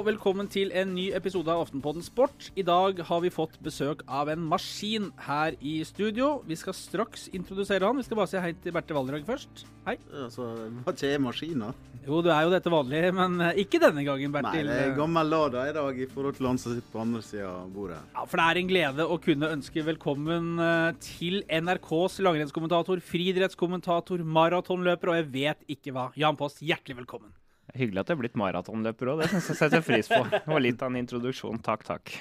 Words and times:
og 0.00 0.06
velkommen 0.06 0.48
til 0.48 0.70
en 0.72 0.94
ny 0.96 1.10
episode 1.12 1.50
av 1.52 1.66
Aftenpodden 1.66 2.00
Sport. 2.00 2.46
I 2.56 2.62
dag 2.64 3.02
har 3.04 3.18
vi 3.20 3.28
fått 3.32 3.58
besøk 3.60 4.00
av 4.08 4.30
en 4.32 4.40
maskin 4.48 5.10
her 5.26 5.58
i 5.60 5.74
studio. 5.84 6.38
Vi 6.48 6.56
skal 6.56 6.72
straks 6.72 7.26
introdusere 7.36 7.84
han. 7.84 7.98
Vi 8.00 8.06
skal 8.06 8.16
bare 8.16 8.30
si 8.30 8.40
hei 8.40 8.54
til 8.56 8.72
Berthe 8.72 8.96
Valdrag 8.96 9.26
først. 9.28 9.66
Hei. 9.84 9.98
Altså, 10.22 10.46
hva 10.86 10.94
jeg 10.96 11.20
maskiner? 11.20 11.76
Jo, 12.06 12.22
du 12.24 12.30
er 12.32 12.46
jo 12.46 12.52
dette 12.54 12.72
vanlig, 12.72 13.02
men 13.12 13.36
eh, 13.44 13.60
ikke 13.60 13.82
denne 13.82 14.06
gangen, 14.06 14.32
Nei, 14.46 14.62
det 14.64 14.78
er 14.86 14.94
gammel 14.96 15.28
Lada 15.28 15.66
i 15.68 15.74
dag 15.76 16.00
i 16.00 16.08
forhold 16.08 16.38
til 16.38 16.48
han 16.48 16.62
som 16.62 16.72
sitter 16.72 16.94
på 16.94 17.02
andre 17.02 17.20
sida 17.26 17.50
av 17.50 17.68
bordet. 17.74 18.00
Ja, 18.14 18.24
for 18.24 18.40
det 18.40 18.46
er 18.46 18.62
en 18.62 18.70
glede 18.72 19.04
å 19.04 19.20
kunne 19.20 19.52
ønske 19.58 19.84
velkommen 19.84 20.54
eh, 20.64 20.94
til 21.04 21.42
NRKs 21.44 22.22
langrennskommentator, 22.24 23.04
friidrettskommentator, 23.04 24.24
maratonløper 24.24 25.12
og 25.12 25.20
jeg 25.20 25.30
vet 25.36 25.70
ikke 25.76 25.92
hva. 25.92 26.08
Jan 26.16 26.40
Post, 26.40 26.64
hjertelig 26.64 27.02
velkommen. 27.02 27.36
Hyggelig 27.76 28.00
at 28.02 28.08
det 28.10 28.14
er 28.16 28.20
blitt 28.22 28.36
maratonløper 28.40 29.10
òg, 29.12 29.20
det 29.22 29.28
synes 29.30 29.48
jeg 29.52 29.58
setter 29.60 29.82
pris 29.86 30.08
på. 30.10 30.20
Det 30.32 30.40
var 30.50 30.62
litt 30.64 30.80
av 30.82 30.90
en 30.90 30.98
introduksjon. 31.00 31.60
Takk, 31.62 31.84
takk. 31.86 32.12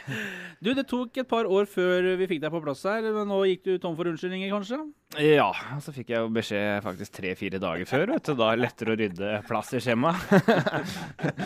Du, 0.62 0.72
det 0.78 0.86
tok 0.92 1.18
et 1.24 1.30
par 1.30 1.50
år 1.50 1.66
før 1.70 2.12
vi 2.20 2.28
fikk 2.30 2.44
deg 2.44 2.54
på 2.54 2.62
plass 2.66 2.84
her, 2.86 3.02
men 3.16 3.28
nå 3.32 3.42
gikk 3.50 3.64
du 3.66 3.72
tom 3.82 3.96
for 3.98 4.10
unnskyldninger, 4.12 4.52
kanskje? 4.54 4.80
Ja, 5.26 5.48
så 5.82 5.90
fikk 5.96 6.12
jeg 6.14 6.22
jo 6.22 6.30
beskjed 6.36 6.84
faktisk 6.86 7.16
tre-fire 7.18 7.58
dager 7.64 7.88
før, 7.90 8.06
vet 8.14 8.30
du. 8.30 8.36
Da 8.38 8.52
er 8.52 8.60
det 8.60 8.66
lettere 8.68 8.94
å 8.94 9.00
rydde 9.00 9.32
plass 9.50 9.74
i 9.74 9.82
skjemaet. 9.82 10.22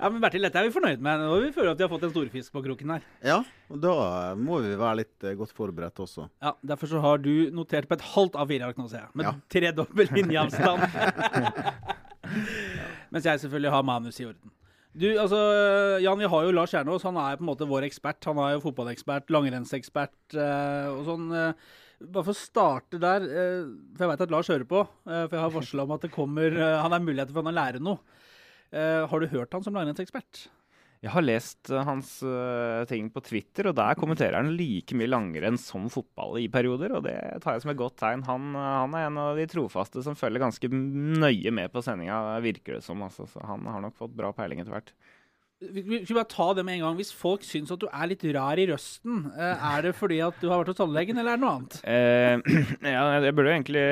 Ja, 0.00 0.08
men 0.08 0.22
Bertil, 0.22 0.40
dette 0.46 0.56
er 0.56 0.64
vi 0.64 0.72
fornøyd 0.72 1.02
med. 1.04 1.20
Nå 1.28 1.34
vi 1.42 1.50
føler 1.52 1.74
at 1.74 1.80
vi 1.80 1.84
har 1.84 1.90
fått 1.92 2.06
en 2.06 2.12
storfisk 2.14 2.54
på 2.54 2.62
kroken 2.64 2.94
her. 2.94 3.02
Ja, 3.20 3.34
og 3.68 3.82
da 3.82 3.90
må 4.32 4.62
vi 4.64 4.70
være 4.80 5.02
litt 5.02 5.26
eh, 5.28 5.34
godt 5.36 5.52
forberedt 5.52 6.00
også. 6.00 6.24
Ja, 6.40 6.54
Derfor 6.72 6.88
så 6.88 7.02
har 7.04 7.20
du 7.20 7.28
notert 7.52 7.84
på 7.90 7.98
et 7.98 8.06
halvt 8.14 8.38
A4-ark 8.40 8.80
nå, 8.80 8.86
ser 8.88 9.02
jeg. 9.04 9.10
Med 9.20 9.28
Ja. 9.28 9.34
tredobbel 9.52 10.08
linjeavstand. 10.16 10.88
Mens 13.12 13.26
jeg 13.26 13.42
selvfølgelig 13.42 13.74
har 13.74 13.86
manus 13.86 14.20
i 14.22 14.26
orden. 14.28 14.56
Du, 14.90 15.06
altså, 15.22 15.38
Jan, 16.02 16.18
vi 16.18 16.28
har 16.32 16.46
jo 16.46 16.54
Lars 16.54 16.72
Kjernås. 16.74 17.04
Han 17.06 17.18
er 17.22 17.38
på 17.38 17.44
en 17.44 17.50
måte 17.52 17.68
vår 17.70 17.86
ekspert. 17.86 18.26
Han 18.26 18.40
er 18.42 18.56
jo 18.56 18.64
fotballekspert, 18.64 19.30
langrennsekspert 19.30 20.34
eh, 20.34 20.88
og 20.90 21.04
sånn. 21.06 21.28
Eh, 21.30 21.68
bare 22.00 22.26
for 22.26 22.34
å 22.34 22.38
starte 22.40 22.98
der, 23.02 23.26
eh, 23.28 23.68
for 23.94 24.06
jeg 24.06 24.12
veit 24.12 24.24
at 24.26 24.34
Lars 24.34 24.50
hører 24.50 24.66
på. 24.66 24.82
Eh, 25.06 25.26
for 25.28 25.36
jeg 25.36 25.44
har 25.44 25.54
varsla 25.54 25.86
om 25.86 25.94
at 25.94 26.06
det 26.06 26.14
kommer 26.14 26.56
eh, 26.56 26.78
Han 26.82 26.96
er 26.96 27.04
muligheter 27.04 27.36
for 27.36 27.44
han 27.44 27.52
å 27.52 27.58
lære 27.60 27.82
noe. 27.86 28.02
Eh, 28.70 29.04
har 29.10 29.22
du 29.22 29.30
hørt 29.30 29.54
han 29.54 29.66
som 29.66 29.78
langrennsekspert? 29.78 30.48
Jeg 31.00 31.14
har 31.14 31.24
lest 31.24 31.70
eh, 31.72 31.80
hans 31.86 32.08
uh, 32.20 32.84
ting 32.88 33.06
på 33.12 33.22
Twitter, 33.24 33.70
og 33.70 33.76
der 33.78 33.96
kommenterer 33.96 34.36
han 34.36 34.50
like 34.52 34.96
mye 34.98 35.08
langrenn 35.08 35.56
som 35.60 35.86
fotball 35.92 36.36
i 36.42 36.48
perioder, 36.52 36.92
og 36.98 37.06
det 37.06 37.16
tar 37.40 37.56
jeg 37.56 37.64
som 37.64 37.72
et 37.72 37.78
godt 37.80 37.96
tegn. 38.02 38.24
Han, 38.28 38.50
eh, 38.52 38.66
han 38.82 38.96
er 38.98 39.06
en 39.08 39.20
av 39.22 39.40
de 39.40 39.46
trofaste 39.48 40.04
som 40.04 40.18
følger 40.18 40.44
ganske 40.44 40.68
nøye 40.68 41.54
med 41.56 41.72
på 41.72 41.80
sendinga, 41.84 42.20
virker 42.44 42.76
det 42.76 42.84
som. 42.84 43.00
Altså, 43.06 43.24
så 43.32 43.40
han 43.48 43.64
har 43.64 43.80
nok 43.80 43.96
fått 43.96 44.12
bra 44.18 44.34
peiling 44.36 44.60
etter 44.60 44.76
hvert. 44.76 44.92
Vi 45.60 45.84
vi 45.84 46.02
skal 46.02 46.18
bare 46.20 46.32
ta 46.32 46.50
det 46.56 46.66
med 46.68 46.78
en 46.78 46.84
gang. 46.84 47.00
Hvis 47.00 47.14
folk 47.16 47.48
syns 47.48 47.72
at 47.72 47.80
du 47.80 47.88
er 47.88 48.10
litt 48.12 48.26
rar 48.36 48.60
i 48.60 48.68
røsten, 48.68 49.24
er 49.40 49.86
det 49.86 49.94
fordi 49.96 50.20
at 50.24 50.36
du 50.40 50.50
har 50.50 50.60
vært 50.60 50.74
hos 50.74 50.80
tannlegen, 50.80 51.20
eller 51.20 51.32
er 51.32 51.40
det 51.40 51.46
noe 51.46 51.56
annet? 51.56 51.80
Uh, 51.80 52.84
ja, 52.96 53.06
jeg 53.24 53.36
burde 53.36 53.48
jo 53.48 53.56
egentlig 53.56 53.86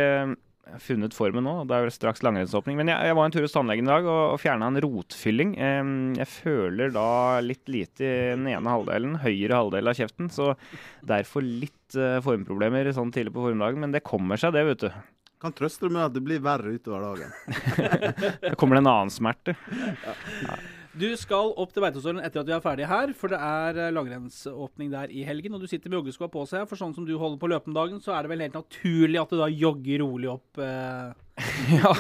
funnet 0.83 1.15
formen 1.17 1.47
nå. 1.47 1.55
Det 1.69 1.77
er 1.77 1.87
jo 1.87 1.95
straks 1.95 2.23
langrennsåpning. 2.27 2.79
Men 2.81 2.93
jeg, 2.93 3.11
jeg 3.11 3.17
var 3.19 3.29
en 3.29 3.35
tur 3.35 3.45
hos 3.45 3.55
tannlegen 3.57 3.89
i 3.89 3.93
dag 3.93 4.07
og, 4.07 4.23
og 4.35 4.41
fjerna 4.43 4.71
en 4.71 4.81
rotfylling. 4.85 5.55
Jeg 6.19 6.31
føler 6.31 6.95
da 6.95 7.09
litt 7.45 7.71
lite 7.71 8.05
i 8.05 8.17
den 8.35 8.49
ene 8.53 8.75
halvdelen, 8.75 9.19
høyre 9.25 9.61
halvdel 9.63 9.93
av 9.93 9.99
kjeften. 9.99 10.33
Så 10.33 10.53
derfor 11.09 11.45
litt 11.45 11.99
eh, 11.99 12.19
formproblemer 12.25 12.91
sånn 12.97 13.13
tidlig 13.15 13.35
på 13.37 13.47
formdagen. 13.49 13.83
Men 13.85 13.95
det 13.95 14.05
kommer 14.07 14.41
seg, 14.41 14.55
det, 14.57 14.67
vet 14.69 14.87
du. 14.87 14.91
Kan 15.39 15.55
trøste 15.55 15.87
deg 15.87 15.95
med 15.95 16.09
at 16.09 16.17
det 16.17 16.25
blir 16.27 16.43
verre 16.43 16.75
utover 16.75 17.05
dagen. 17.07 17.31
Det 18.43 18.57
kommer 18.59 18.75
det 18.75 18.83
en 18.83 18.91
annen 18.91 19.13
smerte. 19.15 19.55
Du 20.99 21.07
skal 21.19 21.53
opp 21.61 21.71
til 21.71 21.85
Beitostølen 21.85 22.25
etter 22.27 22.43
at 22.43 22.49
vi 22.49 22.55
er 22.57 22.63
ferdige 22.65 22.89
her, 22.91 23.13
for 23.15 23.31
det 23.31 23.39
er 23.39 23.77
eh, 23.85 23.93
langrennsåpning 23.95 24.91
der 24.91 25.13
i 25.15 25.23
helgen. 25.27 25.55
Og 25.55 25.63
du 25.63 25.69
sitter 25.71 25.93
med 25.93 26.01
joggeskoa 26.01 26.31
på 26.33 26.43
seg, 26.51 26.65
for 26.67 26.81
sånn 26.81 26.95
som 26.97 27.07
du 27.07 27.13
holder 27.21 27.39
på 27.39 27.51
løpendagen, 27.53 28.01
så 28.03 28.17
er 28.17 28.25
det 28.25 28.33
vel 28.33 28.43
helt 28.43 28.59
naturlig 28.59 29.21
at 29.21 29.31
du 29.31 29.39
da 29.39 29.49
jogger 29.53 30.03
rolig 30.03 30.31
opp 30.33 30.63
eh. 30.65 31.15
ja. 31.79 31.93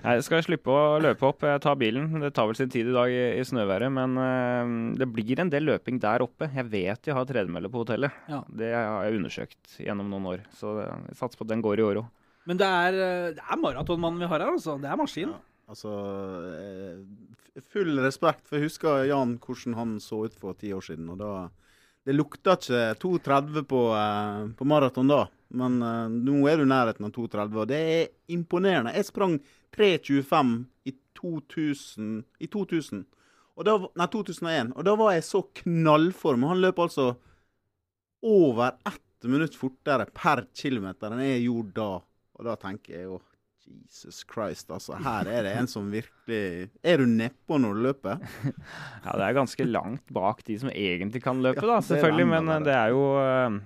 Jeg 0.00 0.24
skal 0.24 0.44
slippe 0.46 0.72
å 0.72 0.96
løpe 1.04 1.28
opp. 1.28 1.44
Jeg 1.44 1.60
tar 1.60 1.76
bilen. 1.76 2.08
Det 2.24 2.32
tar 2.32 2.48
vel 2.48 2.56
sin 2.56 2.72
tid 2.72 2.88
i 2.88 2.96
dag 2.96 3.12
i, 3.12 3.20
i 3.36 3.44
snøværet. 3.44 3.92
Men 3.92 4.16
eh, 4.24 4.72
det 5.02 5.10
blir 5.12 5.44
en 5.44 5.52
del 5.52 5.68
løping 5.68 6.00
der 6.00 6.24
oppe. 6.24 6.48
Jeg 6.56 6.70
vet 6.72 7.12
jeg 7.12 7.18
har 7.18 7.28
tredemølle 7.28 7.68
på 7.68 7.84
hotellet. 7.84 8.24
Ja. 8.32 8.40
Det 8.48 8.72
har 8.72 9.04
jeg 9.04 9.20
undersøkt 9.20 9.76
gjennom 9.84 10.08
noen 10.08 10.32
år. 10.32 10.48
Så 10.56 10.78
jeg 10.80 11.20
satser 11.20 11.36
på 11.36 11.44
at 11.44 11.52
den 11.52 11.64
går 11.64 11.84
i 11.84 11.88
år 11.90 12.04
òg. 12.06 12.10
Men 12.48 12.58
det 12.58 12.66
er, 12.66 12.96
eh, 12.96 13.30
det 13.36 13.44
er 13.44 13.60
maratonmannen 13.60 14.24
vi 14.24 14.30
har 14.30 14.40
her, 14.40 14.56
altså. 14.56 14.80
Det 14.80 14.88
er 14.88 14.98
maskin. 15.04 15.36
Ja. 15.36 15.51
Altså 15.72 15.92
eh, 16.52 17.00
Full 17.72 17.98
respekt, 18.00 18.46
for 18.48 18.58
jeg 18.58 18.70
husker 18.70 19.06
Jan 19.08 19.36
hvordan 19.40 19.76
han 19.76 19.98
så 20.00 20.22
ut 20.26 20.36
for 20.36 20.56
ti 20.56 20.72
år 20.72 20.84
siden. 20.84 21.10
og 21.12 21.20
da 21.20 21.32
Det 22.04 22.16
lukta 22.16 22.56
ikke 22.58 22.94
2,30 23.00 23.64
på, 23.68 23.82
eh, 23.96 24.44
på 24.58 24.66
maraton 24.68 25.08
da, 25.08 25.26
men 25.54 25.80
eh, 25.82 26.08
nå 26.12 26.42
er 26.50 26.60
du 26.60 26.64
i 26.64 26.72
nærheten 26.72 27.06
av 27.08 27.12
2,30, 27.14 27.58
og 27.60 27.68
det 27.70 27.80
er 27.96 28.08
imponerende. 28.34 28.94
Jeg 28.96 29.08
sprang 29.08 29.38
3,25 29.76 30.54
i 30.88 30.96
2000, 31.20 32.24
i 32.40 32.48
2000. 32.52 33.04
Og 33.56 33.68
da, 33.68 33.76
nei, 34.00 34.08
2001. 34.12 34.72
Og 34.76 34.84
da 34.88 34.96
var 34.96 35.12
jeg 35.12 35.28
så 35.28 35.42
knallform. 35.62 36.48
Han 36.48 36.62
løp 36.64 36.80
altså 36.80 37.12
over 38.22 38.78
ett 38.88 39.28
minutt 39.28 39.54
fortere 39.58 40.08
per 40.08 40.46
kilometer 40.56 41.12
enn 41.12 41.24
jeg 41.24 41.44
gjorde 41.46 41.76
da. 41.76 41.90
Og 42.38 42.48
da 42.48 42.56
tenker 42.58 42.96
jeg 42.96 43.06
jo 43.10 43.20
Jesus 43.66 44.22
Christ, 44.26 44.70
altså. 44.74 44.96
Her 45.02 45.28
er 45.30 45.46
det 45.46 45.52
en 45.58 45.68
som 45.70 45.86
virkelig 45.92 46.70
Er 46.82 47.02
du 47.02 47.06
nedpå 47.08 47.58
når 47.60 47.76
du 47.76 47.84
løper? 47.88 48.24
Ja, 49.04 49.14
det 49.18 49.26
er 49.26 49.36
ganske 49.36 49.66
langt 49.68 50.08
bak 50.12 50.42
de 50.46 50.58
som 50.60 50.72
egentlig 50.72 51.22
kan 51.24 51.42
løpe, 51.44 51.64
da, 51.66 51.78
selvfølgelig. 51.84 52.28
Men 52.34 52.50
eh, 52.54 52.64
det 52.66 52.74
er 52.74 52.94
jo 52.94 53.04
eh, 53.20 53.60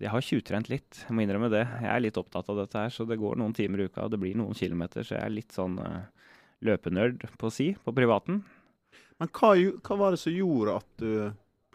Jeg 0.00 0.14
har 0.14 0.24
tjuvtrent 0.24 0.70
litt, 0.72 1.02
jeg 1.04 1.16
må 1.16 1.24
innrømme 1.24 1.50
det. 1.52 1.66
Jeg 1.66 1.90
er 1.92 2.06
litt 2.06 2.20
opptatt 2.20 2.48
av 2.52 2.62
dette 2.62 2.86
her, 2.86 2.94
så 2.94 3.04
det 3.08 3.20
går 3.20 3.36
noen 3.40 3.54
timer 3.56 3.82
i 3.82 3.90
uka, 3.90 4.06
og 4.06 4.14
det 4.14 4.22
blir 4.22 4.38
noen 4.40 4.56
kilometer. 4.56 5.04
Så 5.04 5.18
jeg 5.18 5.26
er 5.26 5.36
litt 5.36 5.52
sånn 5.52 5.76
uh, 5.82 6.08
løpenerd 6.64 7.28
på 7.40 7.52
si, 7.52 7.74
på 7.84 7.94
privaten. 7.96 8.40
Men 9.20 9.28
hva, 9.36 9.52
hva 9.84 10.00
var 10.00 10.16
det 10.16 10.22
som 10.22 10.32
gjorde 10.32 10.78
at 10.80 11.02
du 11.02 11.12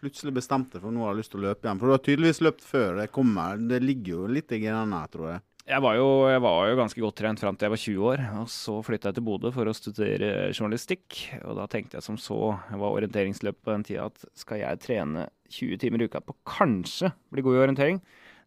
plutselig 0.02 0.34
bestemte 0.36 0.82
for 0.82 0.94
nå 0.94 1.06
har 1.06 1.14
jeg 1.14 1.22
lyst 1.22 1.36
til 1.36 1.44
å 1.44 1.46
løpe 1.48 1.68
igjen? 1.68 1.82
For 1.82 1.88
du 1.90 1.94
har 1.94 2.06
tydeligvis 2.08 2.42
løpt 2.42 2.66
før 2.66 2.98
det 3.02 3.12
kommer. 3.14 3.62
Det 3.62 3.82
ligger 3.84 4.16
jo 4.16 4.32
litt 4.34 4.54
i 4.58 4.64
genene 4.64 5.04
tror 5.14 5.36
jeg. 5.36 5.44
Jeg 5.66 5.82
var, 5.82 5.96
jo, 5.98 6.10
jeg 6.30 6.42
var 6.46 6.68
jo 6.70 6.76
ganske 6.78 7.02
godt 7.02 7.16
trent 7.18 7.42
fram 7.42 7.56
til 7.58 7.66
jeg 7.66 7.74
var 7.74 7.80
20 7.82 8.04
år, 8.12 8.22
og 8.38 8.50
så 8.54 8.76
flytta 8.86 9.10
jeg 9.10 9.18
til 9.18 9.24
Bodø 9.26 9.50
for 9.56 9.66
å 9.66 9.74
studere 9.74 10.28
journalistikk. 10.52 11.18
Og 11.40 11.58
da 11.58 11.66
tenkte 11.72 11.98
jeg 11.98 12.06
som 12.06 12.20
så, 12.22 12.38
jeg 12.70 12.82
var 12.84 12.94
orienteringsløp 12.94 13.58
på 13.66 13.74
den 13.74 13.86
tida, 13.88 14.06
at 14.12 14.28
skal 14.38 14.62
jeg 14.62 14.82
trene 14.84 15.24
20 15.50 15.82
timer 15.82 16.04
i 16.04 16.06
uka 16.06 16.22
på 16.22 16.38
kanskje 16.46 17.10
bli 17.34 17.46
god 17.48 17.58
i 17.58 17.64
orientering? 17.64 18.04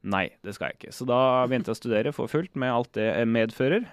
Nei, 0.07 0.29
det 0.47 0.55
skal 0.55 0.71
jeg 0.71 0.79
ikke. 0.79 0.95
Så 0.95 1.09
da 1.11 1.19
begynte 1.51 1.73
jeg 1.73 1.81
å 1.81 1.81
studere 1.81 2.15
for 2.15 2.31
fullt 2.31 2.55
med 2.55 2.71
alt 2.71 2.95
det 2.95 3.11
medfører. 3.27 3.91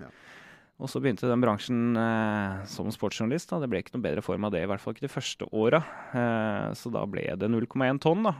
Og 0.77 0.91
så 0.91 1.01
begynte 1.01 1.25
den 1.25 1.41
bransjen 1.41 1.97
eh, 1.97 2.61
som 2.69 2.93
sportsjournalist. 2.93 3.49
Da. 3.49 3.63
Det 3.63 3.71
ble 3.73 3.81
ikke 3.81 3.97
noe 3.97 4.05
bedre 4.05 4.21
form 4.21 4.45
av 4.45 4.53
det, 4.53 4.61
i 4.61 4.69
hvert 4.69 4.85
fall 4.85 4.93
ikke 4.93 5.07
de 5.07 5.15
første 5.17 5.49
åra. 5.49 5.81
Eh, 6.13 6.73
så 6.77 6.93
da 6.93 7.01
ble 7.09 7.25
det 7.41 7.49
0,1 7.49 8.03
tonn, 8.05 8.27
da. 8.29 8.35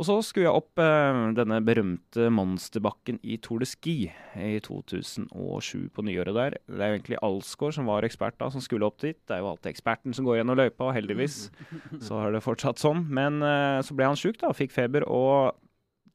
Og 0.00 0.06
så 0.08 0.14
skulle 0.24 0.46
jeg 0.46 0.56
opp 0.56 0.80
eh, 0.80 1.18
denne 1.36 1.58
berømte 1.64 2.30
monsterbakken 2.32 3.18
i 3.20 3.36
Tour 3.44 3.60
de 3.60 3.68
Ski 3.68 3.96
i 4.40 4.54
2007 4.64 5.90
på 5.92 6.04
nyåret 6.06 6.36
der. 6.38 6.56
Det 6.64 6.78
er 6.80 6.92
jo 6.92 6.96
egentlig 6.96 7.20
Alsgaard 7.20 7.76
som 7.76 7.90
var 7.90 8.06
ekspert 8.06 8.38
da, 8.40 8.48
som 8.52 8.64
skulle 8.64 8.88
opp 8.88 9.02
dit. 9.04 9.18
Det 9.28 9.36
er 9.36 9.42
jo 9.44 9.50
alltid 9.52 9.72
eksperten 9.74 10.16
som 10.16 10.28
går 10.28 10.40
gjennom 10.40 10.56
løypa, 10.56 10.88
og 10.88 10.96
heldigvis 10.96 11.42
så 12.06 12.22
har 12.22 12.32
det 12.32 12.44
fortsatt 12.44 12.80
sånn. 12.80 13.04
Men 13.12 13.42
eh, 13.44 13.82
så 13.84 13.98
ble 13.98 14.08
han 14.08 14.18
sjuk 14.18 14.40
da, 14.40 14.54
fikk 14.56 14.72
feber, 14.72 15.04
og 15.04 15.60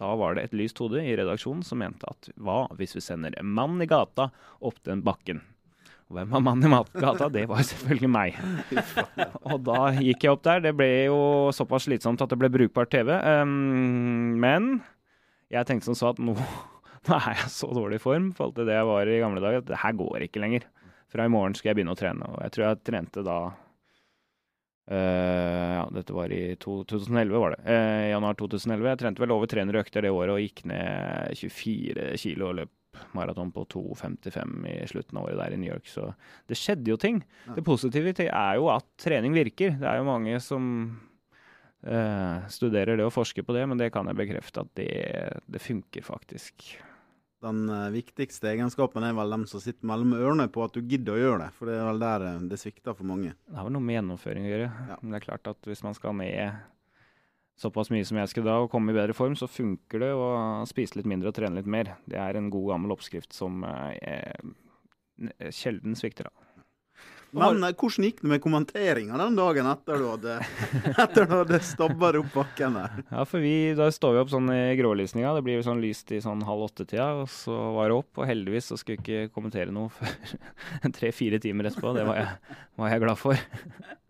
da 0.01 0.13
var 0.18 0.38
det 0.38 0.47
et 0.47 0.57
lyst 0.57 0.81
hode 0.81 1.01
i 1.01 1.13
redaksjonen 1.18 1.63
som 1.65 1.81
mente 1.81 2.09
at 2.09 2.31
hva 2.38 2.65
hvis 2.77 2.97
vi 2.97 3.06
sender 3.06 3.38
en 3.38 3.53
mann 3.53 3.77
i 3.81 3.89
gata 3.89 4.31
opp 4.57 4.81
den 4.89 5.06
bakken? 5.06 5.44
Hvem 6.07 6.30
var 6.31 6.44
mannen 6.44 6.69
i 6.69 6.71
matgata? 6.71 7.27
Det 7.31 7.44
var 7.50 7.65
selvfølgelig 7.68 8.09
meg. 8.12 8.38
Og 9.44 9.59
da 9.68 9.89
gikk 9.98 10.24
jeg 10.24 10.31
opp 10.31 10.45
der. 10.48 10.63
Det 10.63 10.71
ble 10.77 10.88
jo 11.09 11.19
såpass 11.56 11.88
slitsomt 11.89 12.24
at 12.24 12.31
det 12.31 12.39
ble 12.39 12.50
brukbart 12.54 12.94
TV. 12.94 13.12
Um, 13.12 14.38
men 14.39 14.77
jeg 15.51 15.68
tenkte 15.68 15.89
som 15.89 15.98
så 16.00 16.13
at 16.13 16.21
nå, 16.24 16.38
nå 17.09 17.19
er 17.19 17.42
jeg 17.42 17.51
så 17.51 17.71
dårlig 17.75 18.00
i 18.00 18.04
form 18.06 18.31
i 18.31 18.38
forhold 18.38 18.56
til 18.56 18.69
det 18.69 18.80
jeg 18.80 18.89
var 18.94 19.12
i 19.12 19.21
gamle 19.24 19.44
dager, 19.44 19.63
at 19.65 19.69
det 19.69 19.83
her 19.83 20.00
går 20.00 20.27
ikke 20.30 20.44
lenger. 20.44 20.68
Fra 21.12 21.27
i 21.27 21.31
morgen 21.31 21.56
skal 21.56 21.71
jeg 21.71 21.80
begynne 21.80 21.95
å 21.95 22.00
trene. 22.00 22.31
Og 22.36 22.44
jeg 22.45 22.56
tror 22.56 22.69
jeg 22.69 22.86
trente 22.92 23.27
da 23.27 23.39
Uh, 24.88 25.74
ja, 25.75 25.81
dette 25.92 26.13
var 26.15 26.31
i 26.31 26.54
to, 26.63 26.77
2011, 26.88 27.33
var 27.44 27.51
det. 27.51 27.57
Uh, 27.68 28.06
januar 28.07 28.38
2011. 28.39 28.86
Jeg 28.88 29.00
trente 29.01 29.19
vel 29.19 29.33
over 29.36 29.50
300 29.51 29.81
økter 29.81 30.06
det 30.06 30.13
året 30.15 30.31
og 30.31 30.39
gikk 30.39 30.62
ned 30.71 31.33
24 31.36 32.06
kilo 32.21 32.48
og 32.48 32.56
løp 32.62 32.71
maraton 33.17 33.51
på 33.55 33.65
2,55 33.73 34.55
i 34.71 34.88
slutten 34.89 35.19
av 35.19 35.27
året 35.27 35.39
der 35.41 35.55
i 35.55 35.59
New 35.61 35.71
York. 35.71 35.88
Så 35.89 36.09
det 36.47 36.57
skjedde 36.59 36.91
jo 36.94 36.97
ting. 37.01 37.21
Det 37.55 37.65
positive 37.65 38.13
er 38.27 38.57
jo 38.59 38.69
at 38.73 38.88
trening 39.01 39.35
virker. 39.35 39.77
Det 39.79 39.88
er 39.89 39.99
jo 39.99 40.07
mange 40.07 40.39
som 40.44 40.65
eh, 41.83 42.47
studerer 42.51 42.97
det 42.97 43.07
og 43.07 43.15
forsker 43.15 43.45
på 43.45 43.55
det, 43.55 43.65
men 43.69 43.79
det 43.79 43.91
kan 43.95 44.09
jeg 44.09 44.19
bekrefte 44.19 44.63
at 44.65 44.73
det, 44.79 44.91
det 45.47 45.63
funker 45.63 46.05
faktisk. 46.05 46.77
den 47.44 47.67
eh, 47.69 47.89
viktigste 47.94 48.49
egenskapen 48.53 49.05
er 49.05 49.13
vel 49.17 49.35
dem 49.35 49.45
som 49.49 49.61
sitter 49.61 49.85
mellom 49.88 50.15
ørene 50.17 50.47
på 50.49 50.63
at 50.65 50.73
du 50.73 50.81
gidder 50.81 51.15
å 51.15 51.21
gjøre 51.21 51.44
det. 51.45 51.51
For 51.57 51.69
det 51.69 51.77
er 51.77 51.91
vel 51.91 52.01
der 52.01 52.29
eh, 52.31 52.41
det 52.53 52.61
svikter 52.61 52.97
for 52.97 53.09
mange. 53.09 53.35
Det 53.45 53.59
har 53.59 53.67
vel 53.67 53.77
noe 53.77 53.85
med 53.85 53.99
gjennomføring 53.99 54.47
å 54.47 54.55
gjøre. 54.55 54.71
Ja. 54.89 54.97
Men 55.01 55.13
det 55.13 55.21
er 55.21 55.29
klart 55.29 55.53
at 55.53 55.69
hvis 55.69 55.85
man 55.85 55.97
skal 55.97 56.17
ned 56.17 56.65
såpass 57.57 57.89
mye 57.94 58.06
som 58.06 58.19
jeg 58.21 58.31
skulle 58.31 58.51
da, 58.51 58.62
og 58.63 58.71
komme 58.71 58.94
i 58.94 58.98
bedre 58.98 59.15
form, 59.18 59.36
så 59.38 59.50
funker 59.50 60.04
det 60.04 60.12
å 60.13 60.27
spise 60.69 61.00
litt 61.00 61.09
mindre 61.09 61.31
og 61.31 61.38
trene 61.38 61.59
litt 61.59 61.69
mer. 61.69 61.95
Det 62.09 62.19
er 62.21 62.38
en 62.38 62.51
god 62.54 62.74
gammel 62.74 62.94
oppskrift 62.94 63.33
som 63.36 63.63
eh, 63.68 63.98
eh, 65.18 65.50
sjelden 65.54 65.98
svikter. 65.98 66.30
da. 66.30 66.46
Men 67.37 67.63
eh, 67.63 67.73
hvordan 67.77 68.07
gikk 68.07 68.21
det 68.23 68.31
med 68.31 68.41
kommenteringa 68.43 69.19
den 69.21 69.37
dagen 69.37 69.69
etter 69.71 70.01
du 70.01 70.07
hadde, 70.09 70.37
etter 71.05 71.27
du 71.27 71.35
hadde 71.35 71.59
stabba 71.65 72.11
opp 72.19 72.31
bakken 72.35 72.77
der? 72.79 72.97
Ja, 73.11 73.25
for 73.29 73.43
vi, 73.43 73.55
da 73.77 73.89
står 73.93 74.15
vi 74.15 74.23
opp 74.23 74.33
sånn 74.33 74.49
i 74.53 74.61
grålysninga. 74.79 75.35
Det 75.37 75.45
blir 75.45 75.63
sånn 75.65 75.83
lyst 75.83 76.11
i 76.15 76.21
sånn 76.23 76.43
halv 76.47 76.67
åtte-tida. 76.69 77.09
Og 77.21 77.29
så 77.31 77.55
var 77.77 77.91
det 77.91 77.99
opp, 77.99 78.11
og 78.17 78.29
heldigvis 78.29 78.71
så 78.71 78.79
skulle 78.79 78.97
jeg 78.97 79.05
ikke 79.05 79.35
kommentere 79.37 79.73
noe 79.75 79.93
før 79.93 80.17
tre-fire 80.97 81.41
timer 81.43 81.69
etterpå. 81.71 81.93
Det 81.97 82.07
var 82.07 82.21
jeg, 82.21 82.57
var 82.81 82.93
jeg 82.93 83.05
glad 83.05 83.21
for. 83.21 83.47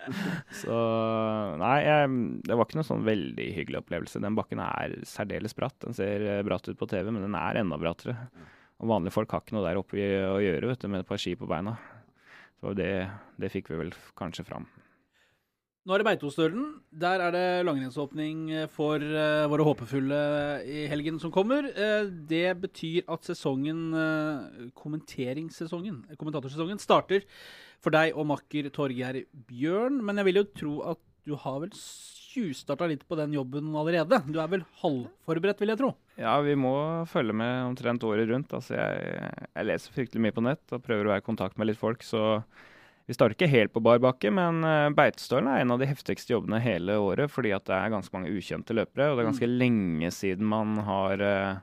Så 0.55 0.75
nei, 1.59 1.73
jeg, 1.83 2.11
det 2.47 2.55
var 2.55 2.67
ikke 2.67 2.79
noe 2.79 2.87
sånn 2.87 3.03
veldig 3.03 3.47
hyggelig 3.57 3.81
opplevelse. 3.81 4.21
Den 4.23 4.37
bakken 4.37 4.61
er 4.63 4.93
særdeles 5.07 5.57
bratt. 5.57 5.75
Den 5.83 5.97
ser 5.97 6.23
eh, 6.23 6.43
bratt 6.47 6.69
ut 6.69 6.79
på 6.79 6.87
TV, 6.87 7.09
men 7.11 7.25
den 7.25 7.35
er 7.35 7.59
enda 7.59 7.79
brattere. 7.81 8.15
Og 8.77 8.91
vanlige 8.91 9.15
folk 9.15 9.33
har 9.33 9.43
ikke 9.43 9.57
noe 9.57 9.65
der 9.65 9.79
oppe 9.79 9.97
å 9.99 10.37
gjøre 10.39 10.69
vet 10.69 10.83
du, 10.85 10.89
med 10.93 11.03
et 11.03 11.09
par 11.09 11.19
ski 11.21 11.33
på 11.35 11.49
beina. 11.49 11.75
Så 12.57 12.73
det, 12.77 12.91
det 13.37 13.53
fikk 13.53 13.71
vi 13.71 13.79
vel 13.83 13.93
kanskje 14.17 14.45
fram. 14.47 14.65
Nå 15.87 15.95
er 15.95 16.01
det 16.01 16.07
Beitostølen. 16.09 16.63
Der 16.91 17.21
er 17.23 17.31
det 17.31 17.63
langrennsåpning 17.63 18.49
for 18.73 18.99
eh, 18.99 19.45
våre 19.47 19.63
håpefulle 19.63 20.17
i 20.67 20.81
helgen 20.91 21.15
som 21.21 21.31
kommer. 21.31 21.69
Eh, 21.71 22.09
det 22.27 22.57
betyr 22.59 23.07
at 23.07 23.23
sesongen, 23.23 23.85
eh, 23.95 24.65
kommenteringssesongen, 24.75 26.01
kommentatorsesongen, 26.19 26.81
starter 26.83 27.23
for 27.79 27.95
deg 27.95 28.19
og 28.19 28.27
makker 28.33 28.67
Torgeir 28.75 29.21
Bjørn. 29.47 30.01
Men 30.03 30.19
jeg 30.19 30.27
vil 30.27 30.41
jo 30.41 30.45
tro 30.59 30.73
at 30.91 31.01
du 31.23 31.37
har 31.39 31.61
vel 31.63 31.71
tjuvstarta 32.37 32.87
litt 32.89 33.03
på 33.09 33.17
den 33.17 33.33
jobben 33.33 33.73
allerede? 33.75 34.21
Du 34.29 34.37
er 34.41 34.49
vel 34.51 34.63
halvforberedt, 34.83 35.61
vil 35.63 35.73
jeg 35.73 35.81
tro? 35.81 35.91
Ja, 36.21 36.37
vi 36.45 36.53
må 36.59 36.77
følge 37.09 37.35
med 37.37 37.65
omtrent 37.71 38.05
året 38.05 38.29
rundt. 38.29 38.53
Altså, 38.53 38.77
jeg, 38.77 39.29
jeg 39.49 39.69
leser 39.71 39.95
fryktelig 39.95 40.27
mye 40.27 40.35
på 40.35 40.45
nett 40.45 40.75
og 40.75 40.83
prøver 40.85 41.07
å 41.07 41.15
være 41.15 41.25
i 41.25 41.29
kontakt 41.29 41.57
med 41.57 41.71
litt 41.71 41.81
folk, 41.81 42.05
så 42.05 42.39
vi 43.07 43.15
starter 43.15 43.37
ikke 43.37 43.47
helt 43.47 43.71
på 43.71 43.81
bar 43.83 44.01
bakke, 44.03 44.29
men 44.35 44.59
uh, 44.67 44.89
Beitostølen 44.91 45.47
er 45.47 45.61
en 45.63 45.71
av 45.71 45.79
de 45.79 45.87
heftigste 45.87 46.33
jobbene 46.33 46.59
hele 46.59 46.97
året, 46.99 47.31
fordi 47.31 47.53
at 47.55 47.63
det 47.69 47.77
er 47.77 47.93
ganske 47.93 48.11
mange 48.11 48.33
ukjente 48.35 48.75
løpere, 48.75 49.07
og 49.07 49.15
det 49.15 49.23
er 49.23 49.29
ganske 49.29 49.49
lenge 49.51 50.11
siden 50.11 50.49
man 50.51 50.73
har 50.83 51.23
eh, 51.23 51.61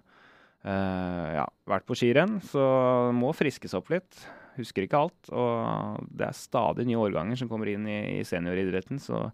eh, 0.65 1.35
ja, 1.37 1.45
vært 1.69 1.85
på 1.85 1.99
skirenn, 2.01 2.39
så 2.49 2.65
må 3.13 3.35
friskes 3.37 3.77
opp 3.77 3.93
litt. 3.93 4.25
Husker 4.57 4.87
ikke 4.87 5.03
alt, 5.05 5.29
og 5.37 6.09
det 6.17 6.31
er 6.31 6.39
stadig 6.39 6.89
nye 6.89 7.03
årganger 7.05 7.37
som 7.37 7.51
kommer 7.53 7.69
inn 7.75 7.85
i, 7.93 8.01
i 8.23 8.25
senioridretten, 8.25 9.03
så 9.03 9.27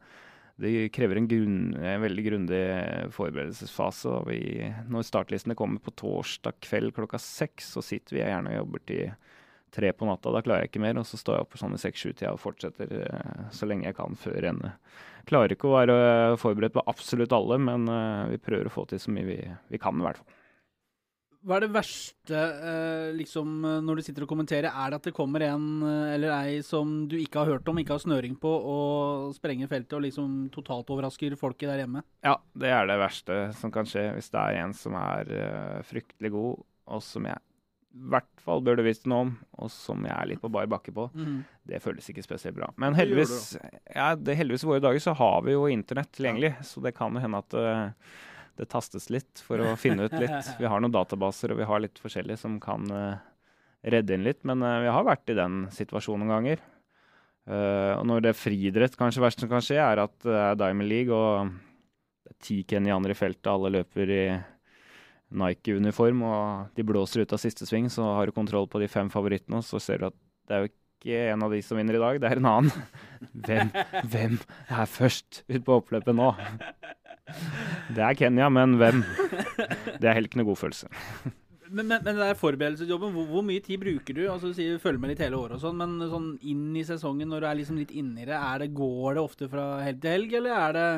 det 0.60 0.90
krever 0.92 1.16
en, 1.16 1.26
grunn, 1.30 1.58
en 1.74 2.02
veldig 2.04 2.24
grundig 2.26 2.60
forberedelsesfase. 3.16 4.10
og 4.12 4.28
vi, 4.28 4.40
Når 4.92 5.06
startlistene 5.08 5.56
kommer 5.58 5.80
på 5.82 5.94
torsdag 6.02 6.58
kveld 6.64 6.94
klokka 6.96 7.20
seks, 7.22 7.72
så 7.76 7.84
sitter 7.84 8.16
vi 8.16 8.24
gjerne 8.24 8.52
og 8.52 8.58
jobber 8.60 8.84
til 8.90 9.12
tre 9.70 9.92
på 9.92 10.08
natta. 10.08 10.32
Da 10.34 10.42
klarer 10.44 10.66
jeg 10.66 10.72
ikke 10.72 10.82
mer, 10.82 10.98
og 11.00 11.06
så 11.08 11.18
står 11.20 11.38
jeg 11.38 11.46
opp 11.46 11.56
sånn 11.60 11.76
i 11.76 11.80
seks-sju-tida 11.80 12.34
og 12.34 12.42
fortsetter 12.42 12.92
eh, 12.98 13.46
så 13.54 13.68
lenge 13.70 13.88
jeg 13.88 13.96
kan 13.98 14.18
før 14.18 14.48
ende. 14.50 14.74
Klarer 15.30 15.54
ikke 15.54 15.70
å 15.70 15.76
være 15.76 15.96
forberedt 16.40 16.74
på 16.76 16.84
absolutt 16.90 17.34
alle, 17.36 17.60
men 17.62 17.86
eh, 17.88 18.34
vi 18.34 18.42
prøver 18.42 18.68
å 18.68 18.74
få 18.74 18.86
til 18.90 19.02
så 19.02 19.14
mye 19.14 19.28
vi, 19.28 19.40
vi 19.70 19.80
kan, 19.80 19.96
i 20.00 20.06
hvert 20.08 20.20
fall. 20.20 20.36
Hva 21.40 21.56
er 21.56 21.64
det 21.64 21.72
verste 21.72 22.36
eh, 22.36 23.10
liksom, 23.16 23.52
eh, 23.64 23.78
når 23.84 24.00
du 24.00 24.04
sitter 24.04 24.26
og 24.26 24.32
kommenterer? 24.32 24.68
Er 24.68 24.92
det 24.92 24.98
at 25.00 25.06
det 25.08 25.14
kommer 25.16 25.44
en 25.46 25.68
eh, 25.88 26.14
eller 26.16 26.34
ei 26.36 26.58
som 26.66 27.06
du 27.08 27.16
ikke 27.16 27.40
har 27.40 27.54
hørt 27.54 27.70
om, 27.72 27.80
ikke 27.80 27.96
har 27.96 28.02
snøring 28.02 28.34
på, 28.40 28.50
og 28.50 29.30
sprenger 29.36 29.70
feltet 29.70 29.96
og 29.96 30.04
liksom 30.04 30.34
totalt 30.52 30.92
overrasker 30.92 31.38
folket 31.40 31.70
der 31.72 31.80
hjemme? 31.84 32.04
Ja, 32.26 32.36
det 32.52 32.74
er 32.76 32.90
det 32.90 32.98
verste 33.00 33.40
som 33.56 33.72
kan 33.72 33.88
skje 33.88 34.10
hvis 34.18 34.28
det 34.34 34.42
er 34.42 34.60
en 34.66 34.76
som 34.76 34.98
er 35.00 35.32
fryktelig 35.88 36.34
god, 36.36 36.66
og 36.92 37.04
som 37.08 37.30
jeg 37.30 37.40
i 37.90 38.06
hvert 38.12 38.28
fall 38.44 38.60
burde 38.62 38.84
visst 38.86 39.08
noe 39.10 39.24
om, 39.24 39.30
og 39.64 39.70
som 39.72 40.04
jeg 40.06 40.14
er 40.14 40.28
litt 40.30 40.42
på 40.42 40.50
bar 40.52 40.68
bakke 40.70 40.92
på. 40.94 41.08
Det 41.66 41.80
føles 41.82 42.06
ikke 42.12 42.22
spesielt 42.22 42.54
bra. 42.54 42.68
Men 42.78 42.94
heldigvis, 42.94 43.56
ja, 43.90 44.12
det, 44.14 44.36
heldigvis 44.38 44.62
i 44.62 44.68
våre 44.70 44.84
dager 44.84 45.02
så 45.02 45.16
har 45.18 45.40
vi 45.42 45.56
jo 45.56 45.64
internett 45.72 46.12
tilgjengelig, 46.14 46.52
så 46.68 46.84
det 46.84 46.94
kan 46.94 47.16
jo 47.16 47.24
hende 47.24 47.40
at 47.42 47.56
eh, 47.58 48.20
det 48.60 48.68
tastes 48.68 49.08
litt 49.12 49.40
for 49.46 49.62
å 49.64 49.76
finne 49.80 50.06
ut 50.06 50.16
litt. 50.20 50.52
Vi 50.60 50.68
har 50.68 50.82
noen 50.82 50.92
databaser 50.92 51.54
og 51.54 51.62
vi 51.62 51.68
har 51.68 51.80
litt 51.82 52.00
forskjellig 52.02 52.36
som 52.40 52.58
kan 52.62 52.84
eh, 52.92 53.22
redde 53.94 54.16
inn 54.16 54.26
litt, 54.26 54.42
men 54.48 54.62
eh, 54.66 54.82
vi 54.84 54.92
har 54.92 55.06
vært 55.06 55.32
i 55.32 55.38
den 55.38 55.64
situasjonen 55.72 56.26
noen 56.26 56.34
ganger. 56.34 56.64
Eh, 57.48 57.92
og 57.96 58.04
når 58.10 58.24
det 58.24 58.32
er 58.32 58.38
friidrett, 58.38 58.98
kanskje 59.00 59.24
verst 59.24 59.42
som 59.42 59.50
kan 59.52 59.64
skje, 59.64 59.80
er 59.80 60.04
at 60.04 60.16
det 60.26 60.36
er 60.36 60.60
Diamond 60.60 60.92
League 60.92 61.16
og 61.16 61.54
det 62.26 62.34
er 62.34 62.40
ti 62.44 62.60
kenyanere 62.68 63.16
i 63.16 63.18
feltet, 63.18 63.48
alle 63.50 63.72
løper 63.78 64.12
i 64.12 64.24
Nike-uniform, 65.40 66.22
og 66.26 66.76
de 66.76 66.84
blåser 66.86 67.24
ut 67.24 67.32
av 67.32 67.40
siste 67.40 67.66
sving, 67.68 67.88
så 67.92 68.04
har 68.18 68.28
du 68.28 68.36
kontroll 68.36 68.68
på 68.70 68.82
de 68.82 68.90
fem 68.90 69.10
favorittene, 69.12 69.62
og 69.62 69.66
så 69.66 69.80
ser 69.82 70.02
du 70.02 70.10
at 70.10 70.18
det 70.50 70.56
er 70.56 70.64
jo 70.64 70.70
ikke 70.70 71.20
en 71.32 71.44
av 71.46 71.54
de 71.54 71.60
som 71.64 71.78
vinner 71.80 71.96
i 71.96 72.02
dag, 72.02 72.18
det 72.20 72.28
er 72.28 72.40
en 72.42 72.48
annen. 72.50 72.88
Hvem, 73.46 73.70
hvem 74.12 74.36
er 74.68 74.90
først 74.90 75.44
ut 75.48 75.62
på 75.64 75.78
oppløpet 75.80 76.16
nå? 76.18 76.32
Det 77.90 78.02
er 78.06 78.16
Kenya, 78.18 78.48
men 78.52 78.78
hvem? 78.80 79.04
Det 80.00 80.06
er 80.08 80.16
heller 80.16 80.28
ikke 80.30 80.40
noe 80.40 80.50
god 80.50 80.60
følelse. 80.60 80.90
Men, 81.70 81.86
men, 81.86 82.00
men 82.02 82.16
det 82.16 82.18
der 82.18 82.38
forberedelsesjobben, 82.38 83.12
hvor, 83.14 83.26
hvor 83.30 83.44
mye 83.46 83.62
tid 83.62 83.78
bruker 83.82 84.16
du? 84.16 84.24
Altså 84.26 84.50
Du 84.50 84.56
sier 84.56 84.80
Følg 84.82 84.98
med 84.98 85.12
litt 85.12 85.22
hele 85.22 85.38
året 85.38 85.54
og 85.58 85.62
sånn, 85.62 85.78
men 85.78 86.10
sånn 86.10 86.32
inn 86.50 86.74
i 86.74 86.82
sesongen, 86.86 87.30
når 87.30 87.44
du 87.44 87.46
er 87.46 87.58
liksom 87.60 87.78
litt 87.78 87.94
inni 87.94 88.26
det, 88.26 88.34
er 88.34 88.64
det, 88.64 88.72
går 88.74 89.16
det 89.16 89.22
ofte 89.22 89.50
fra 89.52 89.66
helg 89.84 90.02
til 90.02 90.16
helg, 90.16 90.36
eller 90.40 90.56
er 90.56 90.78
det 90.78 90.88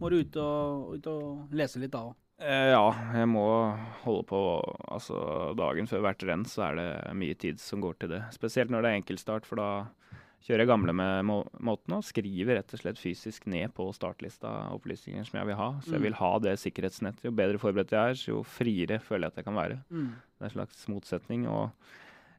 må 0.00 0.10
du 0.10 0.20
ut 0.22 0.36
og, 0.40 0.94
ut 0.96 1.08
og 1.12 1.56
lese 1.56 1.82
litt 1.82 1.92
da 1.92 2.06
òg? 2.08 2.14
Eh, 2.42 2.70
ja, 2.72 2.86
jeg 3.14 3.28
må 3.30 3.44
holde 4.02 4.24
på 4.26 4.38
altså 4.90 5.18
dagen 5.58 5.86
før 5.90 6.02
hvert 6.06 6.24
renn, 6.26 6.46
så 6.48 6.66
er 6.68 6.80
det 6.80 6.88
mye 7.20 7.36
tid 7.38 7.60
som 7.62 7.82
går 7.84 8.00
til 8.00 8.10
det. 8.16 8.24
Spesielt 8.34 8.72
når 8.74 8.82
det 8.82 8.90
er 8.90 9.00
enkeltstart, 9.00 9.46
for 9.46 9.60
da 9.60 9.68
kjører 10.44 10.58
jeg 10.64 10.68
gamle 10.68 10.92
med 10.92 11.24
må 11.24 11.38
måten 11.64 11.94
og 11.96 12.04
skriver 12.04 12.58
rett 12.58 12.74
og 12.76 12.80
slett 12.82 12.98
fysisk 13.00 13.46
ned 13.48 13.72
på 13.74 13.86
startlista 13.96 14.50
opplysninger 14.74 15.24
som 15.24 15.38
jeg 15.40 15.46
vil 15.48 15.56
ha. 15.56 15.70
Så 15.80 15.92
jeg 15.96 16.00
Mm. 16.00 16.06
vil 16.08 16.18
ha 16.20 16.32
det 16.38 16.58
sikkerhetsnettet. 16.60 17.24
Jo 17.24 17.30
bedre 17.32 17.58
forberedt 17.58 17.90
jeg 17.96 18.10
er, 18.10 18.14
jo 18.28 18.42
friere 18.44 19.00
føler 19.00 19.24
jeg 19.28 19.32
at 19.32 19.36
jeg 19.40 19.44
kan 19.44 19.54
være. 19.56 19.78
Mm. 19.90 20.10
Det 20.12 20.42
er 20.42 20.44
en 20.44 20.56
slags 20.58 20.86
motsetning. 20.88 21.48
og 21.48 21.70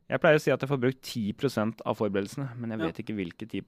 jeg 0.07 0.21
pleier 0.21 0.35
å 0.37 0.41
si 0.41 0.51
at 0.51 0.61
jeg 0.61 0.69
får 0.69 0.81
brukt 0.83 1.01
10 1.01 1.81
av 1.83 1.97
forberedelsene, 1.97 2.49
men 2.59 2.69
jeg 2.69 2.79
Ja. 2.79 2.85
vet 2.85 2.99
ikke 3.01 3.15
hvilke 3.17 3.47
10 3.49 3.61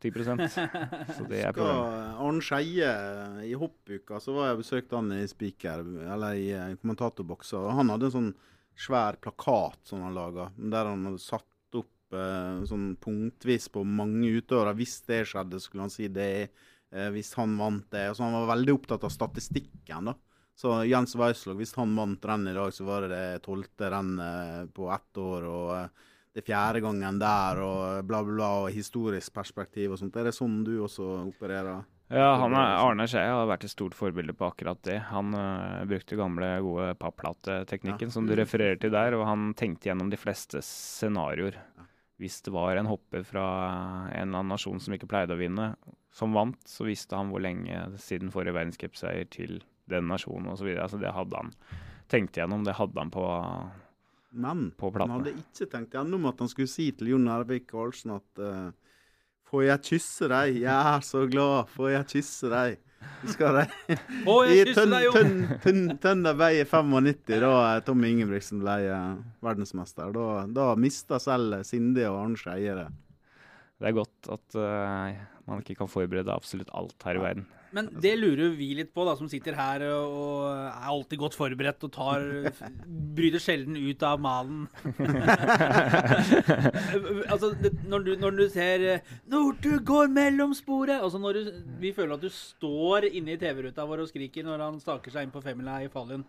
10 0.00 0.48
Så 1.16 1.28
det 1.28 1.44
er 1.44 1.52
problemet. 1.52 2.16
Arne 2.16 2.40
Skeie 2.40 3.44
i 3.44 3.52
hoppuka, 3.52 4.16
så 4.18 4.32
var 4.32 4.48
jeg 4.54 4.62
besøkt 4.64 4.90
han 4.96 5.12
i 5.12 5.26
speaker, 5.26 5.84
eller 6.14 6.32
i 6.32 6.76
kommentatorboksa. 6.80 7.58
og 7.60 7.72
Han 7.76 7.88
hadde 7.90 8.04
en 8.08 8.10
sånn 8.10 8.34
svær 8.74 9.16
plakat 9.20 9.76
som 9.84 10.00
han 10.00 10.14
laga, 10.14 10.50
der 10.56 10.84
han 10.88 11.04
hadde 11.04 11.20
satt 11.20 11.44
opp 12.12 12.18
eh, 12.18 12.66
sånn 12.68 12.96
punktvis 13.00 13.68
på 13.72 13.84
mange 13.84 14.28
utøvere. 14.38 14.76
Hvis 14.76 15.00
det 15.08 15.24
skjedde, 15.30 15.60
skulle 15.60 15.86
han 15.86 15.92
si 15.92 16.08
det. 16.08 16.50
Eh, 16.92 17.08
hvis 17.10 17.32
han 17.38 17.56
vant 17.58 17.88
det. 17.90 18.14
Så 18.14 18.22
han 18.22 18.32
var 18.36 18.54
veldig 18.54 18.74
opptatt 18.76 19.04
av 19.04 19.12
statistikken, 19.12 20.12
da. 20.12 20.14
Så 20.54 20.84
Jens 20.84 21.16
Weislog, 21.16 21.56
hvis 21.56 21.72
han 21.78 21.94
vant 21.96 22.24
rennet 22.28 22.52
i 22.52 22.58
dag, 22.58 22.72
så 22.76 22.84
var 22.84 23.06
det 23.06 23.14
det 23.16 23.42
tolvte 23.42 23.88
rennet 23.90 24.72
på 24.74 24.90
ett 24.92 25.16
år. 25.16 25.48
og 25.48 25.76
eh, 25.78 26.08
det 26.32 26.46
fjerde 26.46 26.80
gangen 26.80 27.18
der, 27.20 27.58
og 27.60 28.06
bla, 28.08 28.22
bla, 28.24 28.32
bla, 28.32 28.46
og 28.62 28.70
historisk 28.72 29.34
perspektiv 29.36 29.92
og 29.92 29.98
sånt. 30.00 30.14
Er 30.16 30.24
det 30.24 30.32
sånn 30.32 30.62
du 30.64 30.78
også 30.80 31.26
opererer? 31.26 31.82
Ja, 32.08 32.38
han 32.40 32.52
er, 32.56 32.78
Arne 32.80 33.04
Skeie 33.04 33.28
har 33.28 33.44
vært 33.48 33.66
et 33.68 33.72
stort 33.72 33.92
forbilde 33.96 34.32
på 34.36 34.46
akkurat 34.48 34.80
det. 34.84 34.98
Han 35.10 35.32
uh, 35.36 35.84
brukte 35.88 36.16
gamle, 36.16 36.54
gode 36.64 36.94
papplateteknikken 37.00 38.08
Ja. 38.08 38.12
som 38.12 38.24
du 38.24 38.32
refererer 38.36 38.80
til 38.80 38.92
der, 38.92 39.12
og 39.16 39.26
han 39.28 39.52
tenkte 39.52 39.90
gjennom 39.90 40.08
de 40.08 40.16
fleste 40.16 40.60
scenarioer. 40.64 41.56
Hvis 42.22 42.38
det 42.46 42.52
var 42.54 42.78
en 42.78 42.86
hopper 42.86 43.24
fra 43.26 43.44
en 44.12 44.28
eller 44.28 44.44
annen 44.44 44.54
nasjon 44.54 44.78
som 44.80 44.94
ikke 44.94 45.10
pleide 45.10 45.34
å 45.34 45.40
vinne, 45.40 45.72
som 46.14 46.34
vant, 46.36 46.60
så 46.68 46.86
visste 46.86 47.18
han 47.18 47.32
hvor 47.32 47.42
lenge 47.42 47.80
siden 47.98 48.30
forrige 48.30 48.54
verdenscupseier 48.54 49.26
til 49.32 49.58
den 49.90 50.06
nasjonen 50.06 50.52
osv. 50.52 50.68
Altså, 50.76 51.00
det 51.02 51.10
hadde 51.16 51.40
han 51.40 51.50
tenkt 52.12 52.38
gjennom. 52.38 52.62
Det 52.66 52.76
hadde 52.78 53.00
han 53.00 53.10
på, 53.10 53.24
Men 54.30 54.68
på 54.78 54.92
han 55.00 55.16
hadde 55.16 55.34
ikke 55.40 55.68
tenkt 55.72 55.96
gjennom 55.96 56.28
at 56.30 56.38
han 56.44 56.52
skulle 56.52 56.70
si 56.70 56.90
til 56.94 57.14
Jon 57.14 57.28
Ervik 57.32 57.66
Karlsen 57.72 58.16
at 58.18 58.42
uh, 58.44 58.70
Får 59.52 59.66
jeg 59.66 59.84
kysse 59.84 60.28
deg? 60.32 60.62
Jeg 60.62 60.72
er 60.72 61.02
så 61.04 61.26
glad. 61.28 61.68
Får 61.74 61.90
jeg 61.92 62.08
kysse 62.14 62.48
deg? 62.48 62.78
Husker 63.22 63.56
de? 63.58 63.64
I 63.92 63.96
jeg 63.96 64.66
veier 64.66 64.72
Tøn- 64.76 64.92
deg, 64.94 65.04
jo! 65.06 65.12
Tøn- 65.16 65.60
Tøn- 65.64 65.98
Tøndervei 66.02 66.50
i 66.60 66.64
95, 66.68 67.38
da 67.44 67.52
er 67.76 67.84
Tommy 67.86 68.10
Ingebrigtsen 68.12 68.60
ble 68.62 68.76
verdensmester. 69.44 70.12
Da, 70.16 70.26
da 70.56 70.68
mista 70.80 71.18
selv 71.22 71.60
Sinde 71.68 72.04
og 72.10 72.20
Arne 72.24 72.40
Skeie 72.40 72.74
det. 72.78 72.88
det 73.82 73.90
er 73.90 73.96
godt 73.98 74.30
at 74.36 74.58
uh, 74.58 75.20
man 75.48 75.62
ikke 75.64 75.78
kan 75.82 75.90
forberede 75.90 76.34
absolutt 76.34 76.70
alt 76.74 76.96
her 77.06 77.18
i 77.18 77.22
verden. 77.24 77.46
Men 77.72 77.88
det 78.04 78.12
lurer 78.18 78.52
vi 78.56 78.74
litt 78.76 78.90
på, 78.92 79.04
da, 79.08 79.14
som 79.16 79.28
sitter 79.30 79.56
her 79.56 79.82
og 79.88 80.50
er 80.52 80.88
alltid 80.92 81.20
godt 81.22 81.36
forberedt 81.38 81.86
og 81.86 81.92
tar 81.94 82.24
Bryter 83.16 83.42
sjelden 83.42 83.78
ut 83.80 84.02
av 84.04 84.20
malen. 84.22 84.66
altså, 87.32 87.52
det, 87.62 87.72
når, 87.88 88.06
du, 88.06 88.12
når, 88.20 88.38
du, 88.38 88.44
ser 88.52 88.84
Northug 89.32 89.80
går 89.88 90.12
mellom 90.12 90.54
sporet 90.56 91.00
altså 91.00 91.20
når 91.20 91.38
du, 91.38 91.50
Vi 91.82 91.92
føler 91.96 92.16
at 92.16 92.24
du 92.24 92.30
står 92.32 93.08
inne 93.10 93.34
i 93.34 93.40
TV-ruta 93.40 93.86
vår 93.88 94.04
og 94.04 94.12
skriker 94.12 94.46
når 94.46 94.66
han 94.66 94.80
staker 94.82 95.14
seg 95.14 95.26
inn 95.26 95.34
på 95.34 95.44
Femila 95.44 95.80
i 95.84 95.90
Falun. 95.92 96.24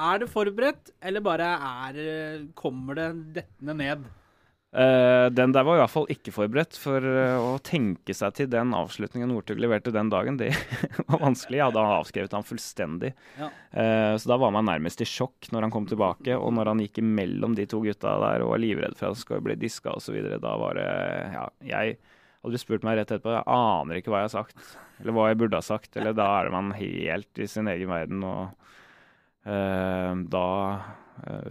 Er 0.00 0.22
det 0.22 0.30
forberedt, 0.30 0.92
eller 1.02 1.22
bare 1.22 1.48
er, 1.90 2.46
kommer 2.58 2.96
det 2.96 3.08
dettende 3.40 3.74
ned? 3.76 4.06
Uh, 4.70 5.26
den 5.34 5.50
der 5.50 5.64
var 5.66 5.74
i 5.74 5.80
hvert 5.80 5.90
fall 5.90 6.06
ikke 6.12 6.32
forberedt. 6.34 6.76
For 6.78 7.02
uh, 7.02 7.42
å 7.42 7.54
tenke 7.66 8.14
seg 8.14 8.36
til 8.38 8.50
den 8.52 8.74
avslutningen 8.76 9.32
Northug 9.32 9.58
leverte 9.58 9.90
den 9.94 10.12
dagen, 10.12 10.38
det 10.38 10.52
var 11.10 11.24
vanskelig. 11.24 11.58
Jeg 11.58 11.66
hadde 11.66 11.86
avskrevet 11.96 12.36
han 12.38 12.46
fullstendig. 12.46 13.10
Ja. 13.40 13.48
Uh, 13.74 14.14
så 14.14 14.30
da 14.30 14.38
var 14.42 14.54
man 14.54 14.68
nærmest 14.70 15.02
i 15.02 15.08
sjokk 15.08 15.50
når 15.50 15.66
han 15.66 15.74
kom 15.74 15.90
tilbake. 15.90 16.38
Og 16.38 16.54
når 16.54 16.70
han 16.70 16.84
gikk 16.84 17.02
imellom 17.02 17.58
de 17.58 17.66
to 17.70 17.82
gutta 17.82 18.14
der 18.22 18.46
og 18.46 18.54
var 18.54 18.62
livredd 18.62 18.94
for 18.94 19.08
at 19.08 19.16
han 19.16 19.24
skulle 19.24 19.46
bli 19.48 19.58
diska 19.58 19.96
osv., 19.98 20.20
da 20.38 20.54
var 20.62 20.78
det 20.78 20.86
Ja, 21.34 21.44
jeg 21.66 21.98
hadde 22.40 22.54
du 22.54 22.62
spurt 22.62 22.86
meg 22.86 22.96
rett 22.96 23.10
etterpå, 23.10 23.34
jeg 23.34 23.44
aner 23.52 23.98
ikke 23.98 24.14
hva 24.14 24.22
jeg 24.22 24.30
har 24.30 24.36
sagt. 24.38 24.70
Eller 25.00 25.16
hva 25.16 25.26
jeg 25.32 25.42
burde 25.42 25.58
ha 25.58 25.66
sagt. 25.66 25.92
Eller 25.98 26.14
da 26.16 26.30
er 26.38 26.54
man 26.54 26.70
helt 26.78 27.42
i 27.42 27.50
sin 27.50 27.68
egen 27.72 27.90
verden. 27.90 28.22
og 28.22 28.54
da 30.30 30.46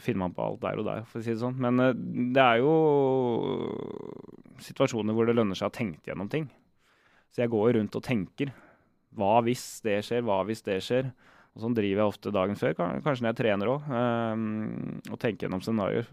finner 0.02 0.24
man 0.26 0.36
på 0.36 0.46
alt 0.46 0.62
der 0.64 0.82
og 0.82 0.88
der, 0.88 1.04
for 1.10 1.20
å 1.20 1.26
si 1.26 1.34
det 1.34 1.42
sånn. 1.42 1.58
Men 1.62 1.82
uh, 1.82 1.92
det 2.36 2.46
er 2.46 2.62
jo 2.64 2.74
situasjoner 4.64 5.16
hvor 5.16 5.30
det 5.30 5.38
lønner 5.38 5.58
seg 5.58 5.72
å 5.72 5.76
tenke 5.76 6.12
gjennom 6.12 6.32
ting. 6.32 6.50
Så 7.30 7.44
jeg 7.44 7.54
går 7.54 7.76
rundt 7.78 7.98
og 7.98 8.06
tenker. 8.06 8.54
Hva 9.18 9.40
hvis 9.46 9.66
det 9.86 10.00
skjer? 10.06 10.24
Hva 10.26 10.42
hvis 10.48 10.66
det 10.66 10.80
skjer? 10.86 11.12
Og 11.56 11.64
sånn 11.64 11.76
driver 11.78 12.04
jeg 12.04 12.14
ofte 12.14 12.34
dagen 12.34 12.58
før, 12.60 12.76
kanskje 12.78 13.26
når 13.26 13.32
jeg 13.32 13.40
trener 13.40 13.72
òg, 13.72 13.88
um, 13.90 15.00
og 15.10 15.18
tenker 15.22 15.48
gjennom 15.48 15.64
scenarioer. 15.66 16.10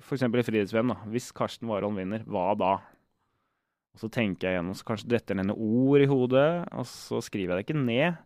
F.eks. 0.00 0.24
i 0.24 0.44
Frihets-VM. 0.44 0.92
Hvis 1.12 1.30
Karsten 1.36 1.70
Warholm 1.70 1.96
vinner, 2.00 2.24
hva 2.28 2.50
da? 2.58 2.72
Og 3.92 4.00
så 4.00 4.08
tenker 4.12 4.48
jeg 4.48 4.58
gjennom, 4.58 4.76
så 4.76 4.88
kanskje 4.88 5.10
detter 5.12 5.36
ned 5.38 5.52
ord 5.52 6.04
i 6.04 6.08
hodet, 6.08 6.48
og 6.72 6.88
så 6.88 7.20
skriver 7.24 7.54
jeg 7.54 7.60
det 7.60 7.66
ikke 7.66 7.84
ned. 7.84 8.20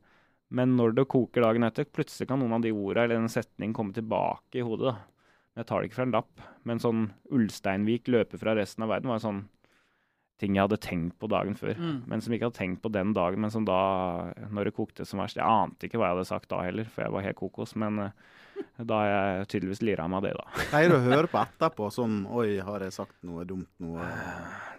Men 0.54 0.76
når 0.78 0.94
det 0.94 1.08
koker 1.10 1.42
dagen 1.42 1.66
etter, 1.66 1.88
plutselig 1.90 2.28
kan 2.30 2.38
noen 2.40 2.58
av 2.58 2.64
de 2.64 2.72
ordene 2.74 3.08
eller 3.08 3.22
en 3.22 3.32
setning 3.32 3.72
komme 3.74 3.96
tilbake 3.96 4.60
i 4.60 4.64
hodet. 4.66 4.92
da. 4.94 5.26
Jeg 5.56 5.66
tar 5.66 5.80
det 5.80 5.88
ikke 5.88 5.98
fra 5.98 6.06
en 6.06 6.14
lapp. 6.14 6.46
Men 6.68 6.82
sånn 6.82 7.04
Ulsteinvik 7.34 8.10
løper 8.12 8.40
fra 8.40 8.54
resten 8.58 8.86
av 8.86 8.92
verden 8.92 9.10
var 9.10 9.20
en 9.20 9.26
sånn 9.26 9.44
ting 10.40 10.56
jeg 10.56 10.66
hadde 10.66 10.78
tenkt 10.84 11.16
på 11.18 11.30
dagen 11.32 11.56
før. 11.56 11.78
Mm. 11.80 12.00
Men 12.10 12.22
som 12.22 12.32
jeg 12.32 12.40
ikke 12.40 12.50
hadde 12.50 12.60
tenkt 12.60 12.82
på 12.84 12.92
den 12.92 13.14
dagen, 13.16 13.40
men 13.40 13.52
som 13.52 13.64
da, 13.66 13.80
når 14.52 14.68
det 14.68 14.76
kokte 14.76 15.06
som 15.08 15.22
verst 15.22 15.38
Jeg 15.40 15.48
ante 15.48 15.88
ikke 15.88 16.00
hva 16.00 16.10
jeg 16.10 16.18
hadde 16.18 16.28
sagt 16.28 16.50
da 16.52 16.60
heller, 16.66 16.88
for 16.92 17.06
jeg 17.06 17.14
var 17.14 17.24
helt 17.24 17.40
kokos. 17.40 17.72
Men 17.80 18.02
uh, 18.04 18.34
da 18.76 18.96
har 19.00 19.08
jeg 19.08 19.46
tydeligvis 19.54 19.80
lira 19.88 20.04
meg 20.10 20.26
det, 20.26 20.34
da. 20.36 20.44
Pleier 20.68 20.92
du 20.92 20.98
å 20.98 21.04
høre 21.06 21.30
på 21.32 21.38
etterpå 21.40 21.88
sånn 21.94 22.18
Oi, 22.28 22.58
har 22.60 22.82
jeg 22.84 22.92
sagt 22.92 23.16
noe 23.24 23.46
dumt 23.48 23.70
nå? 23.80 23.96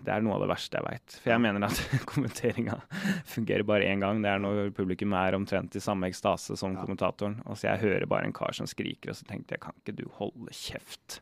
Det 0.06 0.14
er 0.14 0.22
noe 0.22 0.36
av 0.36 0.44
det 0.44 0.50
verste 0.52 0.78
jeg 0.78 0.86
veit. 0.86 1.16
For 1.24 1.32
jeg 1.34 1.42
mener 1.42 1.66
at 1.66 1.80
kommenteringa 2.12 2.78
fungerer 3.26 3.66
bare 3.66 3.88
én 3.90 4.04
gang. 4.04 4.22
Det 4.22 4.30
er 4.30 4.44
når 4.44 4.70
publikum 4.78 5.16
er 5.18 5.38
omtrent 5.38 5.80
i 5.80 5.82
samme 5.82 6.12
ekstase 6.12 6.60
som 6.60 6.76
ja. 6.76 6.84
kommentatoren. 6.84 7.40
Og 7.50 7.58
så 7.58 7.72
jeg 7.72 7.84
hører 7.88 8.06
bare 8.10 8.30
en 8.30 8.36
kar 8.38 8.54
som 8.54 8.70
skriker, 8.70 9.14
og 9.14 9.18
så 9.18 9.26
tenkte 9.30 9.58
jeg 9.58 9.66
kan 9.66 9.78
ikke 9.82 9.98
du 9.98 10.06
holde 10.20 10.54
kjeft? 10.54 11.18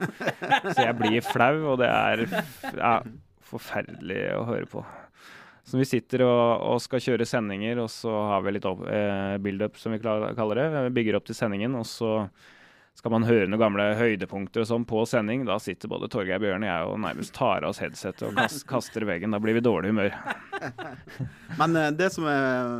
så 0.75 0.75
jeg 0.81 0.97
blir 0.99 1.23
flau, 1.23 1.55
og 1.71 1.79
det 1.79 1.89
er 1.93 2.25
ja, 2.75 2.97
forferdelig 3.47 4.21
å 4.35 4.43
høre 4.49 4.67
på. 4.75 4.83
Så 5.65 5.79
vi 5.79 5.87
sitter 5.87 6.21
og, 6.27 6.61
og, 6.61 6.81
skal 6.83 7.01
kjøre 7.01 7.25
sendinger, 7.25 7.79
og 7.81 7.87
så 7.89 8.11
har 8.29 8.43
vi 8.45 8.53
litt 8.53 8.67
eh, 8.67 9.37
build-up, 9.41 9.79
som 9.81 9.95
vi 9.95 10.01
kaller 10.03 10.59
det. 10.59 10.67
Vi 10.91 10.97
bygger 10.99 11.17
opp 11.17 11.25
til 11.25 11.37
sendingen, 11.37 11.79
og 11.79 11.87
så 11.89 12.11
skal 12.95 13.11
man 13.11 13.25
høre 13.27 13.47
noen 13.49 13.59
gamle 13.59 13.85
høydepunkter 13.99 14.63
og 14.63 14.69
sånn 14.69 14.85
på 14.87 15.01
sending. 15.09 15.43
Da 15.47 15.57
sitter 15.59 15.91
både 15.91 16.07
Torgeir 16.11 16.39
Bjørn 16.41 16.63
og 16.63 16.69
jeg 16.69 16.85
og 16.91 17.01
nærmest 17.03 17.33
tar 17.35 17.65
av 17.65 17.73
oss 17.73 17.81
headsetet 17.83 18.23
og 18.29 18.37
kast, 18.39 18.63
kaster 18.69 19.05
veggen. 19.07 19.35
Da 19.35 19.41
blir 19.43 19.57
vi 19.57 19.63
i 19.63 19.65
dårlig 19.65 19.91
humør. 19.91 20.15
Men 21.59 21.75
eh, 21.81 21.91
det 21.99 22.09
som, 22.15 22.29
er, 22.31 22.71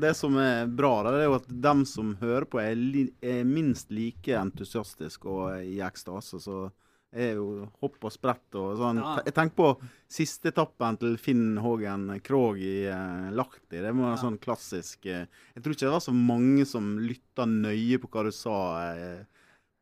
det 0.00 0.14
som 0.18 0.38
er 0.38 0.70
bra, 0.70 0.94
det 1.08 1.24
er 1.24 1.26
jo 1.26 1.40
at 1.40 1.50
dem 1.66 1.82
som 1.90 2.14
hører 2.22 2.46
på, 2.46 2.62
er, 2.62 2.78
li, 2.78 3.08
er 3.18 3.42
minst 3.48 3.90
like 3.90 4.38
entusiastiske 4.38 5.28
og 5.28 5.66
i 5.66 5.80
ekstase. 5.84 6.38
så 6.46 6.68
er 7.14 7.36
jo 7.38 7.66
hopp 7.82 8.06
og 8.06 8.12
sprett 8.12 8.56
og 8.58 8.78
sånn. 8.78 9.02
Ja. 9.02 9.18
Jeg 9.26 9.34
tenker 9.36 9.58
på 9.58 9.90
siste 10.10 10.50
etappen 10.50 10.98
til 11.02 11.18
Finn 11.20 11.58
Hågen 11.62 12.08
Krog 12.26 12.58
i 12.62 12.86
eh, 12.90 13.28
Lahti. 13.34 13.78
Det 13.78 13.90
var 13.90 14.14
ja. 14.14 14.18
sånn 14.22 14.40
klassisk 14.42 15.06
uh, 15.10 15.26
Jeg 15.54 15.62
tror 15.62 15.76
ikke 15.76 15.86
det 15.86 15.94
var 15.94 16.04
så 16.06 16.14
mange 16.16 16.66
som 16.68 16.94
lytta 17.02 17.46
nøye 17.50 18.00
på 18.02 18.10
hva 18.10 18.26
du 18.26 18.34
sa 18.34 18.58
uh, 18.94 19.33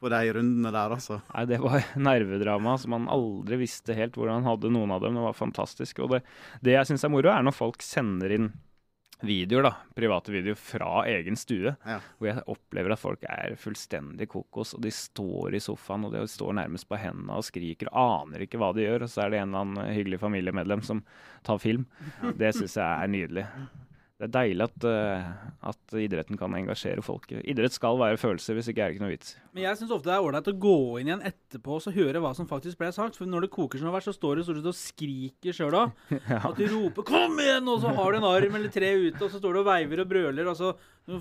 på 0.03 0.11
de 0.11 0.33
rundene 0.35 0.73
der, 0.75 0.97
altså. 0.97 1.21
Nei, 1.31 1.47
det 1.51 1.61
var 1.63 1.87
nervedrama 2.09 2.75
som 2.81 2.97
man 2.97 3.09
aldri 3.13 3.61
visste 3.63 3.97
helt 3.97 4.19
hvordan 4.19 4.47
hadde 4.49 4.73
noen 4.75 4.95
av 4.95 5.05
dem. 5.05 5.17
Det 5.19 5.25
var 5.29 5.39
fantastisk. 5.39 6.03
Og 6.03 6.17
det, 6.17 6.23
det 6.65 6.77
jeg 6.77 6.91
syns 6.91 7.07
er 7.07 7.15
moro, 7.15 7.31
er 7.31 7.47
når 7.47 7.57
folk 7.57 7.85
sender 7.87 8.35
inn 8.35 8.53
videoer, 9.23 9.69
da, 9.69 9.71
private 9.95 10.33
videoer 10.35 10.59
fra 10.59 11.05
egen 11.07 11.39
stue. 11.39 11.77
Ja. 11.87 12.01
Hvor 12.19 12.29
jeg 12.29 12.43
opplever 12.51 12.95
at 12.97 13.03
folk 13.03 13.23
er 13.31 13.55
fullstendig 13.61 14.27
kokos, 14.33 14.75
og 14.75 14.83
de 14.83 14.91
står 14.95 15.55
i 15.55 15.63
sofaen 15.63 16.09
og 16.09 16.17
de 16.17 16.25
står 16.27 16.59
nærmest 16.59 16.89
på 16.91 16.99
hendene 16.99 17.39
og 17.39 17.47
skriker 17.47 17.93
og 17.93 18.27
aner 18.27 18.43
ikke 18.47 18.59
hva 18.59 18.73
de 18.75 18.83
gjør. 18.89 19.07
Og 19.07 19.15
så 19.15 19.23
er 19.23 19.31
det 19.31 19.39
en 19.39 19.53
eller 19.53 19.69
annen 19.69 19.95
hyggelig 19.95 20.19
familiemedlem 20.25 20.83
som 20.87 21.07
tar 21.47 21.63
film. 21.63 21.87
Det 22.35 22.51
syns 22.59 22.75
jeg 22.81 22.91
er 22.91 23.15
nydelig 23.15 23.47
det 24.23 24.29
er 24.29 24.35
deilig 24.37 24.67
at, 24.69 24.85
uh, 24.87 25.71
at, 25.73 25.95
idretten 25.99 26.39
kan 26.39 26.53
engasjere 26.55 27.03
folk. 27.03 27.25
Idrett 27.43 27.75
skal 27.75 27.97
være 27.99 28.21
følelser, 28.21 28.55
hvis 28.55 28.69
ikke 28.71 28.85
er 28.85 28.93
det 28.93 28.95
ikke 28.95 29.03
noe 29.03 29.15
vits. 29.17 29.33
Men 29.51 29.65
jeg 29.65 29.81
syns 29.81 29.95
ofte 29.97 30.13
det 30.13 30.15
er 30.15 30.27
ålreit 30.29 30.51
å 30.53 30.55
gå 30.63 30.77
inn 31.01 31.11
igjen 31.11 31.25
etterpå 31.27 31.81
og 31.81 31.97
høre 31.97 32.23
hva 32.23 32.31
som 32.39 32.47
faktisk 32.47 32.79
ble 32.79 32.93
sagt. 32.95 33.19
For 33.19 33.27
når 33.27 33.49
det 33.49 33.51
koker 33.57 33.83
sånn 33.83 33.91
verst, 33.91 34.13
så 34.13 34.15
står 34.15 34.39
du 34.39 34.45
stort 34.47 34.61
sett 34.61 34.69
og 34.71 34.79
skriker 34.79 35.57
sjøl 35.59 35.75
òg. 35.81 35.97
ja. 36.31 36.39
At 36.39 36.55
du 36.55 36.63
roper 36.71 37.09
'kom 37.09 37.35
igjen', 37.43 37.73
og 37.73 37.83
så 37.83 37.97
har 37.97 38.15
du 38.15 38.21
en 38.21 38.29
arm 38.31 38.61
eller 38.61 38.71
tre 38.71 38.93
ute, 38.95 39.19
og 39.19 39.27
så 39.27 39.43
står 39.43 39.59
du 39.59 39.63
og 39.65 39.67
veiver 39.73 40.05
og 40.05 40.15
brøler, 40.15 40.53
og 40.53 40.57
så 40.61 40.71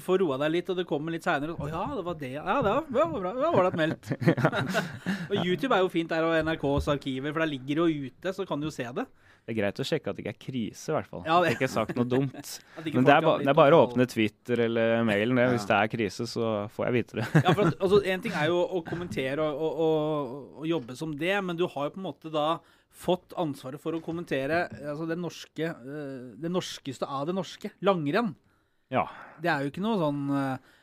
får 0.05 0.21
roa 0.21 0.37
deg 0.43 0.53
litt, 0.59 0.69
og 0.69 0.77
det 0.77 0.85
kommer 0.93 1.17
litt 1.17 1.25
seinere. 1.25 1.57
'Å 1.57 1.71
ja, 1.73 1.83
det 1.97 2.05
var 2.05 2.21
det. 2.21 2.33
Ja, 2.37 2.59
det 2.61 2.75
var, 2.85 3.17
bra. 3.17 3.33
Det 3.33 3.47
var 3.47 3.59
ålreit 3.63 3.81
meldt'. 3.81 4.13
og 5.31 5.35
YouTube 5.41 5.73
er 5.73 5.81
jo 5.81 5.89
fint 5.89 6.13
der, 6.13 6.29
og 6.29 6.37
NRKs 6.37 6.93
arkiver, 6.93 7.33
for 7.33 7.41
der 7.41 7.53
ligger 7.57 7.81
det 7.81 7.89
jo 7.89 8.13
ute, 8.13 8.37
så 8.37 8.45
kan 8.45 8.61
du 8.61 8.69
jo 8.69 8.77
se 8.77 8.85
det. 8.85 9.09
Det 9.41 9.55
er 9.55 9.57
greit 9.57 9.79
å 9.81 9.85
sjekke 9.85 10.11
at 10.11 10.17
det 10.17 10.21
ikke 10.21 10.31
er 10.35 10.43
krise, 10.43 10.83
i 10.91 10.93
hvert 10.93 11.07
fall. 11.09 11.21
Ja, 11.25 11.39
det. 11.41 11.55
Ikke 11.55 11.67
sagt 11.71 11.95
noe 11.97 12.05
dumt. 12.05 12.51
Men 12.93 13.07
det 13.07 13.13
er, 13.15 13.23
ba, 13.25 13.31
det 13.41 13.49
er, 13.49 13.55
bare 13.57 13.77
å 13.77 13.87
åpne 13.87 14.05
Twitter 14.09 14.61
eller 14.67 14.99
mailen. 15.07 15.39
Det. 15.39 15.47
Hvis 15.55 15.65
det 15.71 15.79
er 15.79 15.89
krise, 15.89 16.27
så 16.29 16.51
får 16.75 16.85
jeg 16.87 16.95
vite 16.99 17.17
det. 17.17 17.25
ja, 17.39 17.55
for 17.57 17.63
at, 17.65 17.79
altså, 17.79 18.01
En 18.13 18.21
ting 18.21 18.35
er 18.37 18.51
jo 18.51 18.59
å 18.77 18.83
kommentere 18.85 19.47
og, 19.47 19.63
og, 19.65 19.81
og, 19.87 20.35
og, 20.59 20.67
jobbe 20.69 20.97
som 20.99 21.15
det, 21.17 21.33
men 21.47 21.57
du 21.57 21.65
har 21.65 21.89
jo 21.89 21.95
på 21.95 22.01
en 22.03 22.05
måte 22.05 22.33
da 22.33 22.45
fått 23.01 23.33
ansvaret 23.39 23.81
for 23.81 23.97
å 23.97 24.03
kommentere 24.03 24.67
altså, 24.67 25.07
det, 25.09 25.17
norske, 25.17 25.71
uh, 25.73 26.29
det 26.37 26.53
norskeste 26.53 27.09
av 27.09 27.25
det 27.31 27.35
norske. 27.35 27.73
Langrenn. 27.87 28.35
Ja. 28.93 29.07
Det 29.41 29.49
er 29.49 29.65
jo 29.65 29.73
ikke 29.73 29.81
noe 29.81 29.97
sånn 29.97 30.21
uh, 30.29 30.77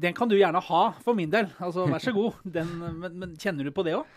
Den 0.00 0.16
kan 0.16 0.30
du 0.30 0.38
gjerne 0.38 0.64
ha, 0.64 0.82
for 1.04 1.18
min 1.18 1.34
del. 1.34 1.52
Altså, 1.60 1.84
Vær 1.92 2.08
så 2.08 2.16
god. 2.16 2.40
Den, 2.56 2.72
men, 3.04 3.20
men 3.20 3.36
kjenner 3.36 3.68
du 3.68 3.74
på 3.76 3.84
det 3.84 3.98
òg? 4.00 4.08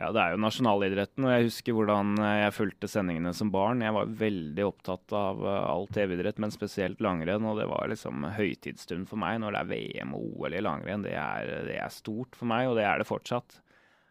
Ja, 0.00 0.08
det 0.16 0.20
er 0.22 0.32
jo 0.32 0.40
nasjonalidretten. 0.40 1.26
og 1.26 1.32
Jeg 1.34 1.48
husker 1.50 1.74
hvordan 1.76 2.14
eh, 2.24 2.38
jeg 2.46 2.54
fulgte 2.56 2.88
sendingene 2.88 3.34
som 3.36 3.50
barn. 3.52 3.82
Jeg 3.84 3.92
var 3.92 4.14
veldig 4.22 4.64
opptatt 4.64 5.12
av 5.12 5.42
eh, 5.44 5.64
all 5.68 5.84
TV-idrett, 5.92 6.38
men 6.40 6.54
spesielt 6.54 7.02
langrenn. 7.04 7.44
Og 7.44 7.60
det 7.60 7.66
var 7.68 7.90
liksom 7.92 8.24
høytidsstund 8.38 9.10
for 9.10 9.20
meg 9.20 9.42
når 9.42 9.52
det 9.52 9.60
er 9.60 9.68
VM 9.74 10.14
og 10.16 10.38
OL 10.40 10.56
i 10.56 10.62
langrenn. 10.64 11.04
Det 11.04 11.12
er, 11.20 11.52
det 11.68 11.76
er 11.82 11.92
stort 11.92 12.38
for 12.38 12.48
meg, 12.48 12.70
og 12.70 12.80
det 12.80 12.86
er 12.88 13.02
det 13.02 13.10
fortsatt. 13.10 13.58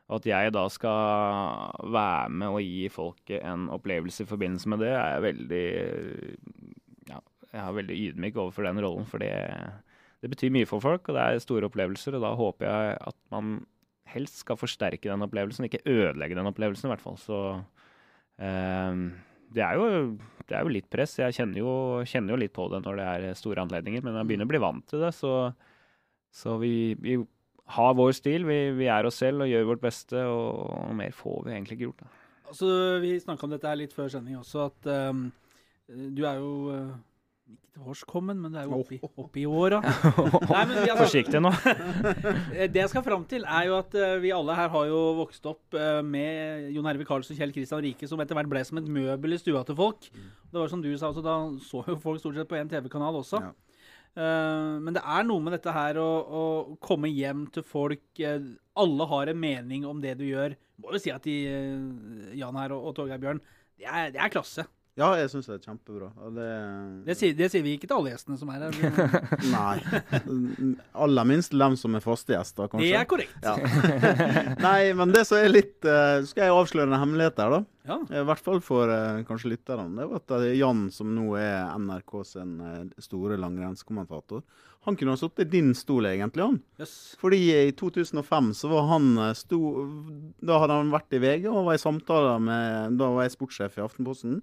Og 0.09 0.19
at 0.19 0.29
jeg 0.29 0.53
da 0.53 0.67
skal 0.73 1.89
være 1.97 2.37
med 2.37 2.53
og 2.53 2.61
gi 2.61 2.85
folket 2.93 3.41
en 3.49 3.65
opplevelse 3.73 4.25
i 4.25 4.29
forbindelse 4.29 4.69
med 4.69 4.81
det, 4.85 4.93
er 4.93 5.15
jeg 5.15 5.25
veldig 5.25 5.65
ja, 7.09 7.19
jeg 7.49 7.59
er 7.63 7.75
veldig 7.81 7.99
ydmyk 8.05 8.39
overfor 8.45 8.69
den 8.69 8.83
rollen. 8.85 9.09
For 9.09 9.25
det, 9.25 9.33
det 10.21 10.29
betyr 10.37 10.53
mye 10.53 10.69
for 10.69 10.85
folk, 10.85 11.09
og 11.09 11.17
det 11.17 11.25
er 11.25 11.41
store 11.41 11.65
opplevelser. 11.73 12.21
Og 12.21 12.25
da 12.29 12.33
håper 12.37 12.69
jeg 12.69 12.97
at 13.09 13.21
man 13.33 13.57
helst 14.13 14.43
skal 14.43 14.59
forsterke 14.59 15.09
den 15.09 15.25
opplevelsen, 15.25 15.67
ikke 15.67 15.83
ødelegge 15.87 16.37
den 16.37 16.49
opplevelsen 16.49 16.89
i 16.89 16.93
hvert 16.93 17.03
fall. 17.03 17.17
Så 17.21 17.39
eh, 18.41 19.01
det, 19.55 19.63
er 19.65 19.79
jo, 19.79 19.89
det, 20.45 20.53
er 20.53 20.63
jo, 20.63 20.75
litt 20.75 20.89
press. 20.91 21.17
Jeg 21.21 21.37
kjenner 21.39 21.61
jo, 21.61 21.73
kjenner 22.09 22.35
jo, 22.35 22.39
litt 22.43 22.55
på 22.55 22.69
det 22.73 22.83
når 22.85 23.01
det 23.01 23.09
er 23.09 23.39
store 23.39 23.65
anledninger, 23.65 24.05
men 24.05 24.17
jeg 24.19 24.31
begynner 24.31 24.49
å 24.49 24.53
bli 24.53 24.63
vant 24.63 24.87
til 24.89 25.03
det. 25.05 25.11
Så, 25.17 25.33
så 26.35 26.55
vi, 26.61 26.73
vi, 27.01 27.19
har 27.69 27.97
vår 27.97 28.15
stil. 28.17 28.47
Vi, 28.49 28.61
vi, 28.79 28.87
er 28.89 29.05
oss 29.05 29.19
selv 29.21 29.45
og 29.45 29.51
gjør 29.51 29.67
vårt 29.73 29.83
beste, 29.83 30.23
og, 30.25 30.63
og 30.89 30.95
mer 30.97 31.13
får 31.15 31.43
vi 31.45 31.53
egentlig 31.53 31.77
ikke 31.77 31.89
gjort. 31.89 32.05
Da. 32.05 32.15
Altså, 32.49 32.71
vi 33.03 33.13
snakka 33.21 33.45
om 33.45 33.53
dette 33.53 33.69
her 33.69 33.77
litt 33.77 33.93
før 33.93 34.09
sending 34.09 34.39
også, 34.39 34.71
at 34.71 34.89
um, 35.11 35.27
du 35.87 36.23
er 36.25 36.39
jo 36.41 36.49
uh, 36.73 36.95
Ikke 37.49 37.71
til 37.73 37.85
årskommen, 37.89 38.37
men 38.43 38.53
det 38.53 38.59
er 38.61 38.67
jo 38.69 38.77
oppi, 38.83 38.97
oppi 39.23 39.43
åra. 39.49 39.79
Forsiktig 40.99 41.41
nå. 41.41 41.49
Eh, 42.59 42.67
Det 42.69 42.81
jeg 42.83 42.91
skal 42.91 43.03
fram 43.05 43.23
til, 43.29 43.45
er 43.47 43.67
jo 43.69 43.77
at 43.79 43.95
eh, 43.97 44.17
vi 44.21 44.31
alle 44.35 44.55
her 44.57 44.69
har 44.73 44.85
jo 44.89 44.99
vokst 45.19 45.45
opp 45.49 45.77
eh, 45.77 46.01
med 46.05 46.69
Jon 46.75 46.85
Herve 46.89 47.07
Karlsen 47.07 47.33
og 47.35 47.39
Kjell 47.41 47.53
Kristian 47.55 47.81
Rike, 47.85 48.09
som 48.09 48.21
etter 48.21 48.37
hvert 48.37 48.51
ble 48.51 48.61
som 48.67 48.81
et 48.81 48.89
møbel 48.99 49.33
i 49.33 49.39
stua 49.41 49.63
til 49.67 49.77
folk. 49.79 50.09
Det 50.13 50.59
var 50.59 50.69
som 50.71 50.83
du 50.83 50.91
sa, 50.97 51.09
altså, 51.09 51.23
da 51.25 51.37
så 51.65 51.83
jo 51.87 51.97
folk 52.03 52.21
stort 52.21 52.37
sett 52.37 52.49
på 52.51 52.59
én 52.59 52.69
TV-kanal 52.69 53.17
også. 53.23 53.41
Ja. 53.47 53.51
Eh, 54.19 54.73
men 54.85 54.95
det 54.97 55.03
er 55.05 55.25
noe 55.29 55.41
med 55.45 55.57
dette 55.57 55.73
her 55.73 55.99
å, 56.01 56.09
å 56.41 56.43
komme 56.81 57.11
hjem 57.13 57.45
til 57.53 57.61
folk 57.65 58.21
Alle 58.25 59.05
har 59.11 59.29
en 59.31 59.39
mening 59.41 59.85
om 59.89 60.01
det 60.03 60.15
du 60.19 60.25
gjør. 60.29 60.57
Må 60.83 60.93
jo 60.95 61.01
si 61.01 61.13
at 61.13 61.25
de, 61.25 61.39
Jan 62.39 62.61
her 62.61 62.75
og, 62.77 62.91
og 62.91 62.97
Torgeir 62.97 63.21
Bjørn, 63.21 63.41
det 63.79 63.87
er, 63.89 64.11
det 64.13 64.21
er 64.21 64.33
klasse. 64.33 64.65
Ja, 64.99 65.13
jeg 65.15 65.29
syns 65.31 65.47
det 65.47 65.55
er 65.55 65.63
kjempebra. 65.63 66.09
Det, 66.35 66.47
Det 67.07 67.15
sier, 67.15 67.35
det 67.37 67.47
sier 67.53 67.63
vi 67.63 67.77
ikke 67.77 67.87
til 67.87 67.95
alle 67.95 68.11
gjestene 68.11 68.39
som 68.39 68.51
er 68.51 68.65
her. 68.67 69.13
Nei. 69.55 70.75
Aller 71.05 71.29
minst 71.29 71.55
dem 71.55 71.77
som 71.79 71.95
er 71.95 72.03
faste 72.03 72.35
gjester, 72.35 72.67
kanskje. 72.71 72.89
Det 72.89 72.99
er 72.99 73.07
korrekt. 73.07 73.39
Ja. 73.45 73.55
Nei, 74.67 74.91
men 74.99 75.15
det 75.15 75.23
som 75.29 75.39
er 75.39 75.51
litt 75.51 75.87
uh, 75.87 76.19
Skal 76.27 76.49
jeg 76.49 76.55
avsløre 76.55 76.91
en 76.91 76.99
hemmelighet 76.99 77.39
her, 77.39 77.59
da? 77.59 77.61
Ja. 77.89 77.97
I 78.19 78.25
hvert 78.27 78.43
fall 78.43 78.59
for 78.61 78.91
uh, 78.91 79.23
kanskje 79.27 79.53
lytterne. 79.55 79.87
Det 79.95 80.09
var 80.09 80.19
at 80.19 80.35
er 80.37 80.49
Jan, 80.59 80.89
som 80.93 81.15
nå 81.15 81.31
er 81.39 81.71
NRK 81.79 82.17
sin 82.27 82.57
eh, 82.61 82.81
store 83.01 83.39
langrennskommentator, 83.39 84.43
han 84.87 84.95
kunne 84.95 85.11
ha 85.15 85.19
sittet 85.19 85.47
i 85.47 85.51
din 85.57 85.73
stol, 85.75 86.07
egentlig, 86.07 86.45
han. 86.45 86.59
Yes. 86.79 86.93
Fordi 87.19 87.39
i 87.51 87.71
2005 87.75 88.53
så 88.61 88.69
var 88.71 88.87
han 88.93 89.09
eh, 89.17 89.35
sto, 89.37 89.59
Da 90.39 90.61
hadde 90.61 90.77
han 90.79 90.93
vært 90.93 91.17
i 91.17 91.21
VG 91.23 91.49
og 91.51 91.65
var 91.67 91.79
i 91.79 91.81
samtaler 91.81 92.39
med 92.43 92.99
Da 92.99 93.09
var 93.15 93.27
jeg 93.27 93.35
sportssjef 93.35 93.79
i 93.79 93.83
Aftenposten. 93.83 94.39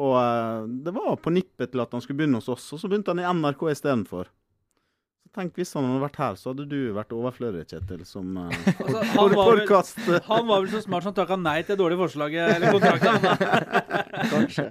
Og 0.00 0.14
eh, 0.16 0.68
det 0.86 0.94
var 0.96 1.18
på 1.20 1.32
nippet 1.34 1.72
til 1.72 1.82
at 1.84 1.92
han 1.92 2.04
skulle 2.04 2.22
begynne 2.22 2.40
hos 2.40 2.52
oss, 2.52 2.70
og 2.72 2.80
så 2.80 2.88
begynte 2.88 3.12
han 3.12 3.20
i 3.20 3.28
NRK 3.28 3.66
istedenfor. 3.74 4.30
Så 5.22 5.30
tenk 5.36 5.58
hvis 5.60 5.72
han 5.76 5.84
hadde 5.86 6.00
vært 6.02 6.16
her, 6.20 6.38
så 6.40 6.52
hadde 6.52 6.64
du 6.68 6.78
vært 6.96 7.12
overflødig, 7.16 7.66
Kjetil, 7.68 8.06
som 8.08 8.32
uh, 8.40 8.48
Altså, 8.86 9.02
han, 9.12 9.36
var 9.36 9.60
vel, 9.60 10.22
han 10.26 10.48
var 10.48 10.64
vel 10.64 10.72
så 10.72 10.80
smart 10.84 11.06
som 11.06 11.16
takka 11.16 11.36
nei 11.40 11.58
til 11.62 11.76
det 11.76 11.80
dårlige 11.84 12.02
forslaget 12.06 12.54
eller 12.56 12.78
kontrakten. 12.78 13.68
Kanskje. 14.32 14.66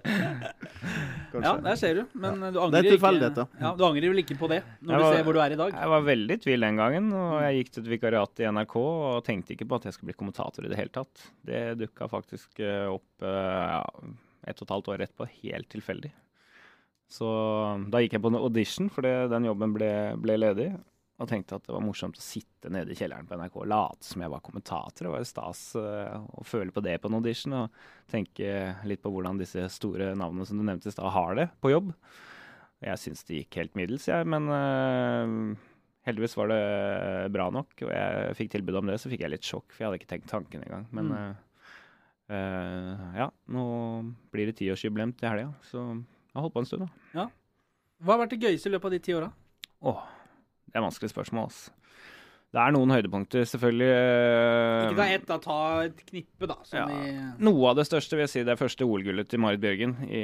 Kanskje. 1.31 1.45
Ja, 1.45 1.53
der 1.63 1.77
ser 1.79 2.01
du. 2.01 2.01
Men 2.17 2.41
du 2.41 2.57
Det 2.73 2.81
er 2.81 2.97
angrer, 2.97 3.29
ikke, 3.29 3.45
ja, 3.61 3.71
du 3.77 3.85
angrer 3.87 4.11
vel 4.11 4.23
ikke 4.23 4.39
på 4.41 4.49
det, 4.51 4.59
når 4.81 4.97
var, 4.97 5.05
du 5.05 5.17
ser 5.19 5.27
hvor 5.29 5.37
du 5.37 5.43
er 5.45 5.55
i 5.55 5.61
dag? 5.61 5.77
Jeg 5.77 5.93
var 5.93 6.03
veldig 6.09 6.37
i 6.37 6.43
tvil 6.47 6.67
den 6.67 6.81
gangen, 6.81 7.13
og 7.15 7.37
jeg 7.45 7.61
gikk 7.61 7.71
til 7.75 7.85
et 7.85 7.93
vikariat 7.93 8.41
i 8.41 8.49
NRK 8.57 8.75
og 8.81 9.21
tenkte 9.29 9.55
ikke 9.55 9.69
på 9.69 9.79
at 9.79 9.87
jeg 9.87 9.95
skulle 9.95 10.11
bli 10.11 10.17
kommentator 10.17 10.65
i 10.65 10.73
det 10.73 10.81
hele 10.81 10.93
tatt. 10.97 11.29
Det 11.45 11.63
dukka 11.85 12.09
faktisk 12.11 12.65
eh, 12.65 12.89
opp 12.89 13.25
uh, 13.25 13.77
ja, 13.77 13.85
ett 14.47 14.61
og 14.61 14.67
et 14.67 14.73
halvt 14.75 14.91
år 14.93 15.05
etterpå, 15.05 15.27
helt 15.43 15.69
tilfeldig. 15.71 16.11
Så 17.11 17.27
da 17.91 17.99
gikk 17.99 18.15
jeg 18.15 18.23
på 18.23 18.31
en 18.31 18.39
audition, 18.39 18.87
fordi 18.93 19.11
den 19.31 19.49
jobben 19.49 19.73
ble, 19.75 19.91
ble 20.21 20.37
ledig. 20.39 20.69
Og 21.21 21.27
tenkte 21.29 21.57
at 21.59 21.65
det 21.67 21.73
var 21.75 21.83
morsomt 21.85 22.17
å 22.17 22.23
sitte 22.23 22.71
nede 22.73 22.93
i 22.93 22.97
kjelleren 22.97 23.27
på 23.29 23.37
NRK 23.37 23.57
og 23.61 23.67
late 23.69 24.07
som 24.07 24.23
jeg 24.23 24.31
var 24.31 24.41
kommentator. 24.41 25.05
Det 25.05 25.11
var 25.11 25.21
jo 25.21 25.27
stas 25.29 25.59
å 25.77 26.45
føle 26.47 26.73
på 26.73 26.81
det 26.81 26.95
på 27.03 27.11
en 27.11 27.17
audition, 27.19 27.57
og 27.59 27.83
tenke 28.09 28.53
litt 28.89 29.03
på 29.03 29.11
hvordan 29.13 29.37
disse 29.37 29.67
store 29.75 30.15
navnene 30.17 30.47
som 30.49 30.57
du 30.57 30.65
nevnte 30.65 30.89
i 30.89 30.95
stad, 30.95 31.11
har 31.13 31.37
det 31.37 31.49
på 31.61 31.75
jobb. 31.75 31.91
Jeg 32.81 32.97
syns 33.03 33.21
det 33.27 33.43
gikk 33.43 33.59
helt 33.59 33.77
middels, 33.77 34.07
jeg, 34.09 34.25
men 34.33 34.49
uh, 34.49 35.59
heldigvis 36.09 36.33
var 36.39 36.49
det 36.49 36.63
bra 37.35 37.51
nok. 37.53 37.75
Og 37.85 37.91
jeg 37.93 38.35
fikk 38.39 38.55
tilbud 38.55 38.79
om 38.81 38.89
det, 38.89 38.97
så 39.03 39.11
fikk 39.11 39.27
jeg 39.27 39.35
litt 39.35 39.45
sjokk, 39.45 39.67
for 39.69 39.83
jeg 39.83 39.91
hadde 39.91 40.01
ikke 40.01 40.13
tenkt 40.15 40.31
tanken 40.31 40.65
engang. 40.65 40.89
Men 40.95 41.11
Mm. 41.11 41.39
Eh, 42.31 43.03
ja, 43.19 43.27
nå 43.51 43.65
blir 44.31 44.49
det 44.51 44.55
tiårsjubileum 44.61 45.11
til 45.19 45.29
helga, 45.29 45.51
så 45.67 45.83
jeg 45.91 46.37
har 46.37 46.45
holdt 46.47 46.55
på 46.55 46.63
en 46.63 46.69
stund, 46.71 46.87
da. 47.13 47.27
Hva 48.01 48.15
har 48.15 48.23
vært 48.23 48.33
det 48.33 48.41
gøyeste 48.47 48.71
i 48.71 48.73
løpet 48.73 48.89
av 48.89 48.95
de 48.95 48.99
ti 49.05 49.13
åra? 49.13 49.27
Åh, 49.91 50.01
det 50.71 50.79
er 50.79 50.85
vanskelig 50.87 51.11
spørsmål, 51.13 51.49
altså. 51.51 51.75
Det 52.51 52.59
er 52.59 52.73
noen 52.75 52.91
høydepunkter, 52.91 53.45
selvfølgelig. 53.47 53.85
eh, 53.95 54.87
Ikke 54.89 54.95
ta 54.97 55.05
ett, 55.07 55.25
da. 55.29 55.35
Ta 55.39 55.57
et 55.85 56.01
knippe, 56.09 56.47
da. 56.49 56.57
Ja. 56.75 56.81
i 56.91 57.13
Noe 57.47 57.69
av 57.69 57.77
det 57.79 57.85
største 57.87 58.17
vil 58.17 58.25
jeg 58.25 58.31
si 58.33 58.43
det 58.43 58.51
er 58.51 58.59
første 58.59 58.83
OL-gullet 58.83 59.29
til 59.31 59.39
Marit 59.39 59.61
Bjørgen 59.63 59.93
i 60.09 60.23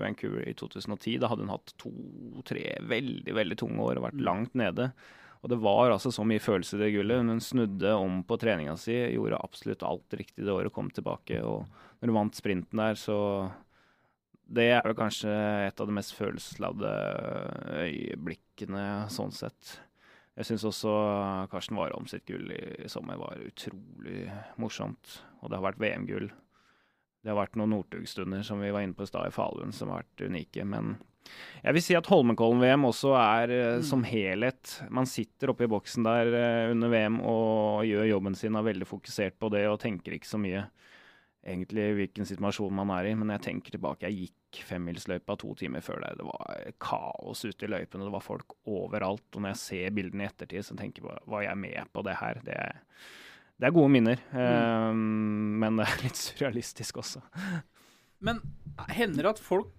Vancouver 0.00 0.46
i 0.48 0.54
2010. 0.56 1.18
Da 1.20 1.28
hadde 1.28 1.44
hun 1.44 1.52
hatt 1.52 1.74
to-tre 1.82 2.78
veldig 2.88 3.34
veldig 3.36 3.58
tunge 3.60 3.76
år 3.90 4.00
og 4.00 4.06
vært 4.08 4.16
Mm. 4.16 4.24
langt 4.24 4.54
nede. 4.56 4.92
Og 5.40 5.48
det 5.48 5.56
var 5.62 5.88
altså 5.90 6.12
så 6.12 6.24
mye 6.28 6.42
følelse 6.42 6.76
i 6.76 6.82
det 6.82 6.90
gullet. 6.94 7.24
Hun 7.24 7.40
snudde 7.40 7.94
om 7.96 8.20
på 8.28 8.36
treninga 8.40 8.76
si, 8.80 8.96
gjorde 9.14 9.40
absolutt 9.40 9.84
alt 9.88 10.16
riktig 10.18 10.44
det 10.44 10.52
året, 10.52 10.72
kom 10.74 10.90
tilbake. 10.92 11.40
Og 11.40 11.64
når 12.00 12.12
hun 12.12 12.18
vant 12.18 12.36
sprinten 12.38 12.82
der, 12.82 12.98
så 12.98 13.50
Det 14.50 14.64
er 14.66 14.82
vel 14.82 14.96
kanskje 14.98 15.30
et 15.30 15.80
av 15.80 15.86
de 15.86 15.94
mest 15.94 16.10
følelsesladde 16.18 16.88
øyeblikkene 17.86 19.06
sånn 19.06 19.30
sett. 19.30 19.76
Jeg 20.34 20.48
syns 20.48 20.64
også 20.66 20.94
Karsten 21.52 21.78
Warholm 21.78 22.08
sitt 22.10 22.24
gull 22.26 22.50
i 22.50 22.88
sommer 22.90 23.14
var 23.20 23.38
utrolig 23.46 24.24
morsomt. 24.58 25.20
Og 25.38 25.50
det 25.52 25.60
har 25.60 25.68
vært 25.68 25.78
VM-gull. 25.78 26.26
Det 27.22 27.30
har 27.30 27.38
vært 27.38 27.54
noen 27.60 27.76
Northug-stunder 27.76 28.42
som 28.42 28.58
vi 28.58 28.72
var 28.74 28.82
inne 28.82 28.96
på 28.98 29.06
i 29.06 29.10
stad 29.10 29.28
i 29.28 29.34
Falun, 29.34 29.70
som 29.76 29.92
har 29.92 30.02
vært 30.02 30.26
unike. 30.32 30.64
Men 30.66 30.96
jeg 31.60 31.76
vil 31.76 31.82
si 31.84 31.94
at 31.98 32.08
Holmenkollen-VM 32.08 32.84
også 32.88 33.14
er 33.20 33.52
Mm. 33.78 33.82
som 33.84 34.04
helhet. 34.04 34.82
Man 34.90 35.06
sitter 35.06 35.50
oppe 35.52 35.64
i 35.64 35.70
boksen 35.70 36.04
der 36.04 36.32
eh, 36.34 36.70
under 36.72 36.88
VM 36.88 37.20
og 37.20 37.84
gjør 37.84 38.08
jobben 38.08 38.34
sin, 38.34 38.56
er 38.56 38.62
veldig 38.62 38.86
fokusert 38.88 39.38
på 39.38 39.50
det 39.52 39.66
og 39.68 39.80
tenker 39.80 40.12
ikke 40.16 40.26
så 40.30 40.40
mye 40.40 40.66
egentlig 41.46 41.86
hvilken 41.96 42.26
situasjon 42.28 42.74
man 42.74 42.90
er 42.90 43.10
i. 43.10 43.14
Men 43.14 43.32
jeg 43.36 43.44
tenker 43.46 43.72
tilbake, 43.76 44.08
jeg 44.08 44.28
gikk 44.28 44.64
femmilsløypa 44.66 45.36
to 45.40 45.54
timer 45.54 45.80
før 45.80 46.02
det. 46.04 46.18
Det 46.18 46.26
var 46.26 46.72
kaos 46.82 47.44
ute 47.44 47.64
i 47.64 47.70
løypene, 47.70 48.04
det 48.04 48.12
var 48.12 48.24
folk 48.24 48.56
overalt. 48.66 49.24
Og 49.34 49.40
når 49.42 49.54
jeg 49.54 49.62
ser 49.64 49.90
bildene 49.96 50.26
i 50.26 50.30
ettertid, 50.30 50.64
så 50.66 50.76
tenker 50.76 51.06
jeg 51.06 51.18
var 51.26 51.42
jeg 51.46 51.56
med 51.56 51.92
på 51.92 52.04
det 52.04 52.16
her? 52.20 52.40
Det 52.44 52.56
er, 52.56 52.80
det 53.60 53.68
er 53.68 53.76
gode 53.76 53.92
minner, 53.92 54.20
eh, 54.32 54.92
men 54.94 55.76
det 55.80 55.86
er 55.88 56.04
litt 56.06 56.16
surrealistisk 56.20 57.00
også. 57.04 57.22
Men 58.20 58.40
hender 58.92 59.24
det 59.24 59.34
at 59.36 59.40
folk 59.40 59.72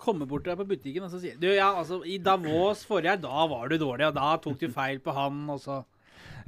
kommer 0.00 0.28
bort 0.30 0.44
til 0.46 0.54
deg 0.54 0.60
på 0.64 0.68
butikken 0.74 1.06
og 1.06 1.12
så 1.12 1.20
sier 1.22 1.38
Du, 1.40 1.46
ja, 1.52 1.70
altså, 1.78 2.00
i 2.08 2.18
Davos 2.24 2.82
forrige 2.88 3.14
helg, 3.14 3.24
da 3.26 3.46
var 3.52 3.70
du 3.70 3.76
dårlig, 3.80 4.08
og 4.10 4.16
da 4.18 4.34
tok 4.42 4.58
du 4.62 4.68
feil 4.74 5.00
på 5.04 5.14
han, 5.16 5.42
og 5.54 5.60
så 5.62 5.80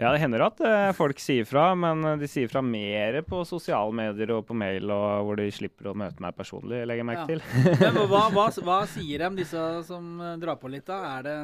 Ja, 0.01 0.09
det 0.15 0.21
hender 0.23 0.47
at 0.47 0.61
eh, 0.65 0.91
folk 0.97 1.21
sier 1.21 1.45
fra, 1.49 1.71
men 1.77 2.01
eh, 2.09 2.17
de 2.21 2.29
sier 2.31 2.49
fra 2.53 2.62
mer 2.65 3.19
på 3.29 3.43
sosiale 3.49 3.93
medier 3.97 4.33
og 4.38 4.47
på 4.49 4.57
mail, 4.57 4.88
og 4.93 5.27
hvor 5.29 5.37
de 5.41 5.51
slipper 5.53 5.91
å 5.93 5.97
møte 5.97 6.21
meg 6.25 6.37
personlig, 6.38 6.81
legger 6.88 7.05
jeg 7.05 7.11
merke 7.11 7.27
Ja. 7.27 7.33
til. 7.37 7.83
Men 7.83 8.01
hva, 8.09 8.23
hva, 8.37 8.47
hva 8.65 8.79
sier 8.88 9.27
de, 9.27 9.31
disse 9.43 9.67
som 9.88 10.15
eh, 10.21 10.38
drar 10.43 10.57
på 10.61 10.73
litt, 10.73 10.88
da? 10.88 11.03
Er 11.19 11.29
det 11.29 11.37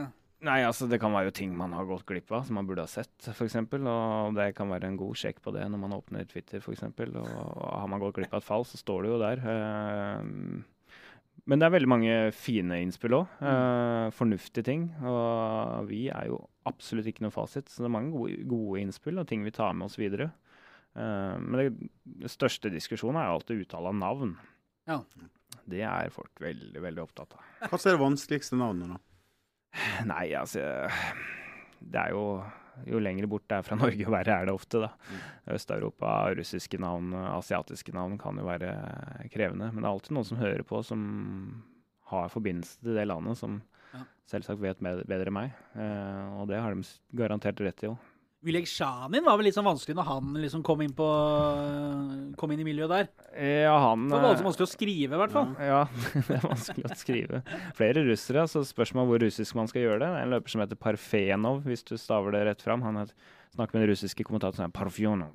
Nei, 0.47 0.61
altså 0.63 0.87
det 0.87 1.01
kan 1.03 1.11
være 1.11 1.33
jo 1.33 1.35
ting 1.35 1.55
man 1.59 1.73
har 1.75 1.87
gått 1.89 2.05
glipp 2.07 2.31
av, 2.31 2.45
som 2.47 2.55
man 2.61 2.67
burde 2.69 2.85
ha 2.85 2.91
sett, 2.91 3.11
f.eks. 3.27 3.57
Og 3.59 4.37
det 4.37 4.53
kan 4.55 4.71
være 4.71 4.87
en 4.87 4.99
god 5.01 5.19
sjekk 5.19 5.41
på 5.43 5.51
det 5.57 5.65
når 5.67 5.81
man 5.83 5.97
åpner 5.97 6.29
Twitter, 6.31 6.63
f.eks. 6.63 6.85
Og 6.87 7.65
har 7.67 7.89
man 7.91 7.99
gått 7.99 8.15
glipp 8.21 8.37
av 8.37 8.39
et 8.45 8.47
fall, 8.47 8.63
så 8.69 8.79
står 8.79 9.03
det 9.03 9.11
jo 9.11 9.19
der. 9.19 9.43
Eh, 9.43 10.29
Men 11.49 11.61
det 11.63 11.65
er 11.69 11.73
veldig 11.73 11.89
mange 11.89 12.17
fine 12.37 12.77
innspill 12.85 13.15
òg. 13.17 13.39
Fornuftige 14.13 14.67
ting. 14.67 14.83
Og 15.09 15.87
vi 15.89 16.03
er 16.13 16.27
jo 16.29 16.43
absolutt 16.69 17.09
ikke 17.09 17.25
noe 17.25 17.33
fasit, 17.33 17.71
så 17.73 17.81
det 17.83 17.89
er 17.89 17.95
mange 17.95 18.13
gode, 18.13 18.37
gode 18.51 18.83
innspill 18.83 19.17
og 19.23 19.29
ting 19.31 19.47
vi 19.47 19.55
tar 19.57 19.73
med 19.73 19.87
oss 19.89 19.97
videre. 19.97 20.27
Eh, 20.93 21.35
Men 21.41 21.57
det, 21.63 21.89
det 22.25 22.31
største 22.33 22.69
diskusjonen 22.75 23.21
er 23.23 23.31
jo 23.31 23.39
alltid 23.39 23.65
uttale 23.65 23.89
av 23.95 23.97
navn. 23.97 24.35
Ja. 24.89 25.01
Det 25.69 25.81
er 25.89 26.13
folk 26.13 26.41
veldig, 26.45 26.81
veldig 26.85 27.03
opptatt 27.07 27.33
av. 27.39 27.49
Hva 27.65 27.79
er 27.81 27.95
det 27.97 28.03
vanskeligste 28.05 28.57
navnet, 28.61 28.93
da? 28.97 29.01
Nei, 30.09 30.27
altså 30.37 30.63
Det 31.79 32.01
er 32.01 32.13
jo 32.17 32.23
Jo 32.87 32.99
lenger 33.03 33.27
bort 33.27 33.47
det 33.49 33.57
er 33.59 33.63
fra 33.67 33.77
Norge, 33.81 33.99
jo 34.05 34.11
verre 34.15 34.37
er 34.43 34.47
det 34.47 34.55
ofte, 34.55 34.81
da. 34.85 34.91
Øst-Europa, 35.55 36.13
russiske 36.39 36.79
navn, 36.81 37.13
asiatiske 37.15 37.93
navn 37.97 38.19
kan 38.21 38.37
jo 38.39 38.45
være 38.47 38.75
krevende. 39.33 39.73
Men 39.73 39.83
det 39.83 39.89
er 39.89 39.95
alltid 39.95 40.15
noen 40.19 40.29
som 40.29 40.39
hører 40.43 40.63
på, 40.69 40.83
som 40.87 41.03
har 42.13 42.31
forbindelse 42.33 42.79
til 42.85 42.95
det 42.97 43.07
landet, 43.11 43.37
som 43.41 43.61
Ja. 43.95 44.03
selvsagt 44.29 44.61
vet 44.61 44.81
bedre 44.85 45.27
enn 45.31 45.33
meg. 45.33 45.53
Eh, 45.75 46.41
og 46.41 46.49
det 46.49 46.61
har 46.61 46.75
de 46.75 46.83
garantert 47.17 47.61
rett 47.65 47.85
i 47.85 47.89
òg. 48.41 48.47
Wilek 48.47 48.69
Shanin 48.71 49.25
var 49.27 49.37
vel 49.37 49.49
litt 49.49 49.57
sånn 49.57 49.67
vanskelig 49.67 49.97
når 49.99 50.07
han 50.07 50.37
liksom 50.39 50.63
kom 50.67 50.83
inn, 50.85 50.93
på, 50.95 51.07
kom 52.39 52.53
inn 52.55 52.61
i 52.63 52.67
miljøet 52.69 52.93
der. 52.93 53.09
Ja, 53.67 53.75
han 53.89 54.07
Det 54.07 54.15
var 54.15 54.29
voldsomt 54.29 54.45
eh, 54.45 54.49
vanskelig 54.49 54.69
å 54.69 54.73
skrive, 54.73 55.17
i 55.17 55.21
hvert 55.23 55.35
fall. 55.35 55.51
Ja, 55.59 55.81
det 56.29 56.37
er 56.37 56.47
vanskelig 56.47 56.87
å 56.87 56.99
skrive. 56.99 57.43
Flere 57.79 58.05
russere, 58.07 58.47
så 58.51 58.63
spørsmål 58.67 59.11
hvor 59.11 59.25
russisk 59.27 59.59
man 59.59 59.69
skal 59.71 59.83
gjøre 59.89 60.01
det. 60.05 60.13
Det 60.15 60.23
er 60.23 60.29
en 60.29 60.35
løper 60.37 60.55
som 60.55 60.63
heter 60.63 60.79
Parfenov, 60.79 61.61
hvis 61.67 61.83
du 61.91 61.97
staver 61.99 62.39
det 62.39 62.45
rett 62.53 62.63
fram. 62.63 62.87
Han 62.87 63.03
snakker 63.57 63.75
med 63.75 63.87
den 63.89 63.93
russiske 63.93 64.27
kommentatoren 64.29 64.63
som 64.63 64.71
Ja. 64.71 64.77
Parfjonov. 64.79 65.35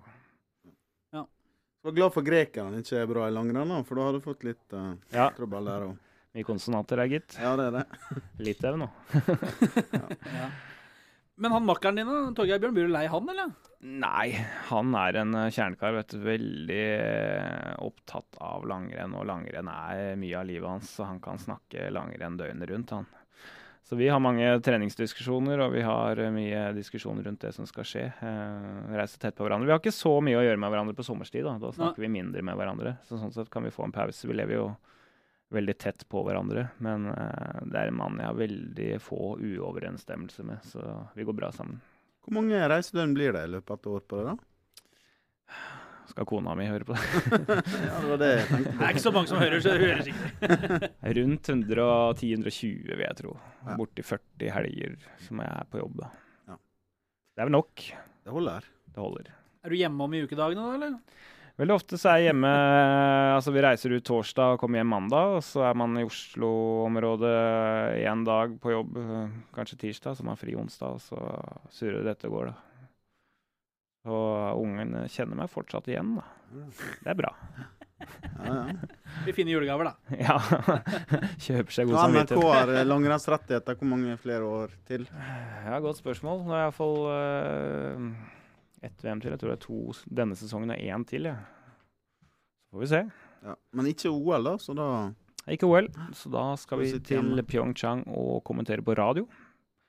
Jeg 1.13 1.91
var 1.91 1.95
glad 1.97 2.13
for 2.15 2.23
grekeren 2.23 2.75
ikke 2.79 2.95
er 3.01 3.07
bra 3.11 3.25
i 3.27 3.31
langrenn, 3.35 3.73
for 3.83 3.99
da 3.99 4.05
hadde 4.07 4.21
du 4.21 4.23
fått 4.23 4.45
litt 4.47 4.71
uh, 4.71 4.93
Ja, 5.11 5.25
trøbbel 5.35 5.65
der 5.67 5.81
òg. 5.89 5.97
mye 6.31 6.45
konsonanter 6.47 7.01
her, 7.03 7.09
gitt. 7.11 7.35
Ja, 7.35 7.57
det 7.59 7.65
er 7.67 7.81
det. 7.81 8.21
Litauen 8.39 8.85
nå. 8.85 8.87
Ja. 10.37 10.47
Men 11.35 11.51
han 11.55 11.65
makkeren 11.65 11.97
din, 11.97 12.09
Torgeir 12.37 12.61
Bjørn, 12.61 12.75
blir 12.75 12.89
du 12.89 12.93
lei 12.93 13.07
han, 13.09 13.29
eller? 13.33 13.53
Nei, 13.83 14.27
han 14.69 14.93
er 14.95 15.17
en 15.23 15.33
eh, 15.35 15.49
kjernekar. 15.51 15.95
vet 15.97 16.13
du, 16.13 16.19
Veldig 16.23 16.83
eh, 16.93 17.73
opptatt 17.83 18.37
av 18.43 18.67
langrenn, 18.69 19.15
og 19.17 19.25
langrenn 19.27 19.71
er 19.71 20.13
mye 20.19 20.37
av 20.39 20.47
livet 20.47 20.69
hans. 20.69 20.93
Så 20.93 21.07
han 21.09 21.19
kan 21.23 21.41
snakke 21.41 21.89
langrenn 21.91 22.37
døgnet 22.39 22.69
rundt, 22.69 22.93
han. 22.95 23.09
Så 23.83 23.97
vi 23.99 24.07
har 24.07 24.21
mange 24.23 24.45
treningsdiskusjoner, 24.63 25.59
og 25.65 25.73
vi 25.75 25.81
har 25.83 26.21
eh, 26.21 26.31
mye 26.31 26.69
diskusjoner 26.77 27.25
rundt 27.27 27.43
det 27.43 27.51
som 27.57 27.67
skal 27.67 27.89
skje. 27.89 28.05
Eh, 28.13 28.95
reise 28.95 29.19
tett 29.19 29.35
på 29.35 29.43
hverandre. 29.43 29.67
Vi 29.67 29.75
har 29.75 29.81
ikke 29.81 29.95
så 29.95 30.15
mye 30.23 30.39
å 30.39 30.45
gjøre 30.45 30.61
med 30.61 30.71
hverandre 30.71 30.95
på 30.95 31.05
sommerstid. 31.09 31.43
Da, 31.49 31.57
da 31.59 31.73
snakker 31.75 32.05
vi 32.05 32.13
mindre 32.13 32.45
med 32.45 32.55
hverandre. 32.61 32.95
Så 33.09 33.19
sånn 33.19 33.33
sett 33.35 33.51
kan 33.51 33.65
vi 33.67 33.73
få 33.73 33.89
en 33.89 33.95
pause. 33.95 34.29
Vi 34.29 34.37
lever 34.37 34.61
jo 34.61 34.69
veldig 35.53 35.75
tett 35.81 36.05
på 36.09 36.23
hverandre. 36.25 36.67
Men 36.83 37.07
uh, 37.11 37.61
det 37.65 37.79
er 37.79 37.91
en 37.91 37.99
mann 37.99 38.19
jeg 38.21 38.29
har 38.29 38.39
veldig 38.39 38.89
få 39.03 39.35
uoverensstemmelser 39.39 40.47
med, 40.49 40.65
så 40.67 40.83
vi 41.17 41.27
går 41.27 41.37
bra 41.37 41.51
sammen. 41.55 41.81
Hvor 42.23 42.37
mange 42.39 42.59
reisedøgn 42.71 43.15
blir 43.17 43.35
det 43.35 43.45
i 43.47 43.53
løpet 43.57 43.73
av 43.73 43.79
et 43.81 43.89
år 43.93 44.05
på 44.07 44.19
det? 44.19 44.33
da? 44.33 44.37
Skal 46.13 46.27
kona 46.27 46.53
mi 46.57 46.65
høre 46.67 46.85
på 46.87 46.95
det? 46.95 47.03
ja, 47.87 47.99
det 48.03 48.09
var 48.09 48.19
det 48.21 48.29
jeg 48.29 48.47
tenkte 48.49 48.73
Det 48.77 48.85
er 48.85 48.91
ikke 48.93 49.03
så 49.05 49.13
mange 49.15 49.31
som 49.31 49.39
hører, 49.41 49.61
så 49.63 49.73
det 49.73 49.87
høres 49.87 50.09
ikke. 50.11 50.89
Rundt 51.17 51.51
110-120, 51.53 52.89
vil 52.91 53.05
jeg 53.05 53.19
tro. 53.19 53.35
Ja. 53.63 53.77
Borti 53.79 54.05
40 54.05 54.53
helger 54.57 54.97
som 55.25 55.41
jeg 55.43 55.51
er 55.51 55.69
på 55.71 55.81
jobb. 55.81 56.03
da. 56.03 56.09
Ja. 56.51 56.57
Det 57.33 57.43
er 57.43 57.49
vel 57.49 57.55
nok. 57.57 57.85
Det 58.23 58.35
holder. 58.35 58.67
Det 58.93 59.01
holder. 59.01 59.31
Er 59.63 59.73
du 59.73 59.79
hjemme 59.79 60.05
om 60.05 60.13
i 60.13 60.21
ukedagene, 60.27 60.67
da, 60.67 60.75
eller? 60.77 61.23
Veldig 61.59 61.75
ofte 61.75 61.99
så 62.01 62.09
er 62.09 62.21
jeg 62.21 62.31
hjemme 62.31 62.51
Altså 63.35 63.53
vi 63.53 63.61
reiser 63.61 63.93
ut 63.93 64.05
torsdag 64.07 64.55
og 64.55 64.61
kommer 64.63 64.81
hjem 64.81 64.89
mandag, 64.95 65.35
og 65.37 65.43
så 65.45 65.67
er 65.67 65.77
man 65.77 65.99
i 66.01 66.05
Oslo-området 66.07 67.33
én 68.01 68.23
dag 68.25 68.55
på 68.61 68.73
jobb, 68.73 68.97
øh, 68.97 69.35
kanskje 69.53 69.79
tirsdag, 69.85 70.17
så 70.17 70.25
man 70.25 70.33
har 70.33 70.41
fri 70.41 70.55
onsdag, 70.57 70.97
og 70.97 71.01
så 71.01 71.19
surrer 71.73 72.05
dette 72.07 72.29
og 72.29 72.37
går, 72.37 72.51
da. 72.51 72.89
Og 74.13 74.63
ungen 74.65 74.97
kjenner 75.07 75.43
meg 75.43 75.51
fortsatt 75.53 75.87
igjen, 75.93 76.17
da. 76.17 76.25
Det 77.05 77.13
er 77.13 77.17
bra. 77.21 77.31
Ja, 78.03 78.53
ja. 78.53 78.89
Vi 79.23 79.33
finner 79.37 79.53
julegaver, 79.55 79.91
da. 79.91 79.93
Ja. 80.25 80.35
Kjøper 81.39 81.75
seg 81.75 81.87
god 81.87 81.99
samvittighet. 82.01 82.37
NRK 82.41 82.49
har 82.49 82.73
eh, 82.73 82.85
langrennsrettigheter 82.87 83.77
hvor 83.79 83.91
mange 83.93 84.17
flere 84.21 84.49
år 84.49 84.73
til? 84.89 85.05
Ja, 85.13 85.79
godt 85.83 86.01
spørsmål. 86.01 86.43
Nå 86.47 86.57
er 86.57 86.65
iallfall 86.65 86.97
uh, 87.07 88.09
ett 88.83 89.03
VM 89.05 89.21
til. 89.23 89.33
Jeg 89.33 89.41
tror 89.41 89.53
det 89.53 89.57
er 89.59 89.65
to 89.65 89.79
denne 90.21 90.37
sesongen 90.39 90.73
og 90.75 90.81
én 90.83 91.05
til, 91.09 91.29
ja. 91.31 91.37
Så 92.67 92.75
får 92.77 92.83
vi 92.83 92.89
se. 92.93 93.01
Ja. 93.43 93.55
Men 93.75 93.89
ikke 93.91 94.11
OL, 94.13 94.43
da, 94.47 94.55
så 94.61 94.75
da 94.77 94.87
Ikke 95.51 95.67
OL, 95.67 95.89
så 96.15 96.29
da 96.31 96.43
skal 96.55 96.79
vi 96.79 96.91
til? 97.03 97.41
Pyeongchang 97.43 98.05
og 98.07 98.43
kommentere 98.47 98.81
på 98.85 98.95
radio. 98.95 99.25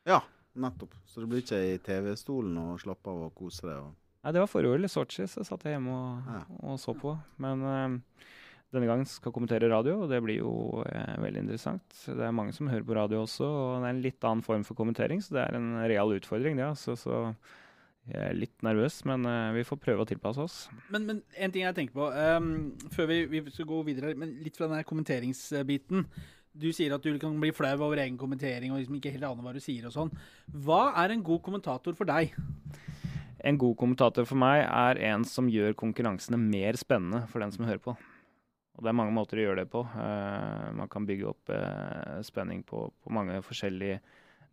Ja, 0.08 0.18
nettopp. 0.58 0.96
Så 1.06 1.22
det 1.22 1.28
blir 1.30 1.44
ikke 1.44 1.60
i 1.74 1.76
TV-stolen 1.78 2.56
og 2.58 2.80
slappe 2.82 3.10
av 3.12 3.28
og 3.28 3.34
kose 3.38 3.62
deg. 3.68 3.78
Og... 3.78 3.92
Nei, 4.24 4.32
det 4.34 4.42
var 4.42 4.50
forrige 4.50 4.74
år 4.74 4.86
i 4.86 4.90
Sotsji, 4.90 5.28
så 5.30 5.44
satt 5.46 5.62
jeg 5.68 5.76
hjemme 5.76 5.94
og, 5.94 6.32
Ja. 6.34 6.40
og 6.66 6.80
så 6.82 6.94
på. 6.98 7.14
Men 7.38 7.62
eh, 7.70 8.26
denne 8.74 8.88
gangen 8.90 9.06
skal 9.06 9.30
jeg 9.30 9.36
kommentere 9.36 9.70
radio, 9.70 10.00
og 10.02 10.10
det 10.10 10.18
blir 10.24 10.40
jo 10.42 10.82
eh, 10.90 11.14
veldig 11.22 11.44
interessant. 11.44 11.86
Det 12.08 12.26
er 12.26 12.34
mange 12.34 12.52
som 12.56 12.66
hører 12.72 12.86
på 12.88 12.96
radio 12.98 13.22
også, 13.22 13.46
og 13.46 13.74
det 13.78 13.86
er 13.86 13.94
en 13.94 14.02
litt 14.08 14.26
annen 14.26 14.42
form 14.42 14.64
for 14.66 14.74
kommentering, 14.74 15.22
så 15.22 15.36
det 15.38 15.44
er 15.46 15.60
en 15.60 15.70
real 15.86 16.10
utfordring, 16.16 16.58
det. 16.58 16.66
Altså, 16.72 16.96
så 16.98 17.20
jeg 18.04 18.20
er 18.20 18.36
litt 18.36 18.64
nervøs, 18.64 18.98
men 19.08 19.24
uh, 19.24 19.54
vi 19.56 19.64
får 19.64 19.80
prøve 19.80 20.04
å 20.04 20.08
tilpasse 20.08 20.44
oss. 20.44 20.56
Men, 20.92 21.06
men 21.08 21.20
en 21.40 21.52
ting 21.54 21.64
jeg 21.64 21.76
tenker 21.76 21.96
på, 21.96 22.08
um, 22.12 22.48
før 22.92 23.08
vi, 23.08 23.20
vi 23.32 23.42
skal 23.48 23.68
gå 23.70 23.78
videre, 23.86 24.12
men 24.20 24.34
litt 24.44 24.58
fra 24.60 24.68
den 24.68 24.84
kommenteringsbiten. 24.84 26.04
Du 26.54 26.68
sier 26.76 26.92
at 26.94 27.02
du 27.02 27.16
kan 27.18 27.34
bli 27.40 27.50
flau 27.56 27.72
over 27.86 27.98
egen 28.02 28.18
kommentering 28.20 28.74
og 28.74 28.78
liksom 28.78 28.98
ikke 29.00 29.14
helt 29.16 29.26
aner 29.26 29.42
hva 29.42 29.54
du 29.56 29.62
sier 29.62 29.88
og 29.88 29.94
sånn. 29.96 30.12
Hva 30.66 30.92
er 31.00 31.14
en 31.14 31.24
god 31.24 31.40
kommentator 31.46 31.96
for 31.98 32.06
deg? 32.06 32.36
En 33.44 33.58
god 33.60 33.74
kommentator 33.80 34.28
for 34.28 34.38
meg 34.40 34.62
er 34.68 35.00
en 35.10 35.24
som 35.28 35.48
gjør 35.50 35.74
konkurransene 35.80 36.38
mer 36.40 36.78
spennende 36.80 37.24
for 37.32 37.42
den 37.42 37.56
som 37.56 37.66
hører 37.66 37.82
på. 37.82 37.96
Og 38.74 38.84
det 38.84 38.90
er 38.90 38.98
mange 39.00 39.16
måter 39.16 39.40
å 39.40 39.48
gjøre 39.48 39.64
det 39.64 39.72
på. 39.72 39.80
Uh, 39.96 40.70
man 40.76 40.92
kan 40.92 41.08
bygge 41.08 41.32
opp 41.32 41.56
uh, 41.56 42.20
spenning 42.26 42.62
på, 42.68 42.84
på 43.00 43.16
mange 43.16 43.40
forskjellige 43.46 43.98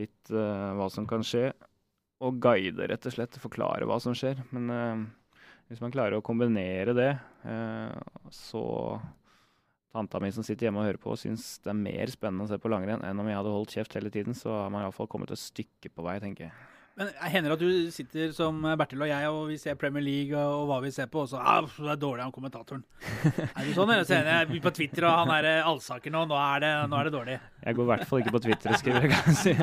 litt 0.00 0.32
uh, 0.32 0.72
hva 0.78 0.88
som 0.92 1.06
kan 1.08 1.24
skje, 1.26 1.50
og 2.24 2.40
guide, 2.40 2.88
rett 2.88 3.06
og 3.08 3.14
slett. 3.14 3.38
Forklare 3.40 3.88
hva 3.88 3.98
som 4.02 4.16
skjer. 4.16 4.40
Men 4.56 4.72
uh, 4.72 5.04
Hvis 5.68 5.82
man 5.82 5.92
klarer 5.94 6.18
å 6.18 6.24
kombinere 6.24 6.94
det, 6.96 7.12
uh, 7.44 8.22
så 8.32 8.64
Tanta 9.96 10.20
mi 10.20 10.28
som 10.34 10.44
sitter 10.44 10.68
hjemme 10.68 10.82
og 10.82 10.90
hører 10.90 11.00
på, 11.00 11.14
syns 11.16 11.56
det 11.64 11.70
er 11.72 11.78
mer 11.78 12.10
spennende 12.12 12.44
å 12.44 12.50
se 12.50 12.58
på 12.60 12.68
langrenn 12.68 13.04
enn 13.06 13.20
om 13.22 13.28
jeg 13.30 13.38
hadde 13.38 13.52
holdt 13.54 13.76
kjeft 13.78 13.96
hele 13.96 14.12
tiden. 14.12 14.36
Så 14.36 14.52
har 14.52 14.72
man 14.72 14.84
iallfall 14.84 15.08
kommet 15.08 15.32
et 15.32 15.40
stykke 15.40 15.88
på 15.88 16.04
vei, 16.04 16.18
tenker 16.20 16.50
jeg. 16.50 16.75
Men 16.96 17.10
hender 17.28 17.52
det 17.52 17.56
at 17.58 17.60
du 17.60 17.90
sitter 17.92 18.30
som 18.32 18.62
Bertil 18.80 19.02
og 19.04 19.10
jeg, 19.10 19.28
og 19.28 19.50
vi 19.50 19.58
ser 19.60 19.74
Premier 19.76 20.00
League 20.00 20.32
og, 20.32 20.62
og 20.62 20.70
hva 20.70 20.78
vi 20.80 20.92
ser 20.94 21.10
på, 21.12 21.26
og 21.26 21.28
så 21.28 21.36
ah, 21.36 21.66
det 21.66 21.90
er 21.92 21.98
dårlig 22.00 22.24
han 22.24 22.32
kommentatoren. 22.32 22.84
er 23.26 23.66
det 23.66 23.74
sånn? 23.76 23.92
Eller 23.92 24.06
Så 24.08 24.16
jeg 24.16 24.60
på 24.64 24.72
Twitter, 24.78 25.04
og 25.04 25.18
han 25.20 25.32
er 25.34 25.48
eh, 25.50 25.68
allsaker 25.68 26.14
nå, 26.14 26.22
nå 26.30 26.38
er, 26.40 26.62
det, 26.64 26.70
nå 26.88 26.96
er 26.96 27.10
det 27.10 27.12
dårlig. 27.12 27.34
Jeg 27.66 27.76
går 27.76 27.84
i 27.84 27.90
hvert 27.90 28.06
fall 28.08 28.22
ikke 28.22 28.32
på 28.38 28.42
Twitter 28.46 28.72
og 28.72 28.80
skriver, 28.80 29.08
kan 29.12 29.28
jeg 29.28 29.36
si. 29.42 29.54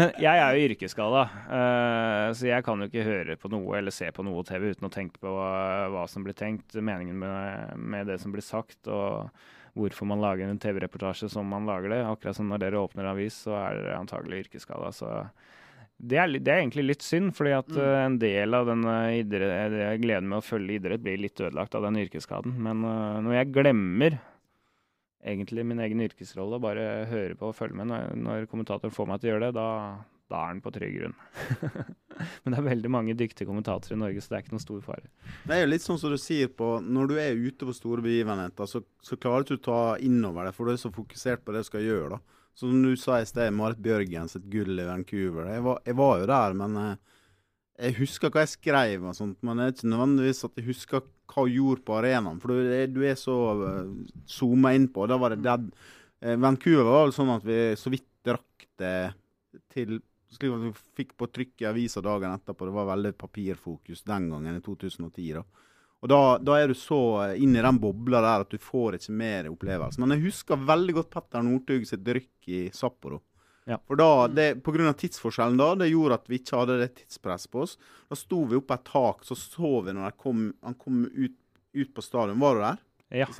Men 0.00 0.14
jeg 0.24 0.44
er 0.46 0.56
jo 0.56 0.70
yrkesskada, 0.70 1.24
uh, 1.50 2.28
så 2.32 2.48
jeg 2.48 2.64
kan 2.64 2.80
jo 2.80 2.88
ikke 2.88 3.04
høre 3.10 3.36
på 3.40 3.50
noe 3.52 3.76
eller 3.82 3.94
se 3.94 4.08
på 4.16 4.24
noe 4.24 4.46
TV 4.48 4.70
uten 4.72 4.88
å 4.88 4.94
tenke 4.94 5.20
på 5.20 5.34
hva 5.34 6.06
som 6.08 6.24
blir 6.24 6.38
tenkt, 6.38 6.78
meningen 6.80 7.18
med, 7.20 7.76
med 7.76 8.08
det 8.08 8.16
som 8.24 8.32
blir 8.32 8.44
sagt. 8.44 8.80
og 8.88 9.28
hvorfor 9.74 10.06
man 10.06 10.22
lager 10.22 10.46
en 10.46 10.60
TV-reportasje 10.62 11.28
som 11.32 11.48
man 11.50 11.66
lager 11.66 11.90
det. 11.90 12.04
Akkurat 12.06 12.36
som 12.36 12.48
når 12.48 12.62
dere 12.62 12.80
åpner 12.80 13.10
avis, 13.10 13.40
så 13.44 13.56
er 13.58 13.80
dere 13.80 13.98
antagelig 13.98 14.44
yrkesskada. 14.44 14.92
Så 14.94 15.10
det 15.98 16.18
er, 16.18 16.32
det 16.36 16.50
er, 16.50 16.60
egentlig 16.60 16.84
litt 16.88 17.04
synd, 17.06 17.30
fordi 17.36 17.52
at 17.54 17.70
mm. 17.70 17.80
uh, 17.80 17.98
en 18.02 18.16
del 18.20 18.56
av 18.58 18.68
den 18.68 18.82
idrett, 19.14 19.76
gleden 20.02 20.30
med 20.30 20.40
å 20.40 20.44
følge 20.44 20.80
idrett 20.80 21.04
blir 21.04 21.20
litt 21.22 21.40
ødelagt 21.40 21.76
av 21.78 21.86
den 21.86 22.00
yrkesskaden. 22.02 22.56
Men 22.66 22.82
uh, 22.82 23.20
når 23.24 23.38
jeg 23.38 23.52
glemmer 23.54 24.18
egentlig 25.24 25.64
min 25.66 25.80
egen 25.80 26.02
yrkesrolle 26.04 26.58
og 26.58 26.64
bare 26.66 27.06
hører 27.10 27.36
på 27.38 27.48
og 27.48 27.56
følger 27.56 27.78
med 27.80 27.88
når, 27.90 28.10
når 28.20 28.50
kommentatoren 28.50 28.94
får 28.94 29.08
meg 29.08 29.22
til 29.22 29.30
å 29.30 29.32
gjøre 29.32 29.46
det, 29.46 29.54
da, 29.56 29.68
da 30.32 30.42
er 30.42 30.52
den 30.52 30.62
på 30.64 30.72
trygg 30.74 30.98
grunn. 30.98 31.16
Men 32.44 32.54
det 32.54 32.58
er 32.60 32.68
veldig 32.68 32.92
mange 32.92 33.16
dyktige 33.18 33.48
kommentatorer 33.48 33.96
i 33.96 34.00
Norge, 34.02 34.22
så 34.22 34.32
det 34.32 34.38
er 34.38 34.44
ikke 34.44 34.54
noen 34.54 34.66
stor 34.66 34.84
fare. 34.84 35.10
Det 35.46 35.56
er 35.56 35.64
jo 35.64 35.72
litt 35.72 35.86
sånn 35.86 36.00
som 36.00 36.12
du 36.12 36.20
sier 36.20 36.52
på 36.52 36.68
Når 36.84 37.10
du 37.10 37.16
er 37.18 37.40
ute 37.40 37.66
på 37.66 37.74
store 37.74 38.04
begivenheter, 38.04 38.70
så, 38.70 38.84
så 39.04 39.18
klarer 39.20 39.42
du 39.42 39.54
ikke 39.54 39.62
å 39.62 39.66
ta 39.70 39.82
innover 40.04 40.48
det, 40.48 40.54
for 40.56 40.68
du 40.68 40.74
er 40.74 40.80
så 40.84 40.92
fokusert 40.94 41.44
på 41.44 41.54
det 41.54 41.64
du 41.64 41.70
skal 41.70 41.86
gjøre. 41.88 42.18
da. 42.18 42.40
Som 42.54 42.82
du 42.84 42.92
sa 43.00 43.18
i 43.18 43.26
sted, 43.26 43.50
Marit 43.54 43.80
Bjørgens 43.82 44.36
et 44.38 44.46
gull 44.50 44.78
i 44.78 44.86
Vancouver. 44.86 45.48
Jeg 45.50 45.64
var, 45.64 45.80
jeg 45.86 45.98
var 45.98 46.20
jo 46.20 46.28
der, 46.30 46.54
men 46.60 46.78
eh, 46.78 47.18
jeg 47.82 47.98
husker 47.98 48.30
hva 48.30 48.44
jeg 48.44 48.54
skrev 48.54 49.08
og 49.10 49.16
sånt. 49.18 49.40
Men 49.42 49.58
det 49.58 49.66
er 49.66 49.74
ikke 49.74 49.90
nødvendigvis 49.90 50.44
at 50.46 50.60
jeg 50.60 50.68
husker 50.68 51.02
hva 51.02 51.42
hun 51.42 51.54
gjorde 51.56 51.84
på 51.88 51.98
arenaen, 51.98 52.40
for 52.42 52.54
du, 52.54 52.72
du 52.94 53.02
er 53.02 53.18
så 53.18 53.36
uh, 53.58 53.92
zooma 54.30 54.74
inn 54.76 54.86
på. 54.92 55.08
Da 55.10 55.18
var 55.18 55.34
det 55.34 55.42
dead. 55.42 55.66
Eh, 56.22 56.38
Vancouver 56.38 56.86
var 56.86 57.06
vel 57.08 57.16
sånn 57.16 57.32
at 57.34 57.46
vi 57.48 57.60
så 57.80 57.90
vidt 57.92 58.30
rakk 58.30 58.68
det 58.80 58.96
til 59.74 59.98
slik 60.34 60.50
at 60.50 60.62
vi 60.64 60.72
fikk 60.98 61.12
på 61.18 61.28
trykk 61.30 61.62
i 61.62 61.68
avisa 61.70 62.02
dagen 62.04 62.34
etterpå. 62.34 62.66
Det 62.66 62.74
var 62.74 62.90
veldig 62.90 63.14
papirfokus 63.18 64.02
den 64.06 64.30
gangen, 64.32 64.58
i 64.58 64.62
2010. 64.64 65.32
da. 65.38 65.44
Og 66.04 66.10
da, 66.12 66.20
da, 66.36 66.58
er 66.60 66.68
du 66.68 66.76
så 66.76 67.00
inn 67.40 67.56
i 67.56 67.62
den 67.64 67.78
bobla 67.80 68.20
der 68.20 68.42
at 68.44 68.50
du 68.52 68.60
får 68.60 68.98
ikke 68.98 69.14
mer 69.16 69.46
opplevelse. 69.48 69.96
Men 70.02 70.12
jeg 70.12 70.26
husker 70.26 70.66
veldig 70.68 70.98
godt 70.98 71.14
Petter 71.14 71.46
Northug 71.46 71.86
sitt 71.88 72.04
rykk 72.04 72.50
i 72.52 72.58
Sapporo. 72.76 73.22
Ja. 73.64 73.78
For 73.88 73.96
da, 73.96 74.08
det, 74.28 74.50
på 74.66 74.74
grunn 74.74 74.90
av 74.90 74.98
tidsforskjellen 75.00 75.56
da, 75.56 75.70
det 75.80 75.88
gjorde 75.88 76.18
at 76.20 76.28
vi 76.28 76.42
ikke 76.42 76.60
hadde 76.60 76.76
det 76.82 76.90
tidspresset 76.98 77.48
på 77.54 77.62
oss. 77.64 77.78
Da 78.12 78.18
sto 78.20 78.42
vi 78.50 78.58
oppe 78.58 78.76
et 78.76 78.84
tak, 78.90 79.24
så 79.24 79.36
så 79.38 79.78
vi 79.86 79.94
når 79.96 80.12
kom, 80.20 80.50
han 80.60 80.76
kom 80.76 81.06
ut, 81.08 81.38
ut, 81.72 81.94
på 81.96 82.04
stadion. 82.04 82.42
Var 82.44 82.60
du 82.60 82.62
der? 82.66 82.84
Ja. 83.24 83.30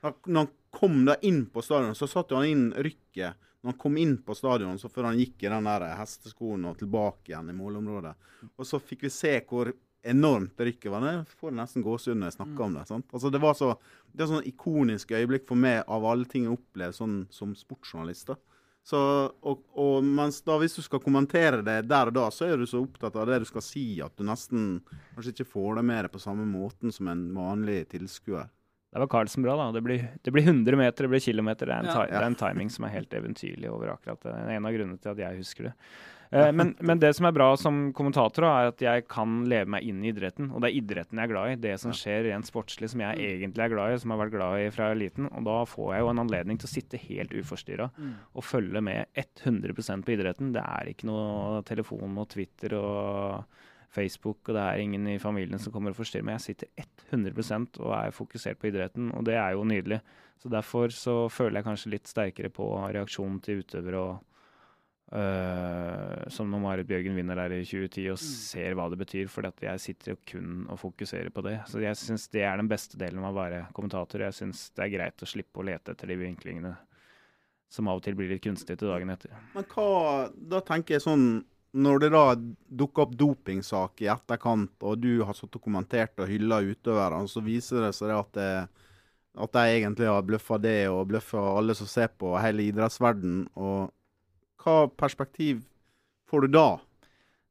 Da, 0.00 0.14
når 0.24 0.46
han 0.46 0.50
kom 0.72 1.04
da 1.04 1.18
inn 1.20 1.44
på 1.52 1.60
stadion, 1.66 1.92
så 1.98 2.08
satte 2.08 2.38
han 2.38 2.48
inn 2.48 2.66
rykket 2.80 3.36
når 3.60 3.74
han 3.74 3.78
kom 3.82 4.00
inn 4.00 4.16
på 4.24 4.32
stadion, 4.32 4.78
så 4.80 4.88
før 4.88 5.10
han 5.10 5.20
gikk 5.20 5.44
i 5.44 5.52
den 5.52 5.66
der 5.68 5.84
hesteskoen 5.98 6.64
og 6.70 6.78
tilbake 6.80 7.34
igjen 7.34 7.52
i 7.52 7.56
målområdet. 7.60 8.14
Og 8.56 8.64
så 8.64 8.80
fikk 8.80 9.04
vi 9.04 9.12
se 9.12 9.34
hvor 9.44 9.68
enormt 10.02 10.60
var. 10.60 11.06
Jeg 11.06 11.24
får 11.40 11.56
nesten 11.56 11.84
gåsehud 11.84 12.18
når 12.18 12.30
jeg 12.30 12.38
snakker 12.38 12.64
om 12.64 12.76
det. 12.78 12.86
sant? 12.88 13.08
Altså 13.12 13.30
Det 13.30 13.40
var 13.40 13.54
så, 13.54 13.74
det 14.12 14.24
er 14.24 14.30
sånn 14.30 14.46
ikonisk 14.48 15.10
øyeblikk 15.12 15.48
for 15.48 15.60
meg 15.60 15.82
av 15.86 16.04
alle 16.04 16.28
ting 16.28 16.46
jeg 16.46 16.56
opplevde 16.56 16.96
sånn, 16.96 17.18
som 17.30 17.54
sportsjournalist. 17.56 18.32
da. 18.32 18.38
Så, 18.82 18.98
og, 19.44 19.66
og, 19.76 20.04
mens 20.04 20.40
da 20.42 20.56
hvis 20.58 20.78
du 20.78 20.80
skal 20.82 21.02
kommentere 21.04 21.60
det 21.62 21.82
der 21.90 22.08
og 22.08 22.16
da, 22.16 22.28
så 22.32 22.48
er 22.48 22.56
du 22.56 22.66
så 22.66 22.80
opptatt 22.80 23.18
av 23.20 23.28
det 23.28 23.42
du 23.42 23.48
skal 23.50 23.64
si, 23.64 23.84
at 24.02 24.14
du 24.16 24.24
nesten 24.24 24.80
kanskje 25.14 25.34
ikke 25.34 25.50
får 25.52 25.76
det 25.78 25.84
med 25.90 26.06
deg 26.06 26.14
på 26.14 26.22
samme 26.22 26.46
måten 26.48 26.94
som 26.94 27.10
en 27.12 27.28
vanlig 27.36 27.84
tilskuer. 27.92 28.48
Det 28.90 28.98
var 28.98 29.06
Carlsen 29.12 29.44
bra, 29.44 29.54
da. 29.54 29.68
Det 29.76 29.84
blir, 29.86 30.08
det 30.24 30.32
blir 30.34 30.48
100 30.48 30.76
meter, 30.76 31.06
det 31.06 31.12
blir 31.12 31.22
kilometer. 31.22 31.68
Det 31.68 31.74
er, 31.76 31.84
en, 31.84 31.90
ja. 31.92 32.06
det 32.10 32.18
er 32.18 32.26
en 32.26 32.40
timing 32.40 32.72
som 32.74 32.88
er 32.88 32.96
helt 32.96 33.12
eventyrlig 33.14 33.68
over 33.70 33.92
akkurat 33.92 34.18
det. 34.24 34.32
Det 34.32 34.48
er 34.48 34.56
en 34.56 34.66
av 34.66 34.74
grunnene 34.74 34.98
til 34.98 35.12
at 35.12 35.22
jeg 35.22 35.38
husker 35.44 35.68
det. 35.68 35.74
Eh, 36.30 36.52
men, 36.52 36.76
men, 36.78 36.98
det 37.02 37.10
som 37.16 37.26
er 37.26 37.34
bra 37.34 37.48
som 37.58 37.78
kommentator, 37.96 38.46
er 38.46 38.70
at 38.70 38.82
jeg 38.84 39.06
kan 39.10 39.42
leve 39.50 39.72
meg 39.74 39.86
inn 39.86 40.02
i 40.04 40.12
idretten. 40.12 40.52
Og 40.54 40.62
det 40.62 40.70
er 40.70 40.78
idretten 40.78 41.18
jeg 41.18 41.26
er 41.26 41.32
glad 41.32 41.52
i. 41.52 41.56
Det 41.64 41.72
som 41.82 41.94
skjer 41.96 42.28
rent 42.28 42.46
sportslig 42.46 42.92
som 42.92 43.02
jeg 43.02 43.18
mm. 43.18 43.24
egentlig 43.32 43.66
er 43.66 43.72
glad 43.74 43.94
i, 43.94 43.96
som 44.02 44.12
jeg 44.12 44.16
har 44.16 44.22
vært 44.24 44.36
glad 44.36 44.58
i 44.60 44.68
fra 44.74 44.90
liten. 44.98 45.26
Og 45.30 45.48
da 45.48 45.56
får 45.70 45.90
jeg 45.94 46.04
jo 46.04 46.12
en 46.12 46.22
anledning 46.24 46.60
til 46.60 46.70
å 46.70 46.74
sitte 46.74 47.02
helt 47.08 47.34
uforstyrra 47.34 47.90
mm. 47.96 48.14
og 48.38 48.46
følge 48.46 48.84
med 48.90 49.24
100% 49.24 50.06
på 50.06 50.14
idretten. 50.14 50.54
Det 50.54 50.62
er 50.62 50.92
ikke 50.92 51.10
noe 51.10 51.64
telefon 51.66 52.22
og 52.22 52.30
Twitter 52.36 52.78
og 52.78 53.58
Facebook, 53.90 54.44
og 54.46 54.54
det 54.54 54.62
er 54.62 54.80
ingen 54.84 55.08
i 55.10 55.18
familien 55.18 55.58
som 55.58 55.74
kommer 55.74 55.90
og 55.90 55.98
forstyrrer 55.98 56.28
meg. 56.28 56.38
Jeg 56.38 56.54
sitter 56.54 57.10
100% 57.10 57.80
og 57.82 57.94
er 57.96 58.14
fokusert 58.14 58.60
på 58.60 58.70
idretten, 58.70 59.10
og 59.18 59.26
det 59.26 59.34
er 59.34 59.56
jo 59.58 59.66
nydelig. 59.66 59.98
Så 60.40 60.48
Derfor 60.48 60.94
så 60.94 61.14
føler 61.28 61.58
jeg 61.58 61.66
kanskje 61.66 61.90
litt 61.96 62.08
sterkere 62.08 62.52
på 62.54 62.70
reaksjonen 62.86 63.40
til 63.44 63.64
utøvere 63.64 63.98
og 64.00 64.29
Uh, 65.10 66.28
som 66.30 66.46
når 66.46 66.60
Marit 66.62 66.86
Bjørgen 66.86 67.16
vinner 67.18 67.34
der 67.34 67.56
i 67.56 67.64
2010 67.66 68.04
og 68.12 68.18
mm. 68.20 68.20
ser 68.22 68.76
hva 68.78 68.86
det 68.92 69.00
betyr. 69.00 69.30
For 69.32 69.48
jeg 69.50 69.82
sitter 69.82 70.14
jo 70.14 70.20
kun 70.32 70.52
og 70.70 70.78
fokuserer 70.82 71.32
på 71.34 71.42
det. 71.46 71.56
Så 71.70 71.82
jeg 71.82 71.98
syns 71.98 72.28
det 72.30 72.44
er 72.46 72.60
den 72.60 72.70
beste 72.70 73.00
delen 73.00 73.24
av 73.24 73.34
å 73.34 73.40
være 73.40 73.64
kommentator. 73.76 74.22
Jeg 74.28 74.38
syns 74.38 74.68
det 74.76 74.86
er 74.86 74.94
greit 74.94 75.26
å 75.26 75.28
slippe 75.28 75.62
å 75.62 75.66
lete 75.66 75.96
etter 75.96 76.12
de 76.12 76.20
vinklingene 76.20 76.76
som 77.70 77.86
av 77.86 78.00
og 78.00 78.04
til 78.04 78.16
blir 78.18 78.30
litt 78.32 78.42
kunstige 78.42 78.78
til 78.80 78.90
dagen 78.90 79.12
etter. 79.12 79.34
Men 79.54 79.66
hva 79.70 80.28
Da 80.30 80.62
tenker 80.66 80.96
jeg 80.96 81.06
sånn 81.06 81.26
når 81.70 82.00
det 82.02 82.08
da 82.10 82.24
dukker 82.82 83.04
opp 83.04 83.12
dopingsak 83.14 84.02
i 84.02 84.08
etterkant, 84.10 84.72
og 84.82 84.98
du 84.98 85.22
har 85.22 85.36
satt 85.38 85.54
og 85.54 85.62
kommentert 85.62 86.18
og 86.18 86.26
hylla 86.26 86.58
utøverne, 86.66 87.28
så 87.30 87.42
viser 87.44 87.84
det 87.86 87.92
seg 87.94 88.10
at, 88.10 88.32
det, 88.34 88.48
at 89.38 89.52
de 89.54 89.76
egentlig 89.76 90.08
har 90.10 90.26
bløffa 90.26 90.58
det 90.58 90.88
og 90.90 91.04
bløffa 91.12 91.44
alle 91.60 91.76
som 91.78 91.86
ser 91.86 92.10
på, 92.18 92.32
hele 92.42 92.66
idrettsverdenen. 92.66 93.46
Og 93.54 93.92
hva 94.60 94.86
perspektiv 95.00 95.64
får 96.30 96.46
du 96.46 96.54
da? 96.54 96.68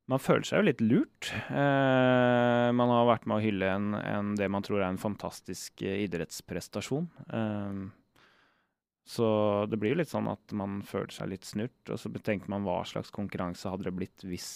Man 0.10 0.22
føler 0.22 0.48
seg 0.48 0.62
jo 0.62 0.66
litt 0.66 0.82
lurt. 0.82 1.30
Eh, 1.54 2.68
man 2.74 2.92
har 2.94 3.10
vært 3.12 3.28
med 3.30 3.38
å 3.38 3.44
hylle 3.44 3.70
en, 3.70 3.94
en, 4.00 4.34
det 4.40 4.48
man 4.50 4.66
tror 4.66 4.82
er 4.82 4.88
en 4.90 5.02
fantastisk 5.02 5.84
idrettsprestasjon. 5.86 7.10
Eh, 7.30 7.82
så 9.10 9.28
det 9.70 9.78
blir 9.82 9.96
jo 9.96 10.00
litt 10.02 10.12
sånn 10.12 10.30
at 10.30 10.54
man 10.54 10.82
føler 10.86 11.14
seg 11.14 11.32
litt 11.32 11.46
snurt, 11.50 11.82
og 11.90 11.98
så 11.98 12.12
tenker 12.14 12.50
man 12.54 12.66
hva 12.66 12.84
slags 12.86 13.14
konkurranse 13.14 13.70
hadde 13.70 13.88
det 13.88 13.96
blitt 13.98 14.26
hvis 14.26 14.50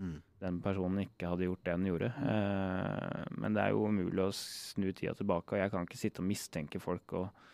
mm. 0.00 0.14
den 0.40 0.60
personen 0.64 1.02
ikke 1.04 1.28
hadde 1.32 1.48
gjort 1.48 1.64
det 1.66 1.74
den 1.74 1.88
gjorde. 1.90 2.08
Eh, 2.32 3.26
men 3.40 3.56
det 3.56 3.64
er 3.64 3.74
jo 3.76 3.90
umulig 3.92 4.24
å 4.24 4.32
snu 4.36 4.88
tida 4.92 5.12
tilbake, 5.18 5.52
og 5.52 5.60
jeg 5.60 5.72
kan 5.74 5.88
ikke 5.88 6.00
sitte 6.00 6.24
og 6.24 6.28
mistenke 6.28 6.80
folk 6.80 7.16
og, 7.20 7.46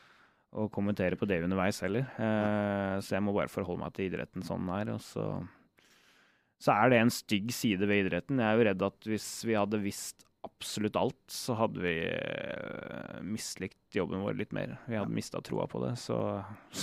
og 0.57 0.73
kommentere 0.73 1.19
på 1.21 1.29
det 1.29 1.43
underveis 1.45 1.83
heller. 1.85 2.09
Eh, 2.17 2.97
så 3.05 3.17
jeg 3.19 3.25
må 3.27 3.35
bare 3.37 3.53
forholde 3.53 3.85
meg 3.85 3.95
til 3.97 4.09
idretten 4.09 4.45
sånn 4.47 4.65
den 4.65 4.75
er. 4.79 4.95
og 4.97 5.05
så 5.05 5.29
så 6.63 6.73
er 6.73 6.93
det 6.93 7.01
en 7.03 7.13
stygg 7.13 7.51
side 7.53 7.85
ved 7.89 8.07
idretten. 8.07 8.41
Jeg 8.41 8.49
er 8.49 8.57
jo 8.57 8.67
redd 8.71 8.85
at 8.87 9.09
hvis 9.11 9.29
vi 9.45 9.57
hadde 9.59 9.83
visst 9.83 10.25
absolutt 10.47 10.97
alt, 10.97 11.19
så 11.33 11.57
hadde 11.59 11.83
vi 11.83 11.95
uh, 12.07 13.19
mislikt 13.27 13.97
jobben 13.97 14.23
vår 14.25 14.39
litt 14.39 14.55
mer. 14.57 14.77
Vi 14.87 14.97
hadde 14.97 15.11
ja. 15.11 15.19
mista 15.19 15.43
troa 15.45 15.67
på 15.69 15.83
det. 15.85 15.97
Så 16.01 16.17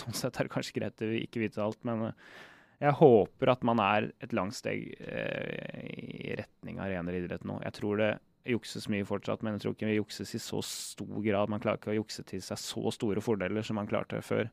sånn 0.02 0.18
sett 0.18 0.38
er 0.38 0.48
det 0.48 0.54
kanskje 0.54 0.78
greit 0.78 1.02
å 1.02 1.10
ikke 1.18 1.42
vite 1.42 1.64
alt. 1.64 1.80
Men 1.88 2.10
uh, 2.12 2.36
jeg 2.84 3.00
håper 3.00 3.54
at 3.56 3.66
man 3.66 3.82
er 3.82 4.12
et 4.24 4.36
langt 4.36 4.58
steg 4.58 4.92
uh, 5.00 5.82
i 5.90 6.38
retning 6.38 6.82
av 6.84 6.92
renere 6.94 7.24
idrett 7.24 7.48
nå. 7.48 7.58
Jeg 7.66 7.78
tror 7.80 8.04
det 8.04 8.12
jukses 8.46 8.90
mye 8.92 9.06
fortsatt, 9.08 9.44
men 9.44 9.56
jeg 9.56 9.64
tror 9.64 9.76
ikke 9.76 9.90
vi 9.90 10.00
jukses 10.00 10.34
i 10.36 10.42
så 10.42 10.62
stor 10.68 11.20
grad. 11.24 11.52
Man 11.52 11.62
klarer 11.64 11.80
ikke 11.80 11.94
å 11.94 12.00
jukse 12.02 12.26
til 12.28 12.42
seg 12.44 12.60
så 12.60 12.92
store 12.96 13.24
fordeler 13.24 13.66
som 13.66 13.80
man 13.80 13.90
klarte 13.90 14.22
før. 14.26 14.50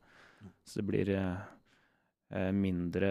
Så 0.64 0.80
det 0.80 0.86
blir 0.88 1.10
mindre 2.54 3.10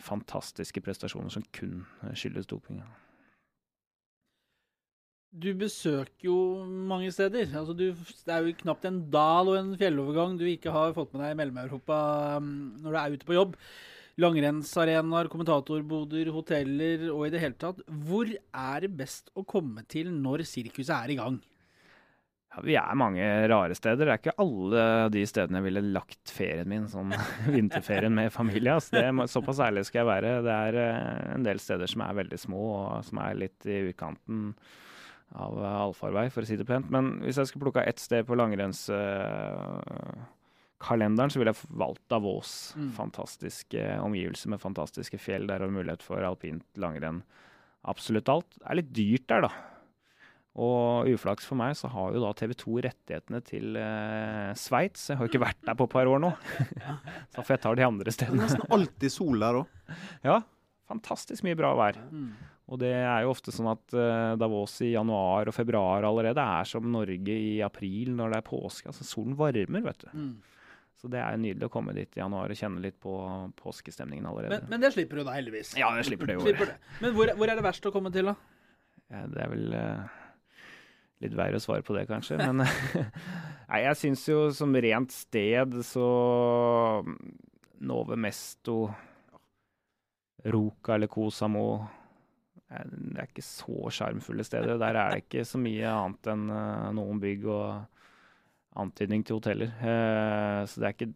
fantastiske 0.00 0.80
prestasjoner 0.80 1.30
som 1.34 1.44
kun 1.52 1.82
skyldes 2.16 2.48
doping. 2.48 2.80
Du 5.36 5.50
besøker 5.58 6.30
jo 6.30 6.36
mange 6.64 7.10
steder. 7.12 7.50
Altså 7.50 7.74
du, 7.76 7.90
det 7.92 8.32
er 8.32 8.46
jo 8.46 8.56
knapt 8.62 8.86
en 8.88 9.02
dal 9.12 9.50
og 9.52 9.58
en 9.58 9.74
fjellovergang 9.76 10.38
du 10.40 10.46
ikke 10.48 10.72
har 10.72 10.94
fått 10.96 11.12
med 11.12 11.26
deg 11.26 11.34
i 11.34 11.38
Mellom-Europa 11.42 11.98
um, 12.40 12.48
når 12.80 12.94
du 12.94 12.98
er 13.00 13.16
ute 13.18 13.28
på 13.28 13.36
jobb. 13.36 13.58
Langrennsarenaer, 14.20 15.28
kommentatorboder, 15.28 16.30
hoteller 16.32 17.10
og 17.10 17.26
i 17.26 17.32
det 17.34 17.42
hele 17.42 17.58
tatt. 17.60 17.82
Hvor 17.84 18.30
er 18.32 18.86
det 18.86 18.94
best 18.96 19.28
å 19.36 19.44
komme 19.44 19.84
til 19.92 20.08
når 20.14 20.46
sirkuset 20.48 20.94
er 20.96 21.12
i 21.12 21.18
gang? 21.18 21.36
Ja, 22.56 22.62
vi 22.64 22.76
er 22.80 22.96
mange 22.96 23.26
rare 23.52 23.76
steder. 23.76 24.06
Det 24.08 24.14
er 24.14 24.22
ikke 24.22 24.38
alle 24.40 24.86
de 25.12 25.24
stedene 25.28 25.60
jeg 25.60 25.66
ville 25.66 25.82
lagt 25.98 26.32
ferien 26.32 26.68
min, 26.70 26.86
sånn 26.88 27.12
vinterferien 27.58 28.14
med 28.16 28.32
familie. 28.32 28.78
Altså, 28.78 28.96
det, 28.96 29.28
såpass 29.28 29.60
ærlig 29.66 29.84
skal 29.88 30.02
jeg 30.02 30.08
være. 30.08 30.32
Det 30.46 30.56
er 30.70 30.80
eh, 30.80 31.20
en 31.34 31.44
del 31.44 31.60
steder 31.60 31.92
som 31.92 32.06
er 32.06 32.16
veldig 32.22 32.40
små, 32.40 32.62
og 32.78 33.04
som 33.04 33.20
er 33.26 33.40
litt 33.44 33.68
i 33.68 33.82
utkanten. 33.90 34.54
av 35.36 35.58
eh, 35.60 35.76
allfarvei, 35.82 36.28
for 36.32 36.46
å 36.46 36.48
si 36.48 36.56
det 36.56 36.64
pent. 36.64 36.88
Men 36.88 37.18
hvis 37.20 37.36
jeg 37.42 37.50
skulle 37.50 37.68
plukka 37.68 37.84
ett 37.84 38.00
sted 38.00 38.24
på 38.24 38.38
langrennskalenderen, 40.76 41.30
så 41.30 41.38
ville 41.38 41.52
jeg 41.52 41.68
valgt 41.70 42.08
Davos. 42.08 42.74
Mm. 42.76 42.92
Fantastiske 42.92 44.00
omgivelser 44.00 44.50
med 44.50 44.60
fantastiske 44.60 45.18
fjell. 45.18 45.46
Der 45.46 45.60
har 45.60 45.66
du 45.66 45.72
mulighet 45.72 46.02
for 46.02 46.18
alpint 46.18 46.64
langrenn. 46.76 47.22
Absolutt 47.84 48.28
alt. 48.28 48.46
Det 48.58 48.66
er 48.68 48.76
litt 48.76 48.92
dyrt 48.94 49.28
der, 49.28 49.46
da. 49.46 49.50
Og 50.56 51.06
uflaks 51.12 51.44
for 51.44 51.56
meg, 51.56 51.76
så 51.76 51.88
har 51.88 52.14
jo 52.14 52.22
da 52.22 52.32
TV 52.32 52.54
2 52.56 52.80
rettighetene 52.86 53.42
til 53.44 53.76
eh, 53.76 54.54
Sveits. 54.56 55.10
Jeg 55.10 55.18
har 55.18 55.26
jo 55.26 55.30
ikke 55.30 55.44
vært 55.44 55.60
der 55.66 55.76
på 55.76 55.84
et 55.84 55.92
par 55.92 56.06
år 56.06 56.18
nå. 56.18 56.32
så 57.34 57.42
får 57.42 57.56
jeg 57.56 57.62
ta 57.62 57.74
de 57.74 57.84
andre 57.84 58.10
Det 58.10 58.24
er 58.24 58.36
nesten 58.36 58.64
alltid 58.72 59.12
sol 59.12 59.40
der 59.40 59.60
òg. 59.60 59.72
Ja, 60.24 60.40
fantastisk 60.88 61.44
mye 61.44 61.58
bra 61.58 61.74
vær. 61.76 62.00
Mm. 62.10 62.32
Og 62.72 62.80
det 62.80 62.94
er 62.96 63.22
jo 63.22 63.30
ofte 63.30 63.52
sånn 63.54 63.68
at 63.70 63.94
eh, 63.94 64.32
Davos 64.40 64.80
i 64.82 64.94
januar 64.94 65.46
og 65.46 65.54
februar 65.54 66.08
allerede 66.08 66.40
er 66.40 66.66
som 66.66 66.88
Norge 66.90 67.36
i 67.36 67.60
april 67.62 68.16
når 68.16 68.32
det 68.32 68.40
er 68.40 68.48
påske. 68.48 68.88
Altså 68.90 69.06
solen 69.06 69.36
varmer, 69.38 69.84
vet 69.84 70.06
du. 70.08 70.08
Mm. 70.16 70.55
Så 70.96 71.10
det 71.12 71.20
er 71.20 71.36
nydelig 71.36 71.68
å 71.68 71.72
komme 71.72 71.92
dit 71.96 72.08
i 72.16 72.22
januar 72.22 72.52
og 72.52 72.56
kjenne 72.56 72.80
litt 72.80 72.96
på 73.02 73.14
påskestemningen 73.60 74.28
allerede. 74.30 74.62
Men, 74.62 74.70
men 74.72 74.84
det 74.86 74.94
slipper 74.94 75.20
du 75.20 75.26
da, 75.26 75.34
heldigvis. 75.36 75.74
ja, 75.76 75.90
det 75.92 76.06
slipper 76.08 76.30
det 76.30 76.38
jo. 76.38 76.44
Slipper 76.46 76.70
det. 76.72 76.76
Men 77.04 77.16
hvor, 77.16 77.32
hvor 77.36 77.52
er 77.52 77.58
det 77.58 77.64
verst 77.66 77.88
å 77.88 77.92
komme 77.92 78.12
til, 78.14 78.30
da? 78.32 78.36
Ja, 79.12 79.26
det 79.30 79.42
er 79.44 79.52
vel 79.52 79.76
uh, 79.76 80.22
litt 81.24 81.36
verre 81.36 81.60
å 81.60 81.62
svare 81.62 81.84
på 81.84 81.96
det, 81.96 82.06
kanskje. 82.08 82.38
Men 82.40 82.64
nei, 83.70 83.82
jeg 83.84 84.00
syns 84.00 84.24
jo 84.30 84.40
som 84.56 84.72
rent 84.72 85.12
sted 85.14 85.76
så 85.86 86.08
Nove 87.86 88.16
Mesto, 88.16 88.86
Ruka 90.46 90.94
eller 90.94 91.10
Kosamo 91.10 91.66
eh, 92.70 92.84
Det 92.86 93.18
er 93.18 93.28
ikke 93.28 93.44
så 93.44 93.90
sjarmfulle 93.92 94.44
steder. 94.46 94.78
Der 94.80 94.98
er 95.00 95.12
det 95.12 95.26
ikke 95.26 95.44
så 95.48 95.60
mye 95.60 95.90
annet 95.90 96.32
enn 96.32 96.48
eh, 96.54 96.88
noen 96.96 97.20
bygg 97.22 97.46
og 97.50 97.95
antydning 98.82 99.24
til 99.26 99.38
hoteller. 99.40 99.72
Eh, 99.80 100.60
så 100.68 100.82
det 100.82 100.88
er, 100.90 100.94
ikke, 100.96 101.08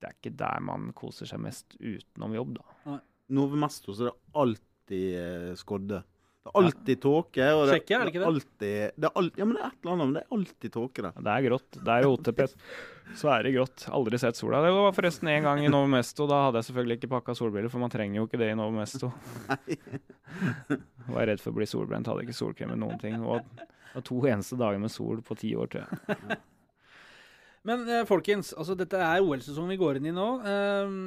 det 0.00 0.08
er 0.10 0.16
ikke 0.18 0.36
der 0.44 0.62
man 0.66 0.90
koser 0.96 1.28
seg 1.30 1.42
mest 1.44 1.76
utenom 1.80 2.34
jobb, 2.38 2.58
da. 2.60 2.98
Nove 3.30 3.58
Mesto 3.62 3.92
så 3.94 4.08
er 4.08 4.10
det 4.10 4.38
alltid 4.44 5.10
eh, 5.20 5.52
skodde. 5.60 6.00
Det 6.40 6.48
er 6.48 6.56
alltid 6.56 7.00
tåke. 7.04 7.46
og 7.52 7.66
det- 7.68 7.74
Tsjekkia, 7.76 7.98
er 8.00 8.04
det 8.08 8.12
ikke 8.14 8.20
det? 8.22 8.28
Alltid, 8.30 8.94
det 8.96 9.08
er 9.10 9.18
al 9.20 9.26
ja, 9.36 9.44
men 9.44 9.54
det 9.54 9.60
er 9.60 9.66
et 9.68 9.82
eller 9.84 9.92
annet, 9.92 10.06
men 10.08 10.14
det 10.16 10.22
er 10.24 10.36
alltid 10.38 10.72
tåke 10.72 11.02
der. 11.04 11.18
Det 11.20 11.34
er 11.34 11.44
grått. 11.46 11.70
Det 11.84 11.96
er 11.98 12.08
OTP. 12.08 12.40
Så 13.20 13.28
er 13.34 13.42
det 13.44 13.52
grått. 13.54 13.84
Aldri 13.92 14.18
sett 14.22 14.38
sola. 14.38 14.62
Det 14.64 14.70
var 14.72 14.92
forresten 14.96 15.28
en 15.28 15.42
gang 15.44 15.60
i 15.62 15.68
Novo 15.68 15.86
Mesto. 15.92 16.26
Da 16.30 16.46
hadde 16.46 16.62
jeg 16.62 16.70
selvfølgelig 16.70 16.96
ikke 16.98 17.10
pakka 17.12 17.34
solbriller, 17.36 17.68
for 17.70 17.82
man 17.84 17.92
trenger 17.92 18.22
jo 18.22 18.26
ikke 18.26 18.40
det 18.40 18.50
i 18.54 18.56
Novo 18.58 18.72
Mesto. 18.72 19.12
Var 21.10 21.26
redd 21.28 21.42
for 21.42 21.52
å 21.52 21.58
bli 21.60 21.66
solbrent. 21.68 22.08
Hadde 22.10 22.24
ikke 22.24 22.36
solkrem 22.40 22.72
eller 22.72 22.82
noen 22.86 23.00
ting. 23.02 23.18
Det 23.20 23.66
var 23.94 24.06
to 24.06 24.20
eneste 24.30 24.56
dager 24.60 24.80
med 24.80 24.92
sol 24.94 25.20
på 25.26 25.36
ti 25.38 25.52
år, 25.58 25.70
tror 25.72 25.84
jeg. 25.86 26.38
Men 27.68 27.84
eh, 27.88 28.06
folkens, 28.08 28.54
altså 28.56 28.76
dette 28.78 28.98
er 29.00 29.20
OL-sesongen 29.24 29.74
vi 29.74 29.80
går 29.80 30.00
inn 30.00 30.10
i 30.10 30.16
nå. 30.16 30.28
Ehm, 30.48 30.98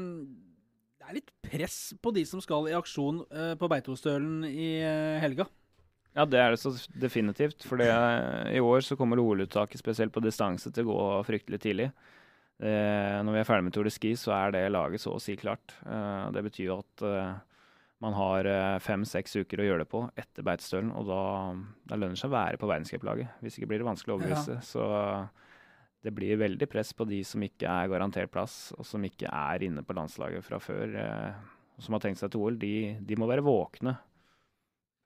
det 0.99 1.07
er 1.07 1.17
litt 1.17 1.33
press 1.43 1.77
på 2.01 2.13
de 2.15 2.23
som 2.29 2.41
skal 2.43 2.69
i 2.69 2.77
aksjon 2.77 3.23
eh, 3.33 3.53
på 3.59 3.69
Beitostølen 3.71 4.43
i 4.47 4.69
eh, 4.85 5.19
helga. 5.23 5.47
Ja, 6.13 6.27
det 6.29 6.37
er 6.37 6.53
det 6.53 6.61
så 6.61 6.75
definitivt. 7.01 7.65
For 7.65 7.81
i 7.81 8.61
år 8.61 8.83
så 8.85 8.97
kommer 8.99 9.17
OL-uttaket 9.17 9.81
spesielt 9.81 10.13
på 10.13 10.21
distanse 10.21 10.69
til 10.69 10.85
å 10.85 10.93
gå 10.93 11.07
fryktelig 11.25 11.59
tidlig. 11.63 11.89
Eh, 12.61 13.17
når 13.25 13.33
vi 13.33 13.39
er 13.41 13.47
ferdig 13.47 13.65
med 13.65 13.73
Tour 13.75 13.89
de 13.89 13.91
Ski, 13.91 14.13
så 14.19 14.35
er 14.37 14.53
det 14.53 14.67
laget 14.71 15.01
så 15.01 15.15
å 15.15 15.21
si 15.21 15.35
klart. 15.39 15.73
Eh, 15.83 16.27
det 16.35 16.45
betyr 16.45 16.67
jo 16.69 16.77
at 16.83 17.05
eh, 17.09 17.33
man 18.05 18.15
har 18.15 18.47
eh, 18.47 18.77
fem-seks 18.83 19.39
uker 19.41 19.63
å 19.63 19.67
gjøre 19.67 19.83
det 19.83 19.89
på 19.91 20.03
etter 20.19 20.45
Beitostølen, 20.45 20.93
og 20.93 21.09
da, 21.09 21.23
da 21.89 21.97
lønner 21.97 22.13
det 22.15 22.21
seg 22.21 22.29
å 22.29 22.37
være 22.37 22.61
på 22.61 22.69
verdenscuplaget. 22.69 23.41
Hvis 23.41 23.57
ikke 23.57 23.71
blir 23.73 23.81
det 23.81 23.89
vanskelig 23.89 24.13
å 24.13 24.19
overbevise. 24.19 24.59
Så 24.69 24.85
det 26.03 26.11
blir 26.11 26.39
veldig 26.41 26.67
press 26.67 26.91
på 26.93 27.05
de 27.07 27.21
som 27.27 27.43
ikke 27.45 27.67
er 27.69 27.91
garantert 27.91 28.31
plass, 28.33 28.73
og 28.75 28.83
som 28.87 29.03
ikke 29.07 29.29
er 29.31 29.63
inne 29.69 29.85
på 29.87 29.95
landslaget 29.95 30.43
fra 30.43 30.59
før, 30.59 30.97
eh, 30.99 31.53
og 31.77 31.85
som 31.85 31.95
har 31.95 32.03
tenkt 32.03 32.19
seg 32.19 32.33
til 32.33 32.43
OL. 32.43 32.57
De, 32.59 32.73
de 32.99 33.19
må 33.19 33.29
være 33.29 33.45
våkne. 33.45 33.95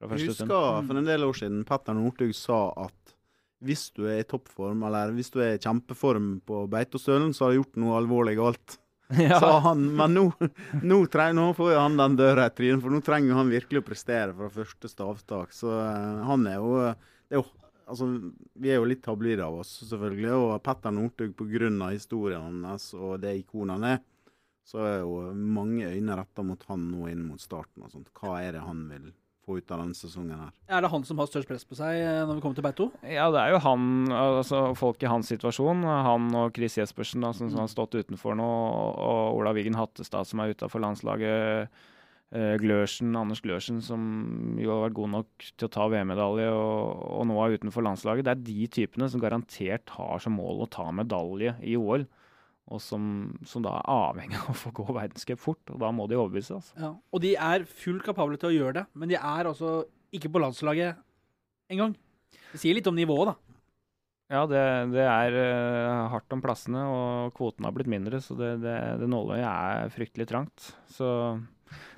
Fra 0.02 0.18
Jeg 0.18 0.32
husker 0.32 0.50
for 0.50 0.98
en 1.00 1.08
del 1.08 1.26
år 1.26 1.38
siden 1.38 1.62
Petter 1.66 1.96
Northug 1.98 2.34
sa 2.38 2.60
at 2.86 3.14
hvis 3.66 3.88
du 3.98 4.04
er 4.06 4.22
i 4.22 4.26
toppform, 4.30 4.84
eller 4.86 5.14
hvis 5.18 5.32
du 5.34 5.40
er 5.42 5.56
i 5.56 5.62
kjempeform 5.62 6.36
på 6.46 6.66
Beitostølen, 6.70 7.32
så 7.34 7.48
har 7.48 7.54
du 7.54 7.62
gjort 7.64 7.80
noe 7.82 7.98
alvorlig 8.02 8.38
galt. 8.42 8.78
Ja. 9.24 9.38
Sa 9.40 9.62
han, 9.64 9.86
men 9.96 10.18
nå, 10.18 10.24
nå, 10.84 10.98
trenger, 11.08 11.38
nå 11.38 11.54
får 11.56 11.78
han 11.80 11.94
den 11.96 12.18
døra 12.20 12.50
i 12.50 12.52
trynet, 12.52 12.82
for 12.84 12.92
nå 12.92 13.00
trenger 13.00 13.38
han 13.40 13.48
virkelig 13.48 13.80
å 13.80 13.86
prestere 13.88 14.34
fra 14.36 14.50
første 14.52 14.92
stavtak. 14.92 15.54
Så 15.56 15.72
eh, 15.72 16.26
han 16.28 16.44
er 16.52 16.58
jo, 16.60 16.74
det 17.32 17.38
er 17.38 17.40
jo 17.40 17.46
Altså, 17.88 18.08
vi 18.60 18.72
er 18.72 18.82
jo 18.82 18.88
litt 18.90 19.04
tabloide 19.06 19.46
av 19.46 19.62
oss, 19.62 19.78
selvfølgelig. 19.88 20.32
Og 20.36 20.64
Petter 20.66 20.92
Northug, 20.92 21.36
pga. 21.40 21.92
historien 21.94 22.64
hans 22.68 22.92
og 22.98 23.22
det 23.24 23.38
ikonet 23.40 23.78
han 23.78 23.88
er, 23.96 24.02
så 24.68 24.84
er 24.84 24.98
jo 25.00 25.22
mange 25.32 25.88
øyne 25.88 26.18
retta 26.20 26.44
mot 26.44 26.64
han 26.68 26.90
nå 26.92 27.08
inn 27.08 27.24
mot 27.24 27.40
starten. 27.40 27.84
og 27.84 27.94
sånt. 27.94 28.12
Hva 28.20 28.42
er 28.44 28.58
det 28.58 28.66
han 28.66 28.84
vil 28.92 29.14
få 29.48 29.58
ut 29.62 29.72
av 29.72 29.80
denne 29.80 29.96
sesongen 29.96 30.36
her? 30.36 30.52
Er 30.68 30.84
det 30.84 30.92
han 30.92 31.06
som 31.08 31.22
har 31.22 31.30
størst 31.32 31.48
press 31.48 31.64
på 31.64 31.78
seg 31.80 32.02
eh, 32.02 32.24
når 32.28 32.36
vi 32.36 32.44
kommer 32.44 32.58
til 32.58 32.66
Beito? 32.66 32.90
Ja, 33.08 33.30
det 33.32 33.40
er 33.40 33.54
jo 33.56 33.62
han, 33.64 33.86
altså 34.12 34.64
folk 34.76 35.04
i 35.04 35.12
hans 35.12 35.32
situasjon. 35.32 35.86
Han 35.88 36.28
og 36.36 36.58
Chris 36.58 36.76
Jespersen 36.82 37.24
da, 37.24 37.32
som, 37.32 37.48
som 37.54 37.64
har 37.64 37.72
stått 37.72 37.96
utenfor 37.96 38.36
nå, 38.36 38.48
og 39.08 39.40
Olav 39.40 39.56
Wiggen 39.56 39.80
Hattestad 39.80 40.28
som 40.28 40.44
er 40.44 40.52
utafor 40.52 40.84
landslaget. 40.84 41.72
Eh, 42.36 42.58
Glørsen, 42.60 43.14
Anders 43.16 43.40
Glørsen, 43.40 43.80
som 43.80 44.58
jo 44.60 44.74
har 44.74 44.82
vært 44.88 44.98
god 44.98 45.12
nok 45.14 45.46
til 45.54 45.68
å 45.70 45.72
ta 45.72 45.86
VM-medalje 45.88 46.50
og, 46.52 47.04
og 47.22 47.28
nå 47.30 47.38
er 47.40 47.56
utenfor 47.56 47.86
landslaget. 47.88 48.28
Det 48.28 48.34
er 48.34 48.46
de 48.50 48.68
typene 48.80 49.08
som 49.14 49.24
garantert 49.24 49.94
har 49.96 50.24
som 50.24 50.36
mål 50.36 50.66
å 50.66 50.72
ta 50.76 50.90
medalje 50.92 51.56
i 51.64 51.78
OL. 51.80 52.04
Og 52.68 52.82
som, 52.84 53.04
som 53.48 53.64
da 53.64 53.78
er 53.78 53.88
avhengig 53.94 54.36
av 54.42 54.52
å 54.52 54.58
få 54.60 54.74
gå 54.76 54.88
verdenscup 54.92 55.40
fort. 55.40 55.64
Og 55.72 55.80
da 55.80 55.94
må 55.96 56.10
de 56.12 56.20
overbevise. 56.20 56.58
Altså. 56.60 56.76
Ja. 56.84 56.92
Og 57.16 57.24
de 57.24 57.32
er 57.40 57.64
fullt 57.64 58.04
kapable 58.04 58.36
til 58.42 58.52
å 58.52 58.56
gjøre 58.58 58.82
det, 58.82 58.86
men 58.92 59.14
de 59.14 59.16
er 59.16 59.48
altså 59.48 59.78
ikke 60.12 60.34
på 60.34 60.44
landslaget 60.44 61.00
engang. 61.72 61.96
Det 62.52 62.60
sier 62.60 62.76
litt 62.76 62.88
om 62.92 62.98
nivået, 62.98 63.32
da. 63.32 63.56
Ja, 64.28 64.42
det, 64.52 64.62
det 64.92 65.06
er 65.08 65.36
eh, 65.40 66.08
hardt 66.12 66.34
om 66.36 66.42
plassene, 66.44 66.82
og 66.92 67.36
kvoten 67.38 67.64
har 67.64 67.72
blitt 67.72 67.88
mindre, 67.88 68.20
så 68.20 68.36
det, 68.36 68.58
det, 68.60 68.76
det 69.00 69.08
nåløyet 69.08 69.48
er 69.48 69.94
fryktelig 69.94 70.28
trangt. 70.28 70.74
Så, 70.92 71.08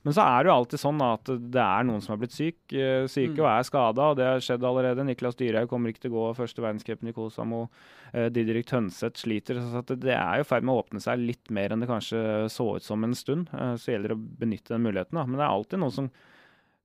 men 0.03 0.13
så 0.15 0.23
er 0.25 0.43
det 0.43 0.49
jo 0.51 0.55
alltid 0.55 0.79
sånn 0.81 1.01
at 1.05 1.31
det 1.53 1.61
er 1.63 1.83
noen 1.87 2.01
som 2.01 2.13
er 2.15 2.21
blitt 2.21 2.35
syk, 2.35 2.57
eh, 2.73 3.05
syke 3.11 3.35
Mm. 3.35 3.43
og 3.43 3.49
er 3.51 3.67
skada. 3.67 4.07
Det 4.15 4.25
har 4.25 4.39
skjedd 4.45 4.63
allerede. 4.63 5.05
Niklas 5.05 5.35
Dyrhaug 5.35 5.69
kommer 5.69 5.89
ikke 5.91 6.05
til 6.07 6.11
å 6.11 6.17
gå 6.17 6.35
første 6.37 6.61
verdenscupen 6.63 7.09
i 7.09 7.13
Kosamo. 7.13 7.69
Uh, 8.13 8.27
Didrik 8.33 8.65
Tønseth 8.65 9.19
sliter. 9.21 9.59
Så 9.61 9.83
det, 9.85 10.15
er 10.15 10.39
jo 10.39 10.47
i 10.47 10.49
ferd 10.49 10.63
med 10.63 10.73
å 10.73 10.81
åpne 10.81 10.99
seg 11.03 11.19
litt 11.21 11.51
mer 11.51 11.69
enn 11.75 11.79
det 11.83 11.87
kanskje 11.91 12.49
så 12.49 12.75
ut 12.75 12.83
som 12.83 13.03
en 13.03 13.13
stund. 13.13 13.47
Eh, 13.53 13.75
så 13.77 13.91
gjelder 13.93 14.09
det 14.09 14.17
å 14.17 14.27
benytte 14.39 14.73
den 14.73 14.81
muligheten. 14.87 15.13
da. 15.13 15.25
Men 15.25 15.37
det 15.37 15.45
er 15.45 15.53
alltid 15.53 15.79
noen 15.79 15.91
som 15.93 16.09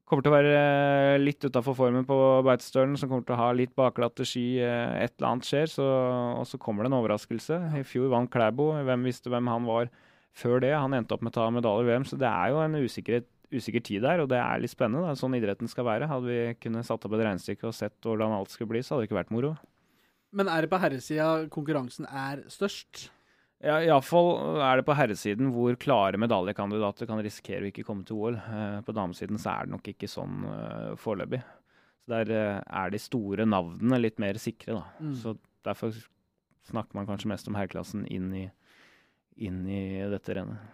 kommer 0.05 0.23
til 0.23 0.33
å 0.33 0.37
være 0.37 0.51
eh, 0.53 1.19
litt 1.23 1.41
utafor 1.49 1.75
formen 1.79 2.05
på 2.05 2.19
Beitostølen, 2.45 2.99
som 3.01 3.09
kommer 3.09 3.25
til 3.25 3.37
å 3.39 3.41
ha 3.41 3.53
litt 3.57 3.73
bakglatte 3.75 4.27
ski. 4.29 4.59
eh, 4.61 5.03
Et 5.07 5.15
eller 5.17 5.31
annet 5.31 5.49
skjer, 5.49 5.65
så, 5.73 5.87
og 6.41 6.45
så 6.45 6.59
kommer 6.61 6.85
det 6.85 6.93
en 6.93 6.99
overraskelse. 7.01 7.63
I 7.81 7.83
fjor 7.89 8.11
vant 8.13 8.29
Klæbo. 8.31 8.75
Hvem 8.85 9.03
visste 9.09 9.31
hvem 9.33 9.49
han 9.49 9.65
var 9.65 9.89
før 10.35 10.61
det? 10.65 10.73
Han 10.75 10.97
endte 10.97 11.17
opp 11.17 11.25
med 11.25 11.35
å 11.35 11.39
ta 11.39 11.47
medalje 11.55 11.87
i 11.87 11.91
VM, 11.93 12.07
så 12.09 12.19
det 12.21 12.31
er 12.31 12.53
jo 12.53 12.61
en 12.65 12.81
usikkerhet 12.83 13.31
usikker 13.55 13.83
tid 13.85 14.03
der, 14.03 14.23
og 14.23 14.31
det 14.33 14.41
er 14.41 14.63
litt 14.63 14.73
spennende. 14.73 15.13
Er 15.13 15.19
sånn 15.19 15.37
idretten 15.39 15.71
skal 15.71 15.87
være. 15.87 16.09
Hadde 16.11 16.27
vi 16.27 16.57
kunnet 16.63 16.87
satt 16.89 17.05
opp 17.07 17.15
et 17.15 17.23
regnestykke 17.23 17.69
og 17.69 17.77
sett 17.77 17.97
hvordan 18.03 18.35
alt 18.35 18.51
skulle 18.51 18.73
bli, 18.73 18.83
så 18.83 18.95
hadde 18.95 19.05
det 19.05 19.11
ikke 19.11 19.21
vært 19.21 19.35
moro. 19.35 19.53
Men 20.35 20.51
er 20.51 20.65
det 20.65 20.71
på 20.73 20.81
herresida 20.83 21.29
konkurransen 21.53 22.09
er 22.11 22.43
størst? 22.51 23.09
Ja, 23.65 23.79
Iallfall 23.81 24.59
er 24.61 24.81
det 24.81 24.85
på 24.85 24.97
herresiden 24.99 25.53
hvor 25.55 25.77
klare 25.81 26.19
medaljekandidater 26.21 27.09
kan 27.09 27.23
risikere 27.25 27.65
å 27.65 27.71
ikke 27.71 27.87
komme 27.87 28.05
til 28.05 28.19
OL. 28.19 28.37
Eh, 28.37 28.81
på 28.85 28.95
damesiden 28.97 29.41
så 29.41 29.55
er 29.55 29.69
det 29.69 29.77
nok 29.77 29.93
ikke 29.95 30.11
sånn 30.11 30.43
eh, 30.51 30.91
foreløpig. 31.01 31.41
Så 32.05 32.13
Der 32.13 32.35
eh, 32.35 32.59
er 32.83 32.93
de 32.93 33.01
store 33.01 33.47
navnene 33.49 34.03
litt 34.03 34.21
mer 34.21 34.41
sikre, 34.43 34.83
da. 34.83 34.85
Mm. 34.99 35.15
Så 35.23 35.37
derfor 35.65 35.95
snakker 36.69 36.99
man 36.99 37.09
kanskje 37.09 37.31
mest 37.31 37.49
om 37.49 37.57
herreklassen 37.57 38.05
inn 38.13 38.29
i, 38.37 38.45
inn 39.37 39.63
i 39.69 39.85
dette 40.11 40.37
rennet. 40.37 40.73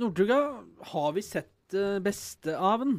Northuga, 0.00 0.38
har 0.94 1.12
vi 1.14 1.22
sett 1.22 1.52
det 1.70 2.00
beste 2.04 2.56
av 2.58 2.82
den? 2.82 2.96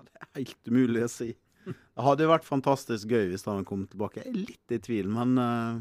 Det 0.00 0.18
er 0.20 0.42
Helt 0.42 0.68
umulig 0.68 1.04
å 1.06 1.12
si. 1.12 1.30
Det 1.64 2.04
hadde 2.04 2.28
vært 2.28 2.48
fantastisk 2.48 3.12
gøy 3.12 3.30
hvis 3.32 3.46
han 3.48 3.64
kom 3.68 3.86
tilbake. 3.88 4.24
Jeg 4.24 4.32
er 4.32 4.42
litt 4.50 4.74
i 4.74 4.80
tvil, 4.82 5.08
men 5.12 5.40
eh, 5.40 5.80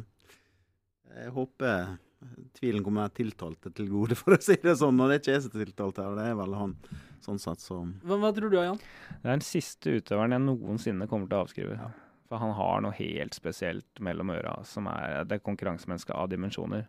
jeg 1.24 1.34
håper 1.36 1.98
tvilen 2.58 2.84
kommer 2.84 3.12
tiltalte 3.16 3.72
til 3.76 3.88
gode, 3.92 4.18
for 4.20 4.36
å 4.36 4.42
si 4.44 4.58
det 4.64 4.76
sånn. 4.80 5.00
Og 5.00 5.10
det 5.10 5.20
er 5.20 5.24
ikke 5.24 5.36
jeg 5.36 5.46
som 5.46 5.56
er 5.56 5.66
tiltalt 5.66 6.02
her, 6.04 6.18
det 6.20 6.28
er 6.32 6.38
vel 6.40 6.58
han. 6.60 6.76
Sånn 7.24 7.42
sett, 7.42 7.64
så 7.64 7.82
Hva, 8.08 8.20
hva 8.20 8.32
tror 8.36 8.52
du, 8.52 8.60
Jan? 8.60 8.80
Det 9.10 9.26
er 9.26 9.34
den 9.34 9.46
siste 9.46 9.98
utøveren 10.00 10.36
jeg 10.36 10.46
noensinne 10.46 11.08
kommer 11.12 11.28
til 11.28 11.40
å 11.40 11.44
avskrive. 11.46 11.92
For 12.30 12.42
han 12.44 12.54
har 12.54 12.84
noe 12.86 12.96
helt 13.00 13.36
spesielt 13.36 14.04
mellom 14.06 14.32
øra, 14.36 14.60
som 14.68 14.88
er 14.92 15.26
det 15.26 15.42
konkurransemennesket 15.42 16.14
konkurransemenneske 16.14 16.16
av 16.16 16.30
dimensjoner. 16.32 16.86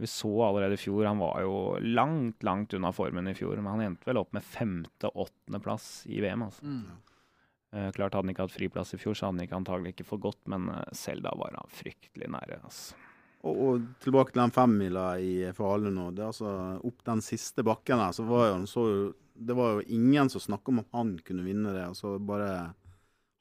Vi 0.00 0.08
så 0.08 0.30
allerede 0.46 0.78
i 0.78 0.80
fjor, 0.80 1.04
han 1.04 1.20
var 1.20 1.42
jo 1.44 1.76
langt, 1.84 2.42
langt 2.46 2.74
unna 2.74 2.92
formen 2.92 3.28
i 3.28 3.34
fjor, 3.36 3.58
men 3.60 3.68
han 3.74 3.84
endte 3.84 4.08
vel 4.08 4.20
opp 4.22 4.32
med 4.32 4.46
femte-åttendeplass 4.46 6.06
i 6.08 6.22
VM. 6.24 6.46
altså. 6.46 6.64
Mm. 6.64 6.98
Uh, 7.70 7.90
klart 7.94 8.16
Hadde 8.16 8.24
han 8.24 8.32
ikke 8.32 8.46
hatt 8.48 8.54
friplass 8.54 8.94
i 8.96 8.98
fjor, 8.98 9.14
så 9.14 9.28
hadde 9.28 9.38
han 9.38 9.46
ikke 9.46 9.58
antagelig 9.60 9.92
ikke 9.94 10.08
fått 10.08 10.24
gått, 10.24 10.40
men 10.50 10.70
eh, 10.72 10.96
selv 10.96 11.22
da 11.28 11.34
var 11.38 11.54
han 11.54 11.70
fryktelig 11.70 12.30
nære. 12.32 12.58
Altså. 12.64 12.96
Og, 13.40 13.60
og 13.66 13.84
tilbake 14.02 14.32
til 14.32 14.42
den 14.42 14.54
femmila 14.56 15.04
i 15.20 15.34
Falun 15.56 15.94
nå. 15.96 16.08
Det 16.16 16.24
er 16.24 16.32
altså 16.32 16.54
Opp 16.88 17.04
den 17.06 17.22
siste 17.24 17.64
bakken 17.64 18.02
der, 18.02 18.16
så 18.16 18.26
var 18.28 18.48
jo, 18.50 18.56
så, 18.68 18.84
det 19.36 19.56
var 19.56 19.76
jo 19.76 19.86
ingen 20.00 20.32
som 20.32 20.42
snakka 20.44 20.72
om 20.72 20.82
at 20.82 20.96
han 20.96 21.14
kunne 21.24 21.44
vinne 21.46 21.76
det. 21.76 21.84
Altså 21.92 22.16
bare 22.18 22.72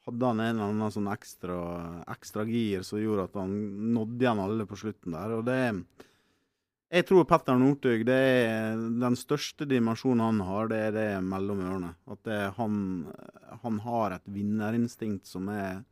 hadde 0.10 0.30
han 0.32 0.44
en 0.44 0.52
eller 0.54 0.68
annen 0.74 0.94
sånn 0.94 1.10
ekstra, 1.12 1.58
ekstra 2.12 2.46
gir 2.48 2.86
som 2.88 3.02
gjorde 3.02 3.28
at 3.30 3.36
han 3.42 3.58
nådde 3.96 4.24
igjen 4.24 4.44
alle 4.46 4.68
på 4.70 4.80
slutten 4.80 5.18
der. 5.18 5.36
Og 5.40 5.44
det 5.48 5.60
Jeg 6.90 7.06
tror 7.06 7.28
Petter 7.30 7.58
Northug, 7.62 8.02
det 8.08 8.18
er 8.18 8.80
den 9.02 9.18
største 9.20 9.68
dimensjonen 9.70 10.24
han 10.26 10.40
har, 10.48 10.72
det 10.72 10.80
er 10.88 10.96
det 10.96 11.10
mellom 11.22 11.62
ørene. 11.62 11.92
At 12.10 12.24
det, 12.26 12.40
han, 12.58 12.80
han 13.62 13.82
har 13.86 14.16
et 14.18 14.32
vinnerinstinkt 14.34 15.30
som 15.30 15.52
er 15.54 15.84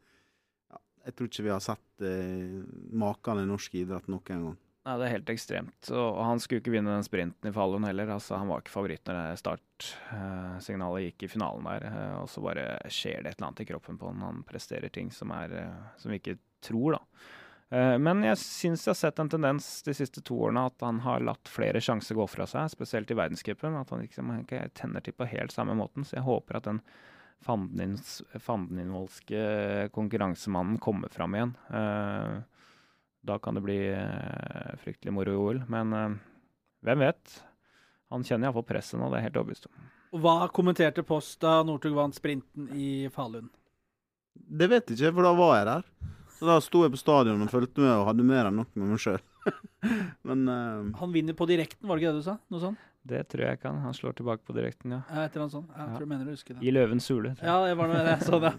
jeg 1.07 1.15
tror 1.15 1.29
ikke 1.29 1.43
vi 1.45 1.51
har 1.53 1.61
sett 1.63 2.03
eh, 2.03 2.55
maken 2.91 3.39
i 3.39 3.45
norsk 3.47 3.77
idrett 3.79 4.09
noen 4.11 4.25
gang. 4.27 4.57
Nei, 4.87 4.95
Det 4.99 5.05
er 5.05 5.13
helt 5.17 5.29
ekstremt. 5.31 5.89
Og 5.91 6.19
han 6.23 6.39
skulle 6.43 6.61
ikke 6.61 6.73
vinne 6.73 6.93
den 6.93 7.05
sprinten 7.07 7.49
i 7.49 7.53
Fallon 7.55 7.87
heller. 7.87 8.11
Altså, 8.15 8.37
han 8.39 8.47
var 8.47 8.63
ikke 8.63 8.73
favoritt 8.73 9.07
når 9.07 9.39
startsignalet 9.39 11.01
eh, 11.01 11.07
gikk 11.09 11.25
i 11.27 11.31
finalen 11.31 11.67
der. 11.67 11.87
Eh, 11.87 12.13
og 12.21 12.27
så 12.31 12.43
bare 12.43 12.67
skjer 12.91 13.23
det 13.23 13.33
et 13.33 13.39
eller 13.39 13.49
annet 13.49 13.63
i 13.63 13.69
kroppen 13.71 13.99
på 13.99 14.11
han. 14.11 14.23
Han 14.23 14.45
presterer 14.47 14.91
ting 14.91 15.11
som, 15.15 15.31
er, 15.35 15.55
eh, 15.59 15.89
som 15.99 16.11
vi 16.11 16.19
ikke 16.21 16.37
tror, 16.63 16.97
da. 16.97 17.01
Eh, 17.69 17.97
men 17.99 18.23
jeg 18.23 18.39
syns 18.39 18.85
jeg 18.85 18.93
har 18.93 18.99
sett 19.01 19.19
en 19.19 19.29
tendens 19.31 19.65
de 19.83 19.93
siste 19.95 20.21
to 20.25 20.37
årene 20.47 20.67
at 20.69 20.81
han 20.85 20.99
har 21.03 21.25
latt 21.25 21.49
flere 21.51 21.81
sjanser 21.83 22.15
gå 22.15 22.25
fra 22.31 22.45
seg, 22.47 22.71
spesielt 22.71 23.11
i 23.11 23.19
verdenscupen. 23.19 23.75
At 23.79 23.91
han 23.93 24.03
liksom 24.05 24.31
ikke 24.41 24.69
tenner 24.77 25.01
til 25.03 25.15
på 25.17 25.31
helt 25.33 25.51
samme 25.55 25.75
måten. 25.77 26.01
Så 26.07 26.13
jeg 26.19 26.27
håper 26.27 26.59
at 26.59 26.69
den 26.69 26.81
fandenivoldske 27.45 29.41
konkurransemannen 29.93 30.77
kommer 30.81 31.09
fram 31.13 31.35
igjen. 31.37 31.53
Uh, 31.69 32.41
da 33.27 33.37
kan 33.43 33.53
det 33.53 33.61
bli 33.61 33.77
uh, 33.93 34.73
fryktelig 34.81 35.13
moro 35.13 35.31
i 35.35 35.41
OL. 35.43 35.59
Men 35.69 36.17
hvem 36.81 36.99
vet? 37.03 37.23
Han 38.09 38.23
kjenner 38.23 38.47
iallfall 38.47 38.65
presset 38.65 38.97
nå, 38.99 39.05
det 39.11 39.17
er 39.19 39.27
helt 39.27 39.37
overbevist 39.37 39.67
om. 39.69 39.73
Hva 40.23 40.47
kommenterte 40.55 41.03
Post 41.05 41.41
da 41.43 41.59
Northug 41.67 41.93
vant 41.97 42.15
sprinten 42.15 42.69
i 42.71 43.09
Falun? 43.13 43.49
Det 44.33 44.69
vet 44.71 44.87
jeg 44.87 44.95
ikke, 44.97 45.15
for 45.17 45.27
da 45.27 45.33
var 45.35 45.53
jeg 45.57 45.65
der. 45.67 45.83
Så 46.37 46.47
da 46.49 46.59
sto 46.61 46.83
jeg 46.85 46.93
på 46.93 47.01
stadion 47.01 47.41
og 47.41 47.49
fulgte 47.51 47.81
med 47.81 47.93
og 47.95 48.07
hadde 48.11 48.25
mer 48.27 48.49
enn 48.49 48.59
nok 48.61 48.69
med 48.77 48.93
meg 48.93 49.01
sjøl. 49.01 49.21
Men 50.27 50.45
Han 50.99 51.15
vinner 51.15 51.37
på 51.37 51.47
direkten, 51.49 51.87
var 51.87 51.97
det 51.97 52.05
ikke 52.05 52.13
det 52.13 52.21
du 52.21 52.27
sa? 52.27 52.37
Noe 52.53 52.63
sånt? 52.63 52.83
Det 53.07 53.21
tror 53.31 53.45
jeg 53.45 53.57
ikke 53.57 53.69
han. 53.69 53.79
Han 53.85 53.95
slår 53.95 54.15
tilbake 54.17 54.43
på 54.47 54.53
direkten, 54.57 54.97
ja. 54.97 54.99
et 55.07 55.31
eller 55.31 55.45
annet 55.45 55.55
sånt. 55.55 55.71
Jeg 55.71 55.91
tror 55.93 56.03
du 56.03 56.11
mener 56.11 56.27
du 56.27 56.33
husker 56.33 56.57
det. 56.57 56.63
I 56.67 56.73
løvens 56.75 57.07
hule. 57.13 57.33
Ja, 57.39 57.55
det 57.63 57.75
var 57.79 57.91
noe 57.91 58.01
jeg 58.03 58.25
så 58.27 58.39
det. 58.43 58.51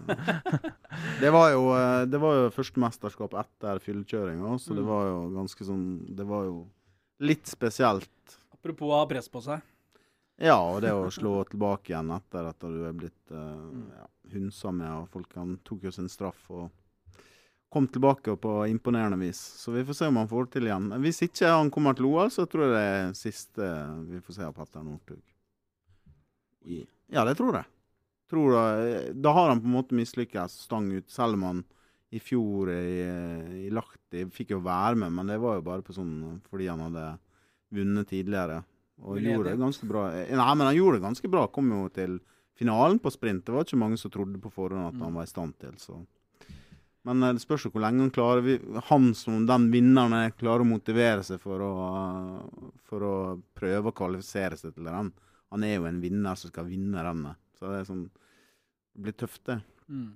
det 1.23 1.33
var 1.35 1.51
jo, 1.53 1.65
eh, 1.77 2.05
det 2.09 2.21
var 2.23 2.37
jo 2.37 2.47
første 2.55 2.81
mesterskap 2.81 3.35
etter 3.43 3.81
fyllekjøringa, 3.83 4.55
så 4.61 4.73
det 4.73 4.85
mm. 4.85 4.89
var 4.89 5.03
jo 5.05 5.19
ganske 5.35 5.67
sånn 5.69 5.83
Det 6.17 6.25
var 6.29 6.47
jo 6.47 6.55
litt 7.29 7.51
spesielt. 7.51 8.39
Apropos 8.55 8.89
å 8.89 9.03
ha 9.03 9.09
press 9.11 9.29
på 9.29 9.43
seg. 9.45 9.61
Ja, 10.39 10.57
og 10.57 10.81
det 10.81 10.95
å 10.95 11.09
slå 11.11 11.43
tilbake 11.51 11.91
igjen 11.91 12.09
etter 12.15 12.47
at 12.49 12.63
du 12.63 12.83
er 12.87 12.95
blitt 12.95 13.33
uh, 13.35 13.69
ja, 13.91 14.05
hunsa 14.33 14.71
med, 14.71 14.89
og 15.01 15.09
folk 15.11 15.35
han 15.35 15.57
tok 15.67 15.89
jo 15.89 15.93
sin 15.93 16.09
straff. 16.09 16.45
og 16.49 16.71
kom 17.69 17.87
tilbake 17.87 18.35
på 18.41 18.53
imponerende 18.67 19.17
vis. 19.21 19.39
Så 19.61 19.71
vi 19.71 19.85
får 19.85 19.93
se 19.93 20.07
om 20.09 20.17
han 20.17 20.29
får 20.29 20.49
til 20.53 20.69
igjen. 20.69 20.89
Hvis 21.03 21.21
ikke 21.25 21.51
han 21.53 21.69
kommer 21.73 21.97
til 21.97 22.07
OL, 22.09 22.31
så 22.33 22.47
tror 22.49 22.65
jeg 22.65 22.73
det 22.73 22.85
er 22.85 23.11
siste 23.17 23.67
vi 24.09 24.21
får 24.25 24.39
se 24.39 24.47
av 24.47 24.55
Petter 24.57 24.85
Northug. 24.85 25.21
Ja, 27.09 27.25
det 27.25 27.37
tror 27.37 27.59
jeg. 27.59 27.69
Tror 28.29 28.53
da, 28.53 28.63
da 29.13 29.33
har 29.33 29.53
han 29.53 29.61
på 29.61 29.69
en 29.69 29.77
måte 29.77 29.97
mislykkes 29.97 30.59
stang 30.65 30.89
ut, 30.93 31.07
selv 31.09 31.37
om 31.37 31.45
han 31.47 31.63
i 32.09 32.19
fjor 32.21 32.71
i, 32.73 33.05
i 33.65 33.69
Lahti 33.73 34.25
fikk 34.33 34.55
jo 34.55 34.63
være 34.65 34.97
med, 34.97 35.13
men 35.13 35.29
det 35.29 35.37
var 35.41 35.59
jo 35.59 35.65
bare 35.65 35.85
på 35.85 35.93
sånn 35.93 36.39
fordi 36.49 36.69
han 36.69 36.81
hadde 36.87 37.05
vunnet 37.73 38.09
tidligere. 38.09 38.63
Og 39.05 39.21
gjorde 39.21 39.53
det 39.53 39.61
ganske 39.61 39.87
bra. 39.87 40.09
Nei, 40.11 40.53
men 40.57 40.67
han 40.67 40.75
gjorde 40.75 40.97
det 40.97 41.05
ganske 41.05 41.29
bra. 41.31 41.45
Kom 41.53 41.69
jo 41.71 41.85
til 41.93 42.17
finalen 42.59 42.97
på 42.99 43.11
sprint. 43.13 43.45
Det 43.45 43.53
var 43.55 43.65
ikke 43.65 43.79
mange 43.79 43.99
som 44.01 44.11
trodde 44.11 44.41
på 44.41 44.51
forhånd 44.51 44.89
at 44.89 45.03
han 45.05 45.15
var 45.15 45.29
i 45.29 45.31
stand 45.31 45.55
til. 45.61 45.77
så... 45.79 46.01
Men 47.07 47.23
eh, 47.23 47.33
det 47.35 47.43
spørs 47.43 47.67
jo 47.67 47.73
hvor 47.73 47.83
lenge 47.85 48.05
han 48.05 48.13
klarer 48.13 48.59
Han 48.89 49.11
som 49.17 49.45
den 49.49 49.69
vinneren 49.73 50.33
klarer 50.39 50.65
å 50.65 50.69
motivere 50.69 51.25
seg 51.25 51.41
for 51.43 51.63
å, 51.63 51.73
for 52.89 53.05
å 53.05 53.15
prøve 53.57 53.91
å 53.91 53.95
kvalifisere 53.95 54.59
seg 54.59 54.75
til 54.75 54.89
den. 54.89 55.11
Han 55.49 55.65
er 55.65 55.77
jo 55.77 55.87
en 55.89 56.01
vinner 56.03 56.37
som 56.37 56.51
skal 56.51 56.67
vinne 56.69 57.03
rennet. 57.05 57.39
Så 57.57 57.69
det 57.71 57.81
er 57.81 57.87
sånn 57.89 58.07
Det 58.09 59.05
blir 59.05 59.15
tøft, 59.15 59.43
det. 59.47 59.61
Mm. 59.87 60.11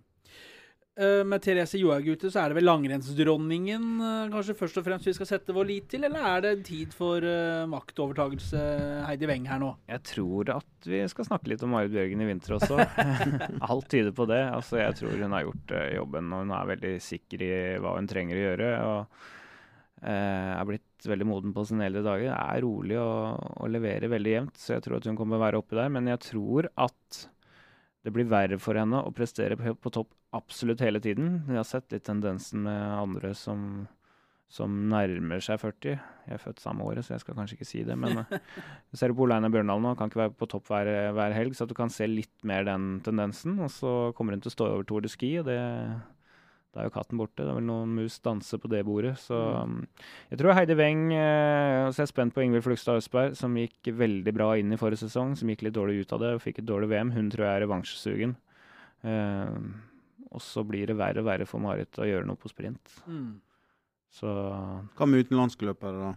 Uh, 0.94 1.24
med 1.26 1.42
Therese 1.42 1.80
Johaug 1.82 2.06
ute, 2.06 2.30
så 2.30 2.44
er 2.44 2.52
det 2.52 2.60
vel 2.60 2.68
langrennsdronningen 2.68 3.86
uh, 3.98 4.28
kanskje 4.30 4.54
først 4.60 4.76
og 4.78 4.84
fremst 4.86 5.08
vi 5.10 5.14
skal 5.18 5.26
sette 5.26 5.56
vår 5.56 5.66
lit 5.66 5.88
til, 5.90 6.06
eller 6.06 6.28
er 6.30 6.44
det 6.46 6.52
tid 6.68 6.94
for 6.94 7.26
uh, 7.26 7.64
maktovertagelse 7.72 8.62
Heidi 9.08 9.26
Weng 9.32 9.48
her 9.50 9.64
nå? 9.64 9.72
Jeg 9.90 10.04
tror 10.12 10.54
at 10.54 10.86
vi 10.86 11.02
skal 11.10 11.26
snakke 11.32 11.50
litt 11.50 11.66
om 11.66 11.74
Marit 11.74 11.96
Bjørgen 11.96 12.22
i 12.22 12.30
vinter 12.30 12.60
også. 12.60 12.78
Alt 13.72 13.90
tyder 13.90 14.14
på 14.14 14.30
det. 14.30 14.44
Altså, 14.54 14.84
jeg 14.84 15.00
tror 15.02 15.18
hun 15.18 15.34
har 15.34 15.50
gjort 15.50 15.76
jobben, 15.98 16.30
og 16.30 16.46
hun 16.46 16.56
er 16.60 16.72
veldig 16.76 16.96
sikker 17.10 17.48
i 17.50 17.54
hva 17.82 17.98
hun 17.98 18.14
trenger 18.14 18.38
å 18.38 18.46
gjøre. 18.46 18.72
og 18.86 19.30
er 20.14 20.66
blitt 20.68 21.06
veldig 21.08 21.26
moden 21.26 21.54
på 21.56 21.64
sine 21.66 21.88
eldre 21.88 22.04
dager. 22.06 22.36
Er 22.38 22.62
rolig 22.62 23.00
og, 23.02 23.40
og 23.64 23.72
leverer 23.72 24.12
veldig 24.14 24.38
jevnt, 24.38 24.58
så 24.62 24.76
jeg 24.76 24.86
tror 24.86 25.00
at 25.00 25.08
hun 25.10 25.18
kommer 25.18 25.40
å 25.40 25.48
være 25.48 25.64
oppi 25.64 25.80
der. 25.80 25.94
Men 25.96 26.12
jeg 26.12 26.22
tror 26.30 26.70
at 26.76 27.24
det 28.04 28.14
blir 28.14 28.30
verre 28.30 28.60
for 28.62 28.78
henne 28.78 29.02
å 29.02 29.16
prestere 29.16 29.58
på, 29.58 29.74
på 29.80 29.94
topp 29.96 30.12
absolutt 30.34 30.84
hele 30.84 31.02
tiden. 31.04 31.44
Jeg 31.48 31.60
har 31.60 31.68
sett 31.68 31.94
litt 31.94 32.06
tendensen 32.08 32.64
med 32.66 32.82
andre 32.98 33.34
som, 33.38 33.86
som 34.52 34.74
nærmer 34.92 35.44
seg 35.44 35.62
40. 35.62 35.98
Jeg 36.28 36.38
er 36.38 36.42
født 36.42 36.64
samme 36.64 36.86
året, 36.88 37.06
så 37.06 37.16
jeg 37.16 37.24
skal 37.24 37.38
kanskje 37.38 37.60
ikke 37.60 37.70
si 37.70 37.84
det. 37.88 37.98
Men 38.00 38.22
du 38.22 38.24
eh, 38.38 38.98
ser 38.98 39.14
på 39.14 39.26
Ole 39.26 39.38
Einar 39.38 39.54
Bjørndalen 39.54 39.86
nå, 39.88 39.94
kan 40.00 40.12
ikke 40.12 40.24
være 40.26 40.36
på 40.40 40.50
topp 40.54 40.72
hver, 40.72 40.90
hver, 41.18 41.38
helg. 41.38 41.58
Så 41.58 41.70
du 41.70 41.76
kan 41.78 41.94
se 41.94 42.10
litt 42.10 42.34
mer 42.48 42.66
den 42.68 42.98
tendensen. 43.06 43.60
Og 43.64 43.72
så 43.74 43.94
kommer 44.18 44.36
hun 44.36 44.44
til 44.44 44.54
å 44.54 44.58
stå 44.58 44.72
over 44.72 44.90
Tour 44.90 45.06
de 45.06 45.12
Ski, 45.14 45.36
og 45.42 45.48
det, 45.52 45.60
da 46.74 46.82
er 46.82 46.90
jo 46.90 46.96
katten 46.96 47.20
borte. 47.22 47.44
Det 47.44 47.52
er 47.52 47.60
vel 47.60 47.68
noen 47.70 47.94
mus 47.94 48.18
danser 48.26 48.62
på 48.62 48.72
det 48.74 48.82
bordet. 48.88 49.14
Så 49.22 49.38
mm. 49.38 49.78
Um, 49.78 50.12
jeg 50.34 50.42
tror 50.42 50.58
Heidi 50.58 50.78
Weng 50.80 51.06
eh, 51.14 51.92
Så 51.94 52.02
jeg 52.02 52.08
er 52.08 52.14
spent 52.16 52.34
på 52.34 52.42
Ingvild 52.42 52.66
Flugstad 52.66 52.98
Østberg, 52.98 53.38
som 53.38 53.54
gikk 53.62 53.92
veldig 53.94 54.34
bra 54.34 54.50
inn 54.58 54.74
i 54.74 54.80
forrige 54.82 55.06
sesong. 55.06 55.38
Som 55.38 55.54
gikk 55.54 55.68
litt 55.68 55.78
dårlig 55.78 56.02
ut 56.02 56.16
av 56.18 56.24
det 56.26 56.34
og 56.40 56.42
fikk 56.42 56.64
et 56.64 56.70
dårlig 56.70 56.90
VM. 56.96 57.14
Hun 57.14 57.30
tror 57.34 57.46
jeg 57.46 57.54
er 57.54 57.66
revansjesugen. 57.68 58.36
Eh, 59.06 59.58
og 60.34 60.42
så 60.44 60.66
blir 60.68 60.90
det 60.90 60.98
verre 61.00 61.22
og 61.22 61.30
verre 61.30 61.48
for 61.50 61.64
Marit 61.64 62.02
å 62.02 62.08
gjøre 62.08 62.28
noe 62.28 62.40
på 62.40 62.52
sprint. 62.52 62.98
Mm. 63.06 63.38
Så 64.14 64.30
Hva 64.30 65.08
med 65.10 65.26
utenlandske 65.26 65.66
løpere, 65.70 66.10
da? 66.10 66.14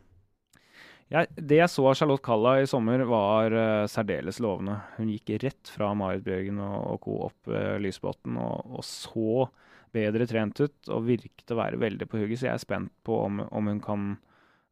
Ja, 1.12 1.22
det 1.38 1.60
jeg 1.60 1.70
så 1.70 1.84
av 1.86 1.94
Charlotte 1.94 2.24
Kalla 2.26 2.56
i 2.58 2.66
sommer, 2.66 3.04
var 3.06 3.54
uh, 3.54 3.86
særdeles 3.86 4.40
lovende. 4.42 4.80
Hun 4.96 5.12
gikk 5.12 5.36
rett 5.44 5.70
fra 5.70 5.92
Marit 5.94 6.24
Bjørgen 6.26 6.58
og, 6.58 6.78
og 6.96 6.98
co. 7.04 7.18
opp 7.28 7.52
uh, 7.52 7.76
Lysbotn 7.78 8.38
og, 8.42 8.72
og, 8.74 8.82
så 8.86 9.46
bedre 9.94 10.26
trent 10.28 10.58
ut 10.58 10.90
og 10.90 11.06
virket 11.06 11.54
å 11.54 11.60
være 11.60 11.78
veldig 11.80 12.08
på 12.10 12.18
hugget. 12.18 12.42
Så 12.42 12.48
jeg 12.48 12.56
er 12.56 12.64
spent 12.64 12.92
på 13.06 13.20
om, 13.28 13.44
om, 13.46 13.70
hun 13.70 13.78
kan 13.84 14.08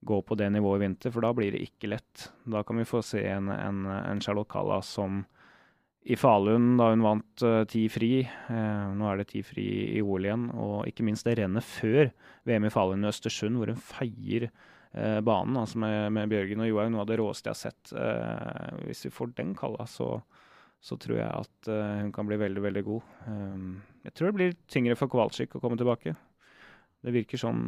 gå 0.05 0.19
på 0.27 0.37
det 0.37 0.51
nivået 0.53 0.83
i 0.83 0.85
vinter, 0.89 1.15
for 1.15 1.25
da 1.25 1.31
blir 1.37 1.55
det 1.55 1.63
ikke 1.69 1.93
lett. 1.95 2.27
Da 2.51 2.65
kan 2.67 2.83
vi 2.83 2.89
få 2.89 3.01
se 3.07 3.23
en, 3.31 3.49
en, 3.55 3.87
en 3.95 4.25
Charlotte 4.25 4.51
Kalla 4.53 4.83
som 4.85 5.23
i 6.05 6.17
Falun, 6.21 6.75
da 6.77 6.91
hun 6.93 7.03
vant 7.05 7.43
uh, 7.47 7.63
ti 7.69 7.87
fri. 7.89 8.19
Uh, 8.51 8.93
nå 8.93 9.07
er 9.09 9.23
det 9.23 9.31
ti 9.31 9.41
fri 9.45 9.65
i 9.97 10.03
OL 10.05 10.27
igjen. 10.27 10.51
Og 10.53 10.85
ikke 10.91 11.07
minst 11.07 11.25
det 11.25 11.39
rennet 11.39 11.65
før 11.65 12.11
VM 12.45 12.67
i 12.69 12.73
Falun 12.73 13.07
i 13.07 13.09
Østersund, 13.09 13.57
hvor 13.57 13.73
hun 13.73 13.81
feier 13.81 14.51
uh, 14.51 15.21
banen 15.25 15.57
altså 15.57 15.81
med, 15.81 16.13
med, 16.13 16.29
Bjørgen 16.33 16.61
og 16.61 16.69
Johaug. 16.69 16.91
Noe 16.93 17.05
av 17.07 17.09
det 17.09 17.19
råeste 17.23 17.49
jeg 17.49 17.57
har 17.57 17.63
sett. 17.63 17.95
hvis 18.85 19.07
vi 19.07 19.15
får 19.17 19.33
den 19.39 19.55
kalla, 19.57 19.87
så, 19.89 20.11
så 20.85 20.99
tror 21.01 21.23
jeg 21.23 21.31
at 21.31 21.73
hun 22.03 22.13
kan 22.13 22.29
bli 22.29 22.39
veldig, 22.43 22.65
veldig 22.67 22.85
god. 22.85 23.09
Um, 23.31 23.71
jeg 24.05 24.13
tror 24.13 24.29
det 24.29 24.37
blir 24.37 24.57
tyngre 24.69 24.99
for 25.01 25.09
Kowalczyk 25.09 25.57
å 25.57 25.63
komme 25.63 25.81
tilbake. 25.81 26.13
Det 27.05 27.13
virker 27.13 27.41
sånn 27.41 27.67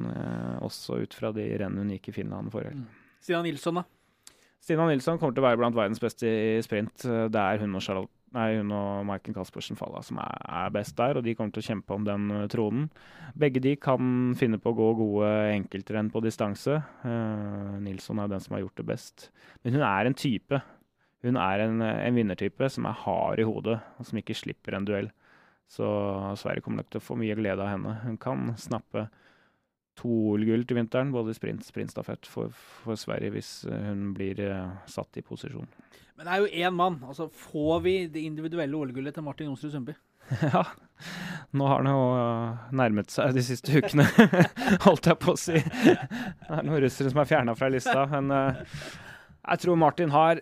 også 0.64 1.00
ut 1.04 1.16
fra 1.16 1.28
de 1.36 1.44
rennene 1.60 1.84
hun 1.84 1.96
gikk 1.96 2.08
i 2.08 2.14
Finland 2.20 2.52
forrige 2.52 2.72
helg. 2.72 2.84
Mm. 2.84 3.16
Stina 3.24 3.40
Nilsson, 3.44 3.80
da? 3.80 4.34
Stina 4.64 4.86
Nilsson 4.88 5.20
kommer 5.20 5.36
til 5.36 5.44
å 5.44 5.48
være 5.48 5.60
blant 5.60 5.76
verdens 5.76 6.00
beste 6.00 6.28
i 6.28 6.60
sprint. 6.64 7.04
Det 7.04 7.42
er 7.42 7.60
hun 7.60 7.76
og 7.76 7.84
Charlotte 7.84 8.15
Nei, 8.36 8.50
hun 8.58 8.72
og 8.76 9.06
Maiken 9.08 9.32
Caspersen 9.32 9.78
Falla 9.78 10.02
som 10.04 10.18
er, 10.20 10.42
er, 10.44 10.72
best 10.74 10.96
der, 10.98 11.16
og 11.16 11.24
de 11.24 11.32
kommer 11.36 11.54
til 11.56 11.62
å 11.62 11.68
kjempe 11.70 11.96
om 11.96 12.04
den 12.04 12.28
uh, 12.34 12.44
tronen. 12.52 12.90
Begge 13.38 13.62
de 13.64 13.72
kan 13.80 14.34
finne 14.36 14.60
på 14.60 14.74
å 14.74 14.76
gå 14.76 14.88
gode 14.98 15.30
enkeltrenn 15.54 16.10
på 16.12 16.20
distanse. 16.24 16.76
Uh, 17.00 17.78
Nilsson 17.80 18.20
er 18.20 18.32
den 18.32 18.44
som 18.44 18.56
har 18.56 18.66
gjort 18.66 18.82
det 18.82 18.88
best. 18.92 19.28
Men 19.64 19.78
hun 19.78 19.86
er 19.88 20.10
en 20.10 20.18
type. 20.18 20.60
Hun 21.24 21.40
er 21.40 21.64
en, 21.64 21.80
en 21.80 22.18
vinnertype 22.18 22.68
som 22.72 22.88
er 22.90 23.00
hard 23.06 23.40
i 23.40 23.48
hodet, 23.48 23.78
og 23.96 24.10
som 24.10 24.20
ikke 24.20 24.36
slipper 24.36 24.76
en 24.76 24.88
duell. 24.88 25.08
Så 25.72 25.86
Sverige 26.38 26.62
kommer 26.62 26.84
nok 26.84 26.92
til 26.92 27.00
å 27.00 27.06
få 27.06 27.16
mye 27.18 27.34
glede 27.38 27.64
av 27.64 27.72
henne. 27.72 27.96
Hun 28.04 28.20
kan 28.20 28.52
snappe 28.60 29.08
to 29.96 30.10
OL-gull 30.32 30.66
til 30.68 30.78
vinteren, 30.78 31.12
både 31.14 31.34
sprint 31.36 31.64
og 31.64 31.68
sprintstafett 31.70 32.28
for, 32.28 32.52
for 32.82 32.98
Sverige, 33.00 33.32
hvis 33.36 33.52
eh, 33.68 33.86
hun 33.88 34.10
blir 34.16 34.40
uh, 34.44 34.74
satt 34.90 35.16
i 35.16 35.24
posisjon. 35.24 35.68
Men 36.16 36.28
det 36.28 36.32
er 36.32 36.42
jo 36.42 36.66
én 36.66 36.76
mann. 36.76 36.98
altså 37.04 37.28
Får 37.28 37.80
vi 37.84 37.96
det 38.12 38.24
individuelle 38.24 38.76
OL-gullet 38.76 39.16
til 39.16 39.24
Martin 39.26 39.50
Jonsrud 39.50 39.72
Sundby? 39.74 39.96
Ja, 40.42 40.64
nå 41.54 41.66
har 41.68 41.82
han 41.84 41.92
jo 41.92 42.04
uh, 42.16 42.68
nærmet 42.74 43.12
seg 43.12 43.36
de 43.36 43.44
siste 43.46 43.78
ukene, 43.78 44.06
holdt 44.86 45.06
jeg 45.10 45.20
på 45.22 45.34
å 45.34 45.38
si. 45.38 45.60
Det 45.60 46.48
er 46.48 46.64
noen 46.66 46.82
russere 46.82 47.12
som 47.12 47.20
er 47.22 47.28
fjerna 47.30 47.54
fra 47.58 47.68
lista, 47.70 48.06
men 48.10 48.32
uh, 48.32 48.86
jeg 49.46 49.62
tror 49.62 49.78
Martin 49.78 50.14
har 50.14 50.40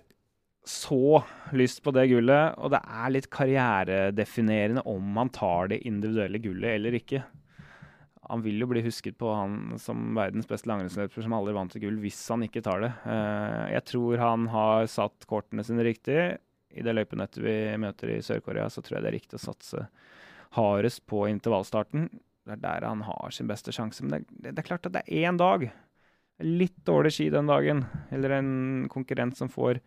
så 0.65 1.21
lyst 1.53 1.83
på 1.85 1.93
det 1.93 2.07
gullet, 2.09 2.55
og 2.57 2.73
det 2.73 2.81
er 2.81 3.13
litt 3.13 3.29
karrieredefinerende 3.33 4.87
om 4.89 5.19
han 5.21 5.33
tar 5.35 5.75
det 5.75 5.83
individuelle 5.85 6.41
gullet 6.41 6.79
eller 6.79 6.97
ikke. 6.97 7.21
Han 8.29 8.43
vil 8.45 8.63
jo 8.63 8.69
bli 8.71 8.83
husket 8.85 9.17
på 9.21 9.31
han 9.35 9.77
som 9.83 10.13
verdens 10.17 10.49
beste 10.51 10.69
langrennsløper 10.71 11.25
som 11.25 11.37
aldri 11.37 11.55
vant 11.57 11.73
til 11.75 11.85
gull, 11.85 12.01
hvis 12.03 12.21
han 12.33 12.47
ikke 12.47 12.63
tar 12.65 12.85
det. 12.85 12.91
Uh, 13.05 13.71
jeg 13.75 13.87
tror 13.91 14.23
han 14.23 14.49
har 14.53 14.91
satt 14.91 15.27
kortene 15.31 15.65
sine 15.67 15.87
riktig 15.87 16.19
i 16.75 16.83
det 16.83 16.95
løypenettet 16.97 17.43
vi 17.45 17.57
møter 17.81 18.17
i 18.17 18.21
Sør-Korea, 18.25 18.67
så 18.71 18.83
tror 18.83 18.99
jeg 18.99 19.07
det 19.07 19.11
er 19.13 19.19
riktig 19.21 19.39
å 19.39 19.45
satse 19.45 19.87
hardest 20.57 21.05
på 21.11 21.25
intervallstarten. 21.31 22.09
Det 22.45 22.57
er 22.57 22.63
der 22.63 22.87
han 22.89 23.05
har 23.07 23.35
sin 23.35 23.49
beste 23.51 23.73
sjanse. 23.75 24.05
Men 24.05 24.27
det, 24.29 24.53
det 24.53 24.63
er 24.63 24.69
klart 24.69 24.89
at 24.89 24.97
det 24.97 25.05
er 25.07 25.29
én 25.31 25.39
dag. 25.41 25.69
Litt 26.45 26.81
dårlig 26.87 27.15
ski 27.15 27.29
den 27.31 27.51
dagen, 27.51 27.85
eller 28.15 28.39
en 28.41 28.55
konkurrent 28.91 29.39
som 29.39 29.51
får 29.51 29.79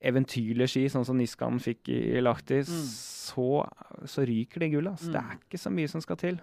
eventyrlige 0.00 0.70
ski, 0.72 0.86
sånn 0.90 1.06
som 1.06 1.18
Niskan 1.20 1.60
fikk 1.62 1.90
i, 1.92 2.00
i 2.16 2.22
Lahti, 2.22 2.62
mm. 2.64 2.78
så, 2.90 3.48
så, 4.08 4.24
ryker 4.26 4.64
det 4.64 4.72
gullet. 4.74 4.96
Altså. 4.96 5.10
Mm. 5.10 5.14
Det 5.14 5.22
er 5.22 5.38
ikke 5.38 5.60
så 5.60 5.72
mye 5.76 5.92
som 5.92 6.04
skal 6.04 6.20
til. 6.20 6.40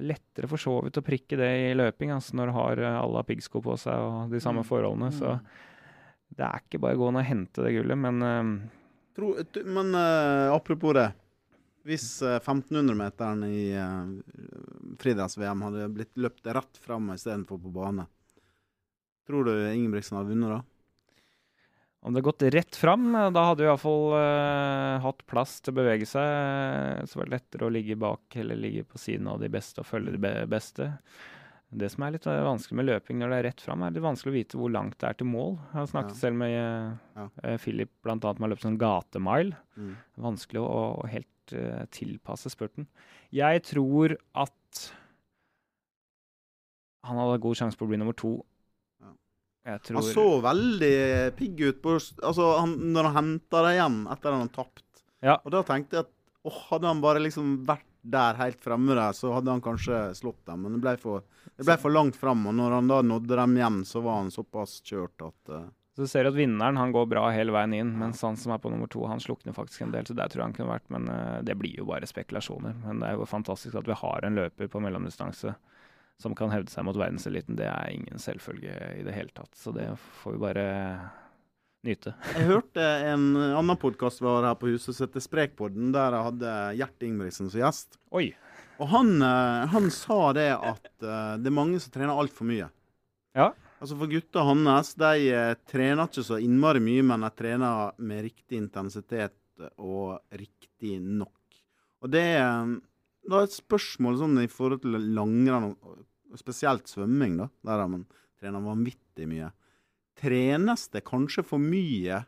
Er 0.00 0.08
lettere 0.08 0.48
for 0.48 0.60
så 0.60 0.78
vidt 0.84 0.98
å 0.98 1.04
prikke 1.04 1.38
det 1.38 1.50
i 1.68 1.72
løping 1.76 2.14
altså, 2.14 2.34
når 2.38 2.50
du 2.50 2.56
har 2.56 2.84
alle 2.90 3.20
har 3.20 3.28
piggsko 3.28 3.60
på 3.64 3.76
seg 3.80 4.00
og 4.00 4.32
de 4.32 4.40
samme 4.42 4.64
mm. 4.64 4.68
forholdene. 4.68 5.12
Så 5.12 5.36
mm. 5.36 5.48
det 6.38 6.46
er 6.48 6.64
ikke 6.64 6.80
bare 6.82 6.96
å 6.96 7.02
gå 7.04 7.10
ned 7.12 7.22
og 7.22 7.30
hente 7.30 7.66
det 7.66 7.74
gullet, 7.76 8.00
men 8.08 8.22
um, 8.24 8.54
Tro, 9.16 9.34
men 9.66 9.94
uh, 9.94 10.54
apropos 10.54 10.94
det. 10.96 11.10
Hvis 11.84 12.06
uh, 12.22 12.38
1500-meteren 12.38 13.42
i 13.48 13.62
uh, 13.74 14.96
friidretts-VM 15.00 15.64
hadde 15.66 15.88
blitt 15.92 16.12
løpt 16.20 16.46
rett 16.46 16.80
fram 16.80 17.10
istedenfor 17.14 17.60
på 17.60 17.72
bane, 17.74 18.06
tror 19.26 19.48
du 19.48 19.54
Ingebrigtsen 19.54 20.20
hadde 20.20 20.32
vunnet 20.32 20.54
da? 20.54 20.60
Om 22.00 22.14
det 22.14 22.22
hadde 22.22 22.28
gått 22.30 22.42
rett 22.54 22.76
fram, 22.80 23.10
da 23.12 23.42
hadde 23.50 23.60
vi 23.60 23.68
iallfall 23.68 24.14
uh, 24.16 25.02
hatt 25.04 25.20
plass 25.28 25.58
til 25.60 25.74
å 25.74 25.78
bevege 25.82 26.06
seg. 26.08 27.02
Så 27.04 27.20
var 27.20 27.28
det 27.28 27.34
lettere 27.34 27.66
å 27.66 27.74
ligge 27.74 27.98
bak 28.00 28.38
eller 28.40 28.56
ligge 28.56 28.86
på 28.88 29.00
siden 29.00 29.28
av 29.28 29.42
de 29.42 29.50
beste 29.52 29.82
og 29.82 29.88
følge 29.90 30.16
de 30.16 30.32
beste. 30.48 30.88
Det 31.70 31.86
som 31.92 32.02
er 32.02 32.16
litt 32.16 32.24
eh, 32.26 32.40
vanskelig 32.42 32.80
med 32.80 32.88
løping 32.88 33.20
når 33.20 33.30
det 33.30 33.36
er 33.36 33.46
rett 33.46 33.60
fram, 33.62 33.84
er 33.86 33.92
det 33.94 34.02
vanskelig 34.02 34.32
å 34.32 34.34
vite 34.34 34.58
hvor 34.58 34.72
langt 34.74 34.96
det 34.98 35.06
er 35.06 35.18
til 35.20 35.28
mål. 35.30 35.52
Jeg 35.68 35.78
har 35.78 35.90
snakket 35.92 36.16
ja. 36.16 36.20
selv 36.24 36.40
med 36.40 36.56
uh, 36.56 37.20
ja. 37.20 37.58
Philip 37.62 37.92
bl.a. 38.02 38.16
om 38.16 38.48
å 38.48 38.50
løpe 38.50 38.64
sånn 38.64 38.80
gatemile. 38.80 39.60
Mm. 39.76 39.92
Vanskelig 40.24 40.64
å, 40.64 40.72
å 41.04 41.06
helt 41.12 41.54
uh, 41.54 41.84
tilpasse 41.94 42.50
spurten. 42.50 42.88
Jeg 43.30 43.62
tror 43.68 44.16
at 44.34 44.82
han 47.06 47.20
hadde 47.22 47.38
god 47.44 47.60
sjanse 47.60 47.78
på 47.78 47.86
å 47.86 47.92
bli 47.92 48.00
nummer 48.00 48.16
to. 48.18 48.38
Tror... 49.78 50.00
Han 50.00 50.08
så 50.10 50.26
veldig 50.44 50.96
pigg 51.38 51.60
ut 51.60 51.82
på, 51.84 51.98
altså, 51.98 52.48
han, 52.58 52.74
når 52.94 53.10
han 53.10 53.18
henta 53.20 53.62
det 53.66 53.76
igjen 53.76 54.00
etter 54.10 54.32
at 54.32 54.42
han 54.42 54.52
tapt. 54.54 54.86
Ja. 55.20 55.36
Og 55.44 55.52
da 55.54 55.62
tenkte 55.66 55.98
jeg 55.98 56.08
at 56.08 56.12
oh, 56.48 56.60
hadde 56.70 56.88
han 56.88 57.02
bare 57.04 57.22
liksom 57.22 57.58
vært 57.68 57.86
der 58.00 58.38
helt 58.40 58.62
fremme 58.64 58.94
der, 58.96 59.12
så 59.12 59.34
hadde 59.34 59.52
han 59.52 59.62
kanskje 59.64 60.14
slått 60.16 60.46
dem. 60.48 60.62
Men 60.64 60.78
det 60.78 60.84
ble 60.84 60.94
for, 61.00 61.26
det 61.56 61.66
ble 61.66 61.76
for 61.82 61.92
langt 61.92 62.16
fram, 62.16 62.46
og 62.48 62.56
når 62.56 62.78
han 62.78 62.88
da 62.88 63.02
nådde 63.04 63.36
dem 63.42 63.58
igjen, 63.58 63.82
så 63.84 64.00
var 64.04 64.22
han 64.22 64.32
såpass 64.34 64.80
kjørt 64.86 65.28
at 65.28 65.52
uh... 65.52 65.68
Så 65.96 66.06
du 66.06 66.08
ser 66.08 66.28
at 66.28 66.36
vinneren 66.36 66.78
han 66.78 66.92
går 66.94 67.08
bra 67.10 67.26
hele 67.34 67.52
veien 67.52 67.74
inn, 67.76 67.90
mens 67.98 68.22
han 68.24 68.38
som 68.38 68.54
er 68.54 68.60
på 68.62 68.70
nummer 68.72 68.88
to, 68.88 69.02
han 69.10 69.20
slukner 69.20 69.52
faktisk 69.52 69.82
en 69.84 69.92
del. 69.92 70.06
Så 70.06 70.14
der 70.16 70.30
tror 70.30 70.44
jeg 70.44 70.48
han 70.48 70.54
kunne 70.56 70.70
vært, 70.70 70.86
men 70.94 71.10
uh, 71.10 71.40
det 71.44 71.58
blir 71.60 71.82
jo 71.82 71.88
bare 71.90 72.08
spekulasjoner. 72.08 72.78
Men 72.86 73.02
det 73.02 73.10
er 73.10 73.18
jo 73.20 73.28
fantastisk 73.28 73.76
at 73.76 73.90
vi 73.90 73.98
har 74.00 74.24
en 74.24 74.38
løper 74.38 74.70
på 74.70 74.80
mellomdistanse 74.80 75.52
som 76.20 76.34
kan 76.36 76.52
hevde 76.52 76.72
seg 76.72 76.84
mot 76.86 76.98
verdenseliten. 76.98 77.58
Det 77.58 77.66
er 77.68 77.94
ingen 77.94 78.20
selvfølge 78.20 78.76
i 78.98 79.04
det 79.06 79.16
hele 79.16 79.32
tatt. 79.34 79.50
Så 79.56 79.72
det 79.76 79.88
får 80.20 80.36
vi 80.36 80.42
bare 80.42 80.66
nyte. 81.86 82.14
jeg 82.36 82.48
hørte 82.50 82.84
en 83.08 83.32
annen 83.38 83.80
podkast 83.80 84.22
var 84.24 84.46
her 84.48 84.58
på 84.60 84.72
huset 84.74 84.92
som 84.92 85.06
heter 85.06 85.24
Sprekpodden, 85.24 85.90
der 85.96 86.16
jeg 86.16 86.28
hadde 86.28 86.54
Gjert 86.80 87.08
Ingebrigtsen 87.08 87.50
som 87.52 87.64
gjest. 87.64 88.00
Oi. 88.12 88.30
Og 88.80 88.88
han, 88.88 89.16
eh, 89.22 89.64
han, 89.74 89.90
sa 89.92 90.20
det 90.36 90.50
at 90.56 90.92
uh, 91.04 91.36
det 91.40 91.50
er 91.50 91.56
mange 91.56 91.80
som 91.82 91.92
trener 91.92 92.16
altfor 92.16 92.48
mye. 92.48 92.70
Ja. 93.36 93.50
Altså 93.80 93.96
For 93.96 94.12
gutta 94.12 94.44
hans, 94.44 94.94
de 95.00 95.26
uh, 95.32 95.56
trener 95.68 96.08
ikke 96.08 96.24
så 96.24 96.40
innmari 96.40 96.80
mye, 96.84 97.04
men 97.12 97.26
de 97.26 97.32
trener 97.36 97.92
med 98.00 98.24
riktig 98.30 98.60
intensitet 98.60 99.36
og 99.76 100.20
riktig 100.32 100.96
nok. 101.04 101.36
Og 102.00 102.08
det 102.08 102.24
da 103.28 103.42
et 103.44 103.54
spørsmål 103.54 104.20
sånn 104.20 104.40
i 104.42 104.50
forhold 104.50 104.84
til 104.84 104.96
langrenn, 105.16 105.74
spesielt 106.38 106.88
svømming, 106.90 107.36
da, 107.40 107.48
der 107.66 107.86
man 107.90 108.06
trener 108.40 108.64
vanvittig 108.64 109.28
mye. 109.28 109.50
Trenes 110.20 110.88
det 110.92 111.04
kanskje 111.08 111.44
for 111.46 111.62
mye 111.62 112.22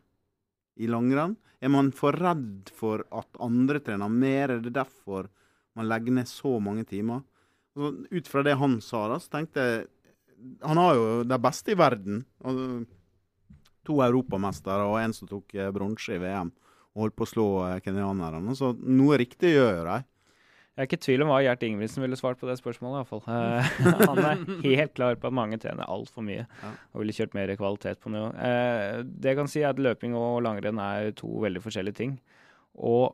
i 0.80 0.88
langrenn? 0.90 1.36
Er 1.62 1.70
man 1.70 1.92
for 1.94 2.16
redd 2.18 2.72
for 2.74 3.04
at 3.14 3.40
andre 3.42 3.80
trener 3.84 4.10
mer? 4.10 4.56
Er 4.56 4.62
det 4.64 4.74
derfor 4.74 5.28
man 5.78 5.88
legger 5.88 6.16
ned 6.18 6.30
så 6.30 6.56
mange 6.62 6.84
timer? 6.88 7.22
Så 7.72 7.92
ut 8.10 8.28
fra 8.28 8.42
det 8.44 8.58
han 8.60 8.80
sa, 8.84 9.06
da, 9.08 9.20
så 9.20 9.38
tenkte 9.38 9.66
jeg 9.68 9.84
Han 10.66 10.76
har 10.76 10.96
jo 10.98 11.04
det 11.22 11.38
beste 11.38 11.70
i 11.70 11.78
verden. 11.78 12.24
Altså, 12.42 12.82
to 13.86 14.00
europamestere 14.02 14.88
og 14.90 14.96
en 14.98 15.12
som 15.14 15.28
tok 15.30 15.54
eh, 15.54 15.70
bronse 15.70 16.16
i 16.16 16.18
VM. 16.18 16.50
Og 16.96 17.04
holdt 17.04 17.14
på 17.14 17.26
å 17.26 17.30
slå 17.30 17.46
eh, 17.68 17.76
kenyanerne. 17.84 18.56
Så 18.58 18.72
noe 18.74 19.20
riktig 19.22 19.52
gjør 19.54 19.86
de. 19.86 20.00
Jeg 20.72 20.80
er 20.80 20.88
ikke 20.88 20.96
i 20.96 21.04
tvil 21.04 21.22
om 21.22 21.28
hva 21.28 21.38
Gjert 21.44 21.64
Ingebrigtsen 21.66 22.00
ville 22.00 22.16
svart 22.16 22.38
på 22.40 22.46
det 22.48 22.54
spørsmålet. 22.56 22.94
I 22.94 23.00
hvert 23.02 23.10
fall. 23.10 23.24
Uh, 23.28 24.06
han 24.08 24.20
er 24.24 24.44
helt 24.64 24.94
klar 24.96 25.18
på 25.20 25.28
at 25.28 25.34
mange 25.36 25.58
trener 25.60 25.84
altfor 25.84 26.24
mye 26.24 26.46
ja. 26.46 26.70
og 26.94 27.02
ville 27.02 27.12
kjørt 27.12 27.34
mer 27.36 27.52
kvalitet 27.60 28.00
på 28.00 28.12
noe. 28.14 28.30
Uh, 28.32 29.02
det 29.04 29.34
jeg 29.34 29.38
kan 29.42 29.50
si 29.52 29.60
er 29.60 29.74
at 29.74 29.82
løping 29.84 30.16
og 30.16 30.38
langrenn 30.46 30.80
er 30.80 31.10
to 31.18 31.28
veldig 31.44 31.60
forskjellige 31.60 31.98
ting. 31.98 32.14
Og 32.80 33.12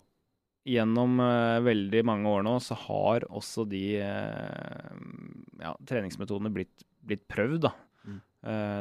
gjennom 0.70 1.18
uh, 1.18 1.58
veldig 1.66 2.04
mange 2.06 2.30
år 2.30 2.46
nå 2.46 2.54
så 2.62 2.78
har 2.84 3.26
også 3.26 3.66
de 3.66 3.82
ja, 3.98 5.74
treningsmetodene 5.90 6.54
blitt, 6.54 6.86
blitt 7.02 7.26
prøvd. 7.26 7.60
da. 7.66 7.74
Mm. 8.08 8.20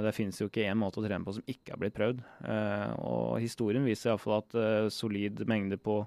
det 0.05 0.13
finnes 0.13 0.38
jo 0.38 0.45
ikke 0.47 0.67
én 0.69 0.78
måte 0.78 1.01
å 1.01 1.03
trene 1.03 1.25
på 1.25 1.34
som 1.36 1.49
ikke 1.49 1.73
har 1.73 1.80
blitt 1.82 1.95
prøvd. 1.97 2.21
og 3.01 3.41
historien 3.41 3.84
viser 3.89 4.11
iallfall 4.11 4.38
at 4.38 4.53
solid 4.93 5.41
mengde 5.49 5.82
på 5.82 5.97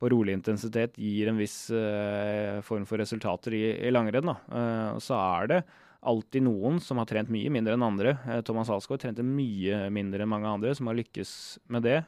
på 0.00 0.08
rolig 0.08 0.32
intensitet 0.38 0.96
gir 0.98 1.28
en 1.28 1.38
viss 1.40 1.68
uh, 1.74 2.60
form 2.64 2.86
for 2.88 3.00
resultater 3.02 3.54
i, 3.56 3.64
i 3.84 3.92
langrenn. 3.92 4.32
Uh, 4.48 4.96
så 5.02 5.18
er 5.18 5.50
det 5.50 5.58
alltid 6.00 6.46
noen 6.46 6.78
som 6.80 7.02
har 7.02 7.08
trent 7.10 7.32
mye 7.32 7.52
mindre 7.52 7.76
enn 7.76 7.84
andre. 7.84 8.16
Uh, 8.24 8.40
Thomas 8.46 8.72
Alsgaard 8.72 9.02
trente 9.04 9.26
mye 9.26 9.82
mindre 9.92 10.24
enn 10.24 10.32
mange 10.32 10.48
andre, 10.48 10.72
som 10.76 10.88
har 10.88 10.96
lykkes 11.02 11.34
med 11.68 11.84
det. 11.84 11.98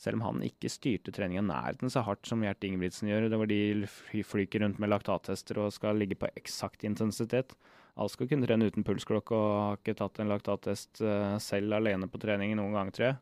Selv 0.00 0.18
om 0.18 0.24
han 0.24 0.40
ikke 0.42 0.72
styrte 0.72 1.12
treningen 1.14 1.46
nærheten 1.46 1.92
så 1.92 2.02
hardt 2.02 2.24
som 2.26 2.42
Gjert 2.42 2.64
Ingebrigtsen 2.66 3.12
gjør. 3.12 3.28
Det 3.30 3.38
var 3.38 3.52
de 3.52 4.24
flyker 4.26 4.64
rundt 4.64 4.80
med 4.82 4.90
laktattester 4.90 5.60
og 5.62 5.74
skal 5.76 6.00
ligge 6.00 6.18
på 6.18 6.32
eksakt 6.40 6.82
intensitet. 6.88 7.52
Alsgaard 8.00 8.32
kunne 8.32 8.48
trene 8.48 8.66
uten 8.72 8.82
pulsklokke 8.88 9.36
og 9.36 9.52
har 9.60 9.78
ikke 9.78 9.94
tatt 10.00 10.18
en 10.18 10.32
laktattest 10.32 10.98
selv 11.44 11.76
alene 11.78 12.08
på 12.10 12.18
trening 12.18 12.56
noen 12.58 12.74
gang, 12.74 12.90
tror 12.90 13.06
jeg. 13.12 13.20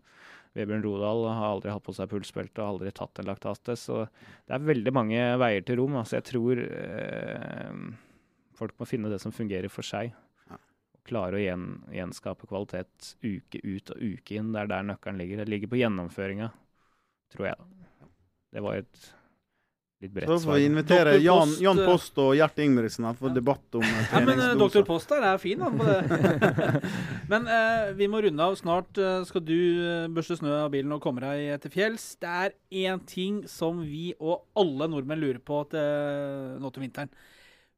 Vebjørn 0.56 0.84
Rodal 0.84 1.26
har 1.30 1.46
aldri 1.48 1.72
hatt 1.72 1.84
på 1.86 1.94
seg 1.96 2.10
pulsbelte 2.10 2.60
og 2.60 2.74
aldri 2.74 2.92
tatt 2.92 3.20
en 3.22 3.28
laktattest. 3.30 3.88
Så 3.88 4.02
det 4.04 4.56
er 4.56 4.66
veldig 4.68 4.92
mange 4.92 5.22
veier 5.40 5.64
til 5.64 5.80
rom. 5.80 5.96
Altså 6.00 6.18
jeg 6.18 6.28
tror 6.28 6.60
eh, 6.66 7.78
folk 8.58 8.76
må 8.80 8.88
finne 8.88 9.12
det 9.12 9.22
som 9.22 9.32
fungerer 9.34 9.72
for 9.72 9.86
seg. 9.86 10.12
Og 10.52 11.00
klare 11.08 11.38
å 11.38 11.42
gjen, 11.42 11.66
gjenskape 11.94 12.50
kvalitet 12.50 13.14
uke 13.24 13.62
ut 13.64 13.94
og 13.94 14.04
uke 14.04 14.36
inn. 14.36 14.52
Det 14.52 14.64
er 14.64 14.70
der 14.74 14.86
nøkkelen 14.90 15.22
ligger. 15.22 15.40
Det 15.40 15.48
ligger 15.54 15.72
på 15.72 15.80
gjennomføringa, 15.80 16.52
tror 17.32 17.52
jeg. 17.52 17.72
Det 18.52 18.62
var 18.66 18.82
et 18.82 19.06
litt 20.02 20.12
bredt 20.12 20.28
svar. 20.28 20.40
Så 20.40 20.48
får 20.50 20.58
vi 20.58 20.64
invitere 20.68 21.14
Jan, 21.22 21.48
Post, 21.48 21.62
Jan, 21.62 21.80
Post 21.86 22.20
og 22.22 22.32
Gjert 22.38 22.58
Ingebrigtsen 22.64 23.06
for 23.18 23.30
ja. 23.30 23.36
debatt 23.38 23.78
om 23.78 23.84
treningsdoser. 23.84 24.18
Ja, 24.18 24.24
men 24.28 24.42
uh, 24.42 24.56
Doktor 24.60 24.86
Post 24.88 25.14
der 25.14 25.26
er 25.28 25.40
fin, 25.42 25.62
han 25.62 25.78
på 25.78 25.86
det. 25.88 26.00
men 27.32 27.48
uh, 27.50 27.92
vi 27.98 28.08
må 28.10 28.22
runde 28.26 28.48
av. 28.48 28.58
Snart 28.60 29.00
uh, 29.00 29.22
skal 29.28 29.44
du 29.46 29.56
børste 30.16 30.38
snø 30.40 30.56
av 30.64 30.72
bilen 30.74 30.92
og 30.96 31.02
komme 31.04 31.24
deg 31.24 31.62
til 31.64 31.74
fjells. 31.76 32.08
Det 32.22 32.34
er 32.46 32.56
én 32.84 33.02
ting 33.08 33.42
som 33.50 33.80
vi 33.86 34.10
og 34.18 34.44
alle 34.58 34.90
nordmenn 34.90 35.22
lurer 35.22 35.40
på 35.42 35.62
til, 35.72 36.58
nå 36.62 36.74
til 36.74 36.86
vinteren. 36.86 37.14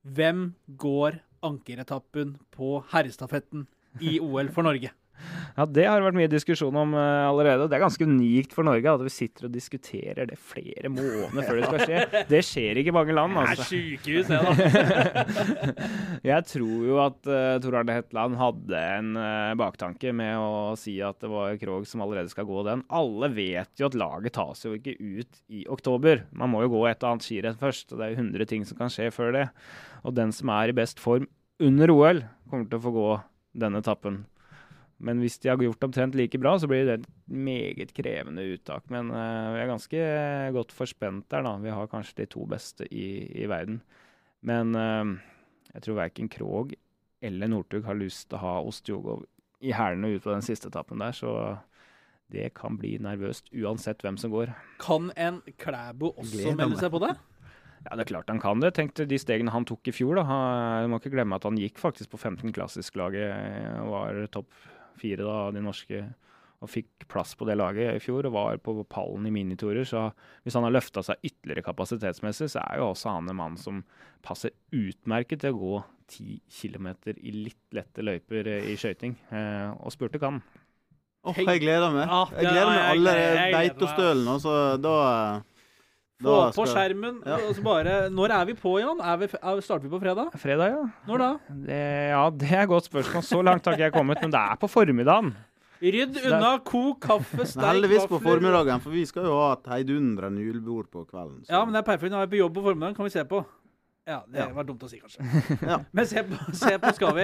Hvem 0.04 0.50
går 0.80 1.20
ankeretappen 1.44 2.36
på 2.54 2.78
herrestafetten 2.92 3.68
i 4.02 4.18
OL 4.22 4.50
for 4.54 4.66
Norge? 4.66 4.92
Ja, 5.54 5.64
det 5.70 5.84
har 5.86 6.02
vært 6.02 6.16
mye 6.18 6.30
diskusjon 6.30 6.74
om 6.74 6.96
uh, 6.96 7.28
allerede. 7.28 7.68
Det 7.70 7.76
er 7.76 7.84
ganske 7.84 8.06
unikt 8.08 8.54
for 8.56 8.66
Norge 8.66 8.90
at 8.90 9.02
vi 9.04 9.12
sitter 9.12 9.46
og 9.46 9.52
diskuterer 9.54 10.26
det 10.26 10.38
flere 10.40 10.90
måneder 10.90 11.46
før 11.46 11.60
det 11.60 11.68
skal 11.68 11.84
skje. 11.84 12.00
Det 12.34 12.40
skjer 12.42 12.80
ikke 12.80 12.90
i 12.90 12.96
mange 12.96 13.14
land. 13.14 13.36
Det 13.36 13.52
er 13.52 13.68
sykehus, 13.68 14.30
det, 14.32 14.40
da. 14.42 15.44
Jeg 16.30 16.48
tror 16.50 16.88
jo 16.88 16.98
at 17.04 17.30
uh, 17.30 17.54
Tor 17.62 17.78
Arne 17.78 17.98
Hetland 18.00 18.38
hadde 18.40 18.82
en 18.96 19.12
uh, 19.20 19.54
baktanke 19.60 20.10
med 20.16 20.40
å 20.40 20.74
si 20.80 20.96
at 21.04 21.20
det 21.22 21.30
var 21.30 21.54
Krog 21.60 21.86
som 21.86 22.02
allerede 22.02 22.32
skal 22.32 22.48
gå 22.48 22.66
den. 22.66 22.82
Alle 22.90 23.30
vet 23.36 23.78
jo 23.78 23.90
at 23.90 23.98
laget 23.98 24.34
tas 24.40 24.66
jo 24.66 24.74
ikke 24.74 24.96
ut 24.98 25.40
i 25.54 25.64
oktober. 25.70 26.24
Man 26.34 26.50
må 26.50 26.64
jo 26.64 26.74
gå 26.74 26.84
et 26.90 27.04
og 27.04 27.14
annet 27.14 27.28
skirenn 27.28 27.60
først, 27.60 27.92
og 27.92 28.00
det 28.00 28.08
er 28.08 28.14
jo 28.16 28.22
100 28.24 28.50
ting 28.50 28.66
som 28.66 28.80
kan 28.80 28.90
skje 28.92 29.12
før 29.14 29.34
det. 29.38 29.46
Og 30.02 30.18
den 30.18 30.34
som 30.34 30.50
er 30.56 30.72
i 30.72 30.76
best 30.76 30.98
form 31.02 31.30
under 31.62 31.92
OL, 31.94 32.24
kommer 32.50 32.66
til 32.66 32.80
å 32.80 32.84
få 32.84 32.94
gå 32.94 33.10
denne 33.62 33.80
etappen. 33.84 34.24
Men 35.02 35.20
hvis 35.20 35.40
de 35.42 35.50
har 35.50 35.58
gjort 35.60 35.84
omtrent 35.84 36.14
like 36.14 36.38
bra, 36.38 36.54
så 36.58 36.68
blir 36.70 36.86
det 36.86 37.00
et 37.00 37.08
meget 37.26 37.92
krevende 37.96 38.44
uttak. 38.54 38.86
Men 38.94 39.10
uh, 39.10 39.52
vi 39.54 39.60
er 39.62 39.70
ganske 39.70 40.06
godt 40.54 40.72
forspent 40.72 41.26
der, 41.32 41.44
da. 41.46 41.56
Vi 41.62 41.74
har 41.74 41.90
kanskje 41.90 42.22
de 42.22 42.30
to 42.30 42.46
beste 42.48 42.86
i, 42.94 43.26
i 43.42 43.48
verden. 43.50 43.82
Men 44.44 44.74
uh, 44.78 45.14
jeg 45.74 45.86
tror 45.86 46.00
verken 46.04 46.30
Krog 46.30 46.74
eller 47.24 47.50
Northug 47.50 47.86
har 47.88 47.98
lyst 47.98 48.28
til 48.28 48.38
å 48.38 48.44
ha 48.44 48.56
Ostjogov 48.62 49.24
i 49.64 49.72
hælene 49.72 50.14
ut 50.14 50.24
på 50.24 50.32
den 50.34 50.44
siste 50.44 50.68
etappen 50.68 51.00
der, 51.00 51.14
så 51.16 51.30
det 52.32 52.50
kan 52.58 52.76
bli 52.80 52.96
nervøst 53.02 53.48
uansett 53.54 54.02
hvem 54.04 54.18
som 54.20 54.32
går. 54.34 54.52
Kan 54.82 55.10
en 55.16 55.40
Klæbo 55.60 56.12
også 56.12 56.36
Gleder 56.36 56.58
melde 56.60 56.80
seg 56.80 56.92
på 56.92 57.00
det? 57.04 57.14
Ja, 57.84 57.96
det 57.96 58.06
er 58.06 58.10
klart 58.14 58.30
han 58.32 58.40
kan 58.40 58.62
det. 58.64 58.72
Tenk 58.76 58.94
de 58.96 59.18
stegene 59.20 59.52
han 59.52 59.66
tok 59.68 59.88
i 59.90 59.92
fjor. 59.92 60.16
da. 60.16 60.24
Han, 60.28 60.84
du 60.84 60.92
må 60.92 61.00
ikke 61.00 61.12
glemme 61.12 61.36
at 61.36 61.44
han 61.44 61.58
gikk 61.60 61.80
faktisk 61.80 62.14
på 62.14 62.20
15 62.20 62.54
klassisk-laget 62.56 63.82
og 63.82 63.92
var 63.92 64.22
topp 64.32 64.48
fire 65.00 65.24
da, 65.26 65.38
de 65.54 65.62
norske. 65.64 66.02
Og 66.64 66.70
fikk 66.70 67.04
plass 67.12 67.34
på 67.36 67.44
det 67.44 67.58
laget 67.60 67.92
i 67.98 68.00
fjor 68.00 68.24
og 68.24 68.32
var 68.32 68.56
på 68.64 68.72
pallen 68.88 69.26
i 69.28 69.32
minitorer. 69.34 69.84
Så 69.84 70.06
hvis 70.46 70.54
han 70.56 70.64
har 70.64 70.72
løfta 70.72 71.02
seg 71.04 71.20
ytterligere 71.28 71.64
kapasitetsmessig, 71.66 72.48
så 72.54 72.62
er 72.62 72.78
jo 72.80 72.86
også 72.94 73.12
han 73.12 73.28
en 73.28 73.36
mann 73.36 73.58
som 73.60 73.82
passer 74.24 74.54
utmerket 74.72 75.42
til 75.42 75.52
å 75.52 75.58
gå 75.60 75.74
10 76.14 76.38
km 76.48 76.88
i 77.20 77.34
litt 77.36 77.76
lette 77.76 78.04
løyper 78.04 78.48
eh, 78.48 78.70
i 78.72 78.76
skøyting. 78.80 79.12
Eh, 79.28 79.74
og 79.76 79.92
spurte 79.92 80.20
kan. 80.22 80.40
Åh, 81.24 81.36
jeg 81.42 81.60
gleder 81.66 81.92
meg. 81.92 82.08
Jeg 82.32 82.48
gleder 82.48 82.70
meg 82.70 82.80
gleder- 82.80 82.88
jeg 82.88 83.02
gleder 83.02 83.40
meg. 83.42 83.54
beitostølene. 83.58 84.32
Altså, 84.38 84.56
da 84.84 84.96
Få 86.22 86.52
på 86.54 86.64
skjermen. 86.70 87.16
Ja. 87.26 87.36
og 87.48 87.54
så 87.56 87.62
bare, 87.62 87.94
når 88.10 88.30
er 88.30 88.44
vi 88.46 88.54
på, 88.54 88.78
Jan? 88.80 89.00
Er 89.02 89.16
vi, 89.18 89.24
er, 89.34 89.60
starter 89.60 89.82
vi 89.88 89.90
på 89.90 90.00
fredag? 90.00 90.30
Fredag, 90.38 90.70
ja. 90.70 90.84
Når 91.08 91.18
da? 91.18 91.30
Det, 91.66 91.80
ja, 92.14 92.30
det 92.30 92.52
er 92.52 92.62
et 92.62 92.68
godt 92.70 92.84
spørsmål. 92.86 93.22
Så 93.26 93.42
langt 93.42 93.64
har 93.66 93.72
ikke 93.74 93.88
jeg 93.88 93.92
kommet, 93.92 94.22
men 94.22 94.30
det 94.30 94.40
er 94.40 94.54
på 94.62 94.68
formiddagen. 94.70 95.34
Rydd 95.84 96.16
unna, 96.24 96.52
kok 96.64 97.00
kaffe, 97.02 97.44
steik 97.44 97.66
heldigvis 97.66 98.06
på 98.08 98.20
formiddagen, 98.22 98.80
for 98.80 98.94
vi 98.94 99.02
skal 99.10 99.26
jo 99.26 99.34
ha 99.36 99.50
et 99.58 99.66
heidundrende 99.68 100.40
julebord 100.46 100.86
på 100.90 101.02
kvelden. 101.10 101.42
så- 101.44 101.52
Ja, 101.52 101.64
men 101.64 101.74
det 101.74 101.82
er 101.82 101.88
perfekt. 101.90 102.12
Nå 102.14 102.22
er 102.22 102.26
vi 102.26 102.36
på 102.38 102.40
jobb 102.46 102.54
på 102.54 102.62
formiddagen, 102.62 102.94
kan 102.96 103.04
vi 103.04 103.10
se 103.10 103.24
på. 103.24 103.44
Ja, 104.06 104.18
det 104.28 104.36
Ja. 104.38 104.48
var 104.52 104.64
dumt 104.68 104.82
å 104.84 104.88
si, 104.90 104.98
kanskje. 105.00 105.24
Ja. 105.70 105.78
Men 105.96 106.04
se 106.06 106.20
på, 106.28 106.36
se 106.52 106.74
på 106.78 106.90
skal 106.92 107.14
vi. 107.16 107.22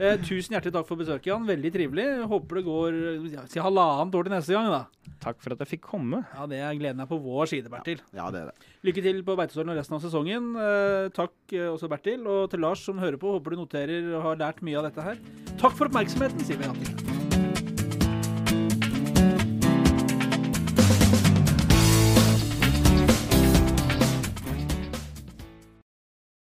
Eh, 0.00 0.16
tusen 0.24 0.54
hjertelig 0.56 0.72
takk 0.72 0.86
for 0.88 0.96
besøket, 0.96 1.26
Jan. 1.28 1.44
Veldig 1.44 1.72
trivelig. 1.74 2.06
Håper 2.30 2.56
det 2.60 2.64
går 2.64 2.96
ja, 3.34 3.44
si 3.52 3.60
halvannet 3.60 4.16
år 4.16 4.24
til 4.30 4.32
neste 4.32 4.56
gang, 4.56 4.70
da. 4.72 5.12
Takk 5.20 5.42
for 5.44 5.52
at 5.52 5.60
jeg 5.66 5.74
fikk 5.74 5.84
komme. 5.90 6.22
Ja, 6.32 6.46
Det 6.48 6.62
er 6.64 6.72
gleden 6.80 7.04
er 7.04 7.10
på 7.10 7.20
vår 7.20 7.52
side, 7.52 7.68
Bertil. 7.68 8.00
Ja, 8.16 8.30
det 8.32 8.46
er 8.46 8.50
det. 8.52 8.70
Lykke 8.88 9.04
til 9.04 9.20
på 9.28 9.36
Beitostølen 9.36 9.74
og 9.74 9.80
resten 9.82 9.98
av 9.98 10.02
sesongen. 10.08 10.48
Eh, 10.56 11.10
takk 11.12 11.36
eh, 11.52 11.68
også, 11.68 11.92
Bertil. 11.92 12.24
Og 12.26 12.48
til 12.50 12.64
Lars 12.64 12.80
som 12.88 12.96
hører 13.02 13.20
på, 13.20 13.36
håper 13.36 13.52
du 13.52 13.60
noterer 13.66 14.08
og 14.16 14.22
har 14.30 14.40
lært 14.46 14.64
mye 14.64 14.80
av 14.80 14.88
dette 14.88 15.04
her. 15.04 15.20
Takk 15.60 15.76
for 15.76 15.92
oppmerksomheten, 15.92 16.40
sier 16.48 16.56
vi. 16.64 17.41